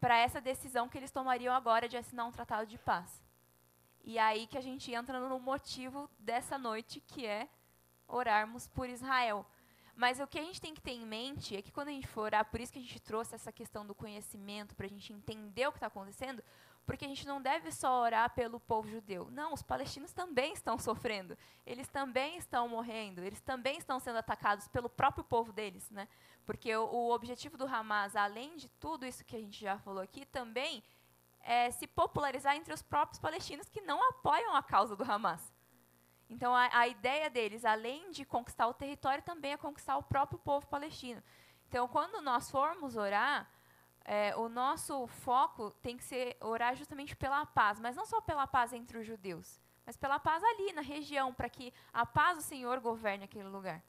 para 0.00 0.18
essa 0.18 0.40
decisão 0.40 0.88
que 0.88 0.98
eles 0.98 1.10
tomariam 1.10 1.54
agora 1.54 1.88
de 1.88 1.96
assinar 1.96 2.26
um 2.26 2.32
tratado 2.32 2.66
de 2.66 2.78
paz. 2.78 3.22
E 4.04 4.18
aí 4.18 4.46
que 4.46 4.56
a 4.56 4.60
gente 4.60 4.92
entra 4.92 5.18
no 5.18 5.38
motivo 5.40 6.08
dessa 6.18 6.56
noite, 6.56 7.00
que 7.00 7.26
é 7.26 7.48
orarmos 8.06 8.68
por 8.68 8.88
Israel. 8.88 9.44
Mas 9.96 10.20
o 10.20 10.26
que 10.26 10.38
a 10.38 10.42
gente 10.42 10.60
tem 10.60 10.74
que 10.74 10.80
ter 10.80 10.92
em 10.92 11.06
mente 11.06 11.56
é 11.56 11.62
que 11.62 11.72
quando 11.72 11.88
a 11.88 11.90
gente 11.90 12.06
for 12.06 12.22
orar, 12.22 12.44
por 12.44 12.60
isso 12.60 12.72
que 12.72 12.78
a 12.78 12.82
gente 12.82 13.00
trouxe 13.00 13.34
essa 13.34 13.50
questão 13.50 13.84
do 13.86 13.94
conhecimento, 13.94 14.76
para 14.76 14.86
a 14.86 14.88
gente 14.88 15.12
entender 15.12 15.66
o 15.66 15.72
que 15.72 15.78
está 15.78 15.86
acontecendo, 15.86 16.44
porque 16.86 17.04
a 17.04 17.08
gente 17.08 17.26
não 17.26 17.42
deve 17.42 17.72
só 17.72 18.00
orar 18.00 18.30
pelo 18.30 18.60
povo 18.60 18.88
judeu. 18.88 19.28
Não, 19.32 19.52
os 19.52 19.62
palestinos 19.62 20.12
também 20.12 20.52
estão 20.52 20.78
sofrendo. 20.78 21.36
Eles 21.66 21.88
também 21.88 22.38
estão 22.38 22.68
morrendo. 22.68 23.22
Eles 23.22 23.40
também 23.40 23.76
estão 23.76 23.98
sendo 23.98 24.18
atacados 24.18 24.68
pelo 24.68 24.88
próprio 24.88 25.24
povo 25.24 25.52
deles. 25.52 25.90
Né? 25.90 26.06
Porque 26.44 26.74
o, 26.76 26.84
o 26.84 27.12
objetivo 27.12 27.58
do 27.58 27.66
Hamas, 27.66 28.14
além 28.14 28.56
de 28.56 28.68
tudo 28.68 29.04
isso 29.04 29.24
que 29.24 29.34
a 29.34 29.40
gente 29.40 29.60
já 29.60 29.78
falou 29.78 30.02
aqui, 30.02 30.24
também 30.24 30.82
é 31.40 31.70
se 31.72 31.86
popularizar 31.86 32.54
entre 32.54 32.72
os 32.72 32.82
próprios 32.82 33.18
palestinos 33.18 33.68
que 33.68 33.80
não 33.80 34.02
apoiam 34.08 34.54
a 34.54 34.62
causa 34.62 34.94
do 34.94 35.04
Hamas. 35.04 35.52
Então, 36.30 36.54
a, 36.54 36.68
a 36.72 36.88
ideia 36.88 37.28
deles, 37.28 37.64
além 37.64 38.10
de 38.10 38.24
conquistar 38.24 38.66
o 38.68 38.74
território, 38.74 39.22
também 39.22 39.52
é 39.52 39.56
conquistar 39.56 39.96
o 39.96 40.02
próprio 40.02 40.38
povo 40.38 40.66
palestino. 40.66 41.22
Então, 41.68 41.88
quando 41.88 42.20
nós 42.20 42.50
formos 42.50 42.96
orar, 42.96 43.48
é, 44.08 44.36
o 44.36 44.48
nosso 44.48 45.04
foco 45.08 45.72
tem 45.82 45.96
que 45.96 46.04
ser 46.04 46.36
orar 46.40 46.76
justamente 46.76 47.16
pela 47.16 47.44
paz, 47.44 47.80
mas 47.80 47.96
não 47.96 48.06
só 48.06 48.20
pela 48.20 48.46
paz 48.46 48.72
entre 48.72 48.98
os 48.98 49.06
judeus, 49.06 49.60
mas 49.84 49.96
pela 49.96 50.20
paz 50.20 50.44
ali 50.44 50.72
na 50.72 50.80
região, 50.80 51.34
para 51.34 51.48
que 51.48 51.74
a 51.92 52.06
paz 52.06 52.36
do 52.36 52.42
Senhor 52.42 52.78
governe 52.78 53.24
aquele 53.24 53.48
lugar. 53.48 53.82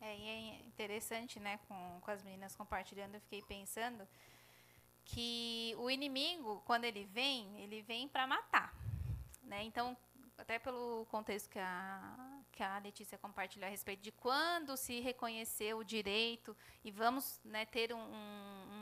É, 0.00 0.16
e 0.16 0.28
é 0.28 0.66
interessante, 0.66 1.40
né, 1.40 1.58
com, 1.66 2.00
com 2.00 2.10
as 2.12 2.22
meninas 2.22 2.54
compartilhando, 2.54 3.16
eu 3.16 3.20
fiquei 3.22 3.42
pensando 3.42 4.06
que 5.04 5.74
o 5.78 5.90
inimigo, 5.90 6.62
quando 6.64 6.84
ele 6.84 7.04
vem, 7.06 7.60
ele 7.60 7.82
vem 7.82 8.06
para 8.06 8.24
matar. 8.24 8.72
Né? 9.42 9.64
Então, 9.64 9.96
até 10.36 10.58
pelo 10.58 11.06
contexto 11.06 11.48
que 11.48 11.58
a, 11.58 12.42
que 12.52 12.62
a 12.62 12.78
Letícia 12.78 13.18
compartilhou 13.18 13.66
a 13.66 13.70
respeito 13.70 14.02
de 14.02 14.12
quando 14.12 14.76
se 14.76 15.00
reconheceu 15.00 15.78
o 15.78 15.84
direito 15.84 16.56
e 16.84 16.90
vamos 16.90 17.40
né, 17.44 17.64
ter 17.64 17.92
um, 17.92 17.98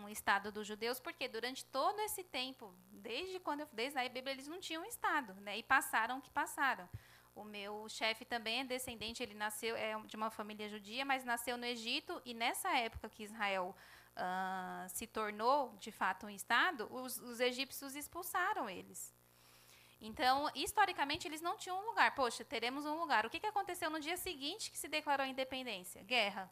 um, 0.04 0.08
Estado 0.08 0.52
dos 0.52 0.66
judeus, 0.66 1.00
porque 1.00 1.28
durante 1.28 1.64
todo 1.64 1.98
esse 2.00 2.22
tempo, 2.22 2.74
desde 2.90 3.38
quando 3.40 3.66
desde 3.72 3.98
a 3.98 4.08
Bíblia, 4.08 4.32
eles 4.32 4.48
não 4.48 4.60
tinham 4.60 4.84
Estado, 4.84 5.34
né, 5.34 5.58
e 5.58 5.62
passaram 5.62 6.18
o 6.18 6.20
que 6.20 6.30
passaram. 6.30 6.88
O 7.34 7.44
meu 7.44 7.88
chefe 7.88 8.26
também 8.26 8.60
é 8.60 8.64
descendente, 8.64 9.22
ele 9.22 9.34
nasceu 9.34 9.74
é 9.74 9.98
de 10.02 10.16
uma 10.16 10.30
família 10.30 10.68
judia, 10.68 11.04
mas 11.04 11.24
nasceu 11.24 11.56
no 11.56 11.64
Egito, 11.64 12.20
e 12.26 12.34
nessa 12.34 12.76
época 12.76 13.08
que 13.08 13.22
Israel 13.22 13.74
uh, 14.16 14.88
se 14.88 15.06
tornou, 15.06 15.74
de 15.78 15.90
fato, 15.90 16.26
um 16.26 16.30
Estado, 16.30 16.86
os, 16.92 17.18
os 17.18 17.40
egípcios 17.40 17.94
expulsaram 17.94 18.68
eles. 18.68 19.14
Então, 20.04 20.50
historicamente, 20.54 21.28
eles 21.28 21.40
não 21.40 21.56
tinham 21.56 21.78
um 21.80 21.86
lugar. 21.86 22.12
Poxa, 22.16 22.44
teremos 22.44 22.84
um 22.84 22.98
lugar. 22.98 23.24
O 23.24 23.30
que, 23.30 23.38
que 23.38 23.46
aconteceu 23.46 23.88
no 23.88 24.00
dia 24.00 24.16
seguinte 24.16 24.68
que 24.68 24.76
se 24.76 24.88
declarou 24.88 25.24
a 25.24 25.28
independência? 25.28 26.02
Guerra. 26.02 26.50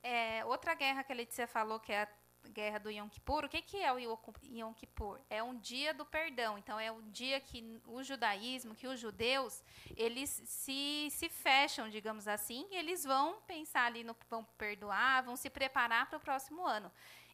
É, 0.00 0.44
outra 0.44 0.72
guerra 0.74 1.02
que 1.02 1.12
a 1.12 1.16
Letícia 1.16 1.48
falou, 1.48 1.80
que 1.80 1.92
é 1.92 2.02
a 2.02 2.08
guerra 2.48 2.78
do 2.78 2.90
Yom 2.90 3.08
Kippur. 3.08 3.44
O 3.44 3.48
que, 3.48 3.60
que 3.60 3.82
é 3.82 3.92
o 3.92 3.98
Yom 3.98 4.72
Kippur? 4.72 5.20
É 5.28 5.42
um 5.42 5.58
dia 5.58 5.92
do 5.92 6.06
perdão. 6.06 6.56
Então, 6.56 6.78
é 6.78 6.92
o 6.92 7.02
dia 7.02 7.40
que 7.40 7.80
o 7.84 8.04
judaísmo, 8.04 8.74
que 8.76 8.86
os 8.86 9.00
judeus, 9.00 9.60
eles 9.96 10.30
se, 10.44 11.08
se 11.10 11.28
fecham, 11.28 11.88
digamos 11.88 12.28
assim, 12.28 12.68
e 12.70 12.76
eles 12.76 13.02
vão 13.02 13.40
pensar 13.48 13.86
ali 13.86 14.04
no 14.04 14.16
vão 14.28 14.44
perdoar, 14.56 15.24
vão 15.24 15.34
se 15.34 15.50
preparar 15.50 16.08
para 16.08 16.18
o 16.18 16.20
próximo 16.20 16.64
ano. 16.64 16.90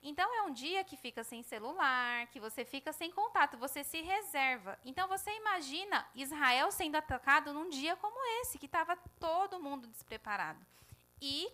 Então 0.09 0.33
é 0.33 0.43
um 0.43 0.53
dia 0.53 0.85
que 0.85 0.97
fica 0.97 1.25
sem 1.25 1.43
celular, 1.43 2.29
que 2.29 2.39
você 2.39 2.65
fica 2.65 2.93
sem 2.93 3.11
contato, 3.11 3.59
você 3.59 3.83
se 3.83 4.01
reserva. 4.03 4.79
Então 4.85 5.09
você 5.09 5.33
imagina 5.37 6.07
Israel 6.15 6.71
sendo 6.71 6.95
atacado 6.95 7.53
num 7.53 7.69
dia 7.69 7.97
como 7.97 8.17
esse, 8.41 8.57
que 8.57 8.67
estava 8.67 8.97
todo 9.19 9.59
mundo 9.59 9.89
despreparado. 9.89 10.65
E 11.21 11.53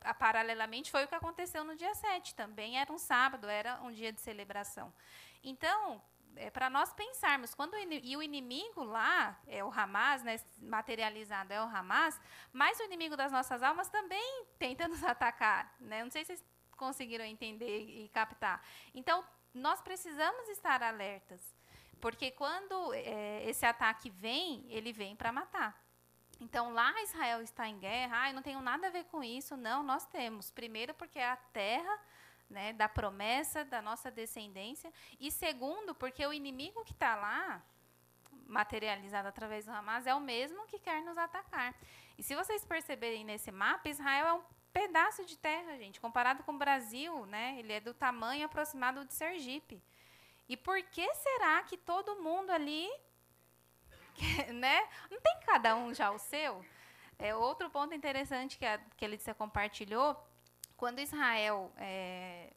a, 0.00 0.14
paralelamente 0.14 0.90
foi 0.90 1.04
o 1.04 1.08
que 1.08 1.14
aconteceu 1.14 1.64
no 1.64 1.76
dia 1.76 1.94
7, 1.94 2.34
também 2.34 2.80
era 2.80 2.90
um 2.90 2.96
sábado, 2.96 3.46
era 3.46 3.78
um 3.82 3.92
dia 3.92 4.10
de 4.10 4.22
celebração. 4.22 4.90
Então, 5.44 6.00
é 6.34 6.48
para 6.48 6.70
nós 6.70 6.94
pensarmos, 6.94 7.54
quando 7.54 7.76
e 7.76 8.16
o 8.16 8.22
inimigo 8.22 8.84
lá 8.84 9.38
é 9.46 9.62
o 9.62 9.70
Hamas, 9.70 10.22
né, 10.22 10.40
materializado 10.60 11.52
é 11.52 11.60
o 11.60 11.68
Hamas, 11.68 12.18
mas 12.54 12.80
o 12.80 12.84
inimigo 12.84 13.18
das 13.18 13.30
nossas 13.30 13.62
almas 13.62 13.90
também 13.90 14.46
tenta 14.58 14.88
nos 14.88 15.04
atacar, 15.04 15.74
né? 15.78 16.02
Não 16.02 16.10
sei 16.10 16.24
se 16.24 16.36
vocês 16.36 16.51
conseguiram 16.82 17.24
entender 17.24 17.78
e 17.78 18.08
captar. 18.08 18.60
Então, 18.92 19.24
nós 19.54 19.80
precisamos 19.80 20.48
estar 20.48 20.82
alertas, 20.82 21.40
porque 22.00 22.32
quando 22.32 22.92
é, 22.92 23.48
esse 23.48 23.64
ataque 23.64 24.10
vem, 24.10 24.66
ele 24.68 24.92
vem 24.92 25.14
para 25.14 25.30
matar. 25.30 25.80
Então, 26.40 26.72
lá 26.72 26.90
Israel 27.02 27.40
está 27.40 27.68
em 27.68 27.78
guerra, 27.78 28.22
ah, 28.22 28.30
eu 28.30 28.34
não 28.34 28.42
tenho 28.42 28.60
nada 28.60 28.88
a 28.88 28.90
ver 28.90 29.04
com 29.04 29.22
isso. 29.22 29.56
Não, 29.56 29.84
nós 29.84 30.04
temos. 30.06 30.50
Primeiro, 30.50 30.92
porque 30.94 31.20
é 31.20 31.30
a 31.30 31.36
terra 31.36 32.00
né, 32.50 32.72
da 32.72 32.88
promessa 32.88 33.64
da 33.64 33.80
nossa 33.80 34.10
descendência. 34.10 34.92
E 35.20 35.30
segundo, 35.30 35.94
porque 35.94 36.26
o 36.26 36.32
inimigo 36.32 36.84
que 36.84 36.92
está 36.92 37.14
lá, 37.14 37.62
materializado 38.48 39.28
através 39.28 39.66
do 39.66 39.70
Hamas, 39.70 40.04
é 40.04 40.14
o 40.16 40.20
mesmo 40.20 40.66
que 40.66 40.80
quer 40.80 41.00
nos 41.02 41.16
atacar. 41.16 41.76
E 42.18 42.24
se 42.24 42.34
vocês 42.34 42.64
perceberem 42.64 43.24
nesse 43.24 43.52
mapa, 43.52 43.88
Israel 43.88 44.26
é 44.26 44.32
um 44.32 44.42
pedaço 44.72 45.24
de 45.24 45.36
terra, 45.36 45.76
gente. 45.76 46.00
Comparado 46.00 46.42
com 46.42 46.52
o 46.52 46.58
Brasil, 46.58 47.26
né? 47.26 47.56
Ele 47.58 47.72
é 47.72 47.80
do 47.80 47.94
tamanho 47.94 48.44
aproximado 48.46 49.04
de 49.04 49.14
Sergipe. 49.14 49.82
E 50.48 50.56
por 50.56 50.82
que 50.82 51.14
será 51.14 51.62
que 51.62 51.76
todo 51.76 52.20
mundo 52.20 52.50
ali, 52.50 52.90
né? 54.54 54.88
Não 55.10 55.20
tem 55.20 55.40
cada 55.46 55.74
um 55.76 55.94
já 55.94 56.10
o 56.10 56.18
seu? 56.18 56.64
É 57.18 57.34
outro 57.34 57.70
ponto 57.70 57.94
interessante 57.94 58.58
que 58.58 58.66
a 58.66 58.78
que 58.96 59.06
Letícia 59.06 59.34
compartilhou, 59.34 60.16
quando 60.76 60.98
Israel 60.98 61.72
é, 61.76 62.52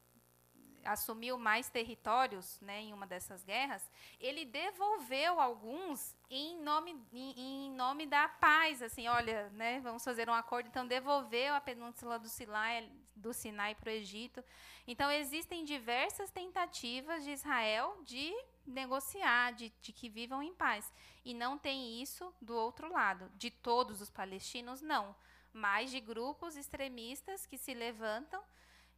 assumiu 0.86 1.38
mais 1.38 1.70
territórios 1.70 2.60
né, 2.62 2.82
em 2.82 2.94
uma 2.94 3.08
dessas 3.08 3.44
guerras, 3.44 3.90
ele 4.20 4.46
devolveu 4.46 5.40
alguns 5.40 6.16
em 6.30 6.62
nome, 6.62 6.96
em, 7.12 7.34
em, 7.68 7.72
nome 7.72 8.06
da 8.06 8.28
paz. 8.28 8.82
Assim, 8.82 9.08
olha, 9.08 9.50
né, 9.50 9.80
vamos 9.82 10.04
fazer 10.04 10.30
um 10.30 10.34
acordo. 10.34 10.68
Então, 10.68 10.88
devolveu 10.88 11.54
a 11.54 11.60
península 11.60 12.20
do 12.20 12.30
Sinai, 12.30 12.90
do 13.16 13.34
Sinai 13.34 13.76
para 13.76 13.90
o 13.90 13.94
Egito. 13.94 14.44
Então, 14.88 15.12
existem 15.12 15.66
diversas 15.66 16.30
tentativas 16.30 17.24
de 17.24 17.32
Israel 17.32 18.02
de 18.04 18.34
negociar, 18.66 19.54
de, 19.54 19.74
de 19.82 19.92
que 19.92 20.08
vivam 20.08 20.42
em 20.42 20.54
paz. 20.54 20.94
E 21.24 21.34
não 21.34 21.58
tem 21.58 22.02
isso 22.02 22.34
do 22.42 22.56
outro 22.56 22.92
lado. 22.92 23.32
De 23.36 23.50
todos 23.50 24.02
os 24.02 24.10
palestinos, 24.10 24.82
não. 24.82 25.16
Mas 25.52 25.90
de 25.90 26.00
grupos 26.00 26.56
extremistas 26.56 27.46
que 27.46 27.58
se 27.58 27.74
levantam 27.74 28.44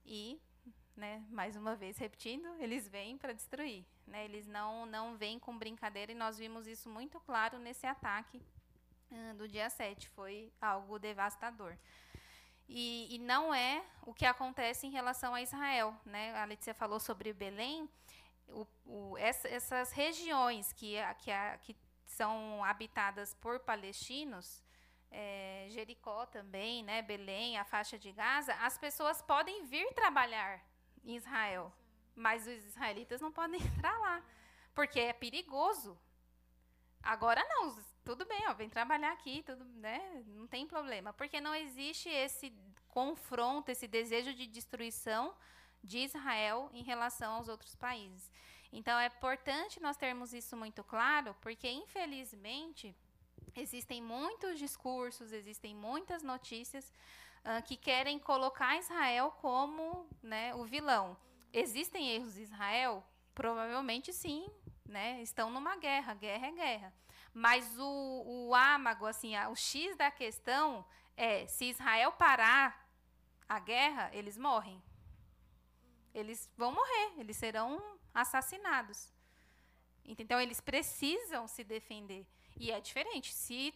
e 0.06 0.42
né? 0.98 1.24
Mais 1.30 1.56
uma 1.56 1.76
vez 1.76 1.98
repetindo, 1.98 2.48
eles 2.60 2.88
vêm 2.88 3.18
para 3.18 3.32
destruir, 3.32 3.86
né? 4.06 4.26
Eles 4.26 4.48
não 4.48 4.86
não 4.86 5.16
vêm 5.16 5.40
com 5.40 5.58
brincadeira 5.58 6.12
e 6.12 6.16
nós 6.16 6.38
vimos 6.38 6.68
isso 6.68 6.90
muito 6.90 7.20
claro 7.22 7.60
nesse 7.60 7.86
ataque 7.86 8.42
do 9.38 9.48
dia 9.48 9.70
7. 9.70 10.10
Foi 10.10 10.52
algo 10.60 11.00
devastador. 11.00 11.78
E, 12.68 13.16
e, 13.16 13.20
não 13.20 13.54
é 13.54 13.82
o 14.06 14.14
que 14.14 14.26
acontece 14.26 14.86
em 14.86 14.90
relação 14.90 15.34
a 15.34 15.42
Israel. 15.42 15.96
Né? 16.06 16.36
A 16.36 16.44
Letícia 16.44 16.74
falou 16.74 17.00
sobre 17.00 17.32
Belém. 17.32 17.90
O, 18.50 18.68
o, 18.86 19.18
essa, 19.18 19.48
essas 19.48 19.92
regiões 19.92 20.74
que, 20.74 20.96
que, 21.20 21.32
que, 21.64 21.76
são 22.06 22.64
habitadas 22.64 23.34
por 23.36 23.60
palestinos, 23.60 24.64
é, 25.12 25.68
Jericó 25.70 26.26
também, 26.26 26.82
né, 26.84 27.02
Belém, 27.02 27.58
a 27.58 27.66
faixa 27.66 28.00
de 28.00 28.12
Gaza, 28.12 28.54
as 28.56 28.78
pessoas 28.78 29.22
podem 29.22 29.66
vir 29.66 29.94
trabalhar 29.94 30.62
em 31.08 31.16
Israel, 31.16 31.74
mas 32.16 32.46
os 32.46 32.66
israelitas 32.66 33.22
não 33.22 33.32
podem 33.32 33.60
entrar 33.64 33.98
lá, 34.00 34.24
porque 34.76 35.00
é 35.00 35.14
perigoso. 35.14 35.98
Agora 37.02 37.44
não, 37.48 37.76
tudo 38.04 38.26
bem, 38.26 38.48
ó, 38.50 38.54
vem 38.54 38.70
trabalhar 38.70 39.14
aqui, 39.14 39.42
tudo, 39.44 39.64
né, 39.64 40.24
não 40.28 40.46
tem 40.46 40.68
problema, 40.68 41.14
porque 41.14 41.40
não 41.40 41.56
existe 41.56 42.10
esse 42.10 42.54
confronto, 42.90 43.70
esse 43.72 43.88
desejo 43.88 44.34
de 44.34 44.46
destruição 44.46 45.34
de 45.84 46.00
Israel 46.00 46.70
em 46.74 46.84
relação 46.84 47.36
aos 47.36 47.48
outros 47.48 47.76
países. 47.76 48.32
Então 48.72 49.00
é 49.00 49.08
importante 49.08 49.80
nós 49.80 49.96
termos 49.96 50.34
isso 50.34 50.58
muito 50.58 50.84
claro, 50.84 51.36
porque 51.40 51.70
infelizmente 51.70 52.94
existem 53.56 54.02
muitos 54.02 54.60
discursos, 54.60 55.32
existem 55.32 55.74
muitas 55.74 56.22
notícias 56.24 56.92
uh, 57.48 57.64
que 57.64 57.78
querem 57.78 58.20
colocar 58.20 58.78
Israel 58.78 59.32
como 59.40 60.08
né, 60.22 60.54
o 60.56 60.66
vilão. 60.66 61.18
Existem 61.54 62.10
erros 62.10 62.34
de 62.34 62.42
Israel? 62.42 63.04
Provavelmente 63.34 64.12
sim, 64.12 64.50
né? 64.86 65.22
Estão 65.22 65.50
numa 65.50 65.78
guerra, 65.78 66.14
guerra 66.14 66.48
é 66.48 66.52
guerra. 66.52 66.94
Mas 67.34 67.78
o, 67.78 68.24
o 68.26 68.56
âmago, 68.56 69.06
assim, 69.06 69.36
a, 69.36 69.50
o 69.50 69.56
X 69.56 69.96
da 69.96 70.12
questão 70.12 70.86
é 71.16 71.48
se 71.48 71.66
Israel 71.66 72.12
parar 72.12 72.86
a 73.48 73.60
guerra, 73.60 74.10
eles 74.14 74.38
morrem. 74.38 74.82
Eles 76.14 76.52
vão 76.58 76.72
morrer, 76.72 77.14
eles 77.18 77.38
serão 77.38 77.82
assassinados. 78.14 79.14
Então, 80.04 80.40
eles 80.40 80.60
precisam 80.60 81.48
se 81.48 81.64
defender. 81.64 82.26
E 82.60 82.72
é 82.72 82.80
diferente. 82.80 83.34
Se 83.34 83.74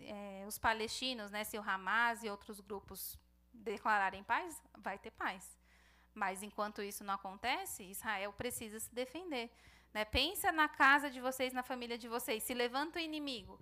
é, 0.00 0.44
os 0.46 0.58
palestinos, 0.58 1.30
né, 1.30 1.44
se 1.44 1.58
o 1.58 1.62
Hamas 1.62 2.22
e 2.24 2.30
outros 2.30 2.60
grupos 2.60 3.18
declararem 3.52 4.22
paz, 4.24 4.60
vai 4.78 4.98
ter 4.98 5.10
paz. 5.10 5.58
Mas 6.14 6.42
enquanto 6.42 6.82
isso 6.82 7.04
não 7.04 7.14
acontece, 7.14 7.84
Israel 7.84 8.32
precisa 8.32 8.78
se 8.80 8.94
defender. 8.94 9.50
Né? 9.92 10.04
Pensa 10.04 10.50
na 10.50 10.68
casa 10.68 11.10
de 11.10 11.20
vocês, 11.20 11.52
na 11.52 11.62
família 11.62 11.98
de 11.98 12.08
vocês. 12.08 12.42
Se 12.42 12.54
levanta 12.54 12.98
o 12.98 13.02
inimigo. 13.02 13.58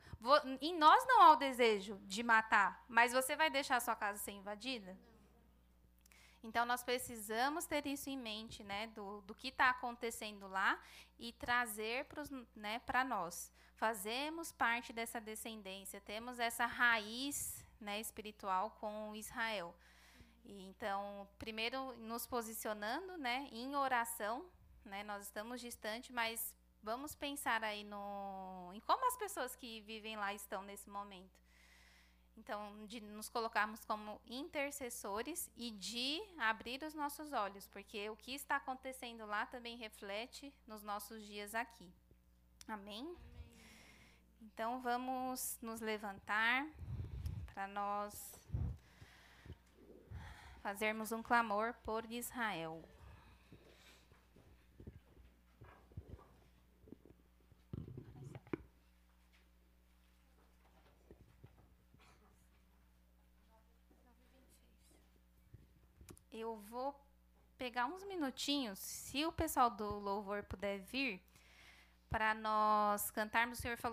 em 0.60 0.76
nós 0.76 1.04
não 1.06 1.22
há 1.22 1.32
o 1.32 1.36
desejo 1.36 2.00
de 2.04 2.22
matar, 2.22 2.84
mas 2.88 3.12
você 3.12 3.36
vai 3.36 3.50
deixar 3.50 3.76
a 3.76 3.80
sua 3.80 3.96
casa 3.96 4.18
ser 4.18 4.32
invadida? 4.32 4.96
Então, 6.42 6.64
nós 6.64 6.82
precisamos 6.82 7.66
ter 7.66 7.86
isso 7.86 8.08
em 8.08 8.16
mente, 8.16 8.64
né, 8.64 8.86
do, 8.88 9.20
do 9.22 9.34
que 9.34 9.48
está 9.48 9.68
acontecendo 9.68 10.48
lá 10.48 10.80
e 11.18 11.32
trazer 11.32 12.06
para 12.06 12.24
né, 12.56 12.80
nós. 13.06 13.52
Fazemos 13.80 14.52
parte 14.52 14.92
dessa 14.92 15.18
descendência, 15.18 16.02
temos 16.02 16.38
essa 16.38 16.66
raiz 16.66 17.64
né, 17.80 17.98
espiritual 17.98 18.76
com 18.78 19.16
Israel. 19.16 19.74
E, 20.44 20.66
então, 20.68 21.26
primeiro, 21.38 21.96
nos 21.96 22.26
posicionando 22.26 23.16
né, 23.16 23.48
em 23.50 23.74
oração, 23.74 24.44
né, 24.84 25.02
nós 25.02 25.22
estamos 25.22 25.62
distantes, 25.62 26.10
mas 26.10 26.54
vamos 26.82 27.14
pensar 27.14 27.64
aí 27.64 27.82
no, 27.82 28.70
em 28.74 28.80
como 28.80 29.06
as 29.06 29.16
pessoas 29.16 29.56
que 29.56 29.80
vivem 29.80 30.14
lá 30.14 30.34
estão 30.34 30.60
nesse 30.62 30.90
momento. 30.90 31.40
Então, 32.36 32.84
de 32.86 33.00
nos 33.00 33.30
colocarmos 33.30 33.82
como 33.86 34.20
intercessores 34.26 35.50
e 35.56 35.70
de 35.70 36.20
abrir 36.36 36.82
os 36.82 36.92
nossos 36.92 37.32
olhos, 37.32 37.66
porque 37.66 38.10
o 38.10 38.16
que 38.16 38.34
está 38.34 38.56
acontecendo 38.56 39.24
lá 39.24 39.46
também 39.46 39.78
reflete 39.78 40.52
nos 40.66 40.82
nossos 40.82 41.24
dias 41.24 41.54
aqui. 41.54 41.90
Amém. 42.68 43.16
Então, 44.42 44.80
vamos 44.80 45.58
nos 45.60 45.80
levantar 45.80 46.66
para 47.52 47.68
nós 47.68 48.34
fazermos 50.62 51.12
um 51.12 51.22
clamor 51.22 51.74
por 51.84 52.10
Israel. 52.10 52.82
eu 66.32 66.56
vou 66.70 66.98
pegar 67.58 67.84
uns 67.84 68.02
minutinhos, 68.04 68.78
se 68.78 69.26
o 69.26 69.32
pessoal 69.32 69.70
do 69.70 69.98
louvor 69.98 70.42
puder 70.44 70.78
vir, 70.78 71.22
para 72.10 72.34
nós 72.34 73.10
cantarmos. 73.12 73.58
O 73.58 73.62
Senhor 73.62 73.76
falou 73.78 73.88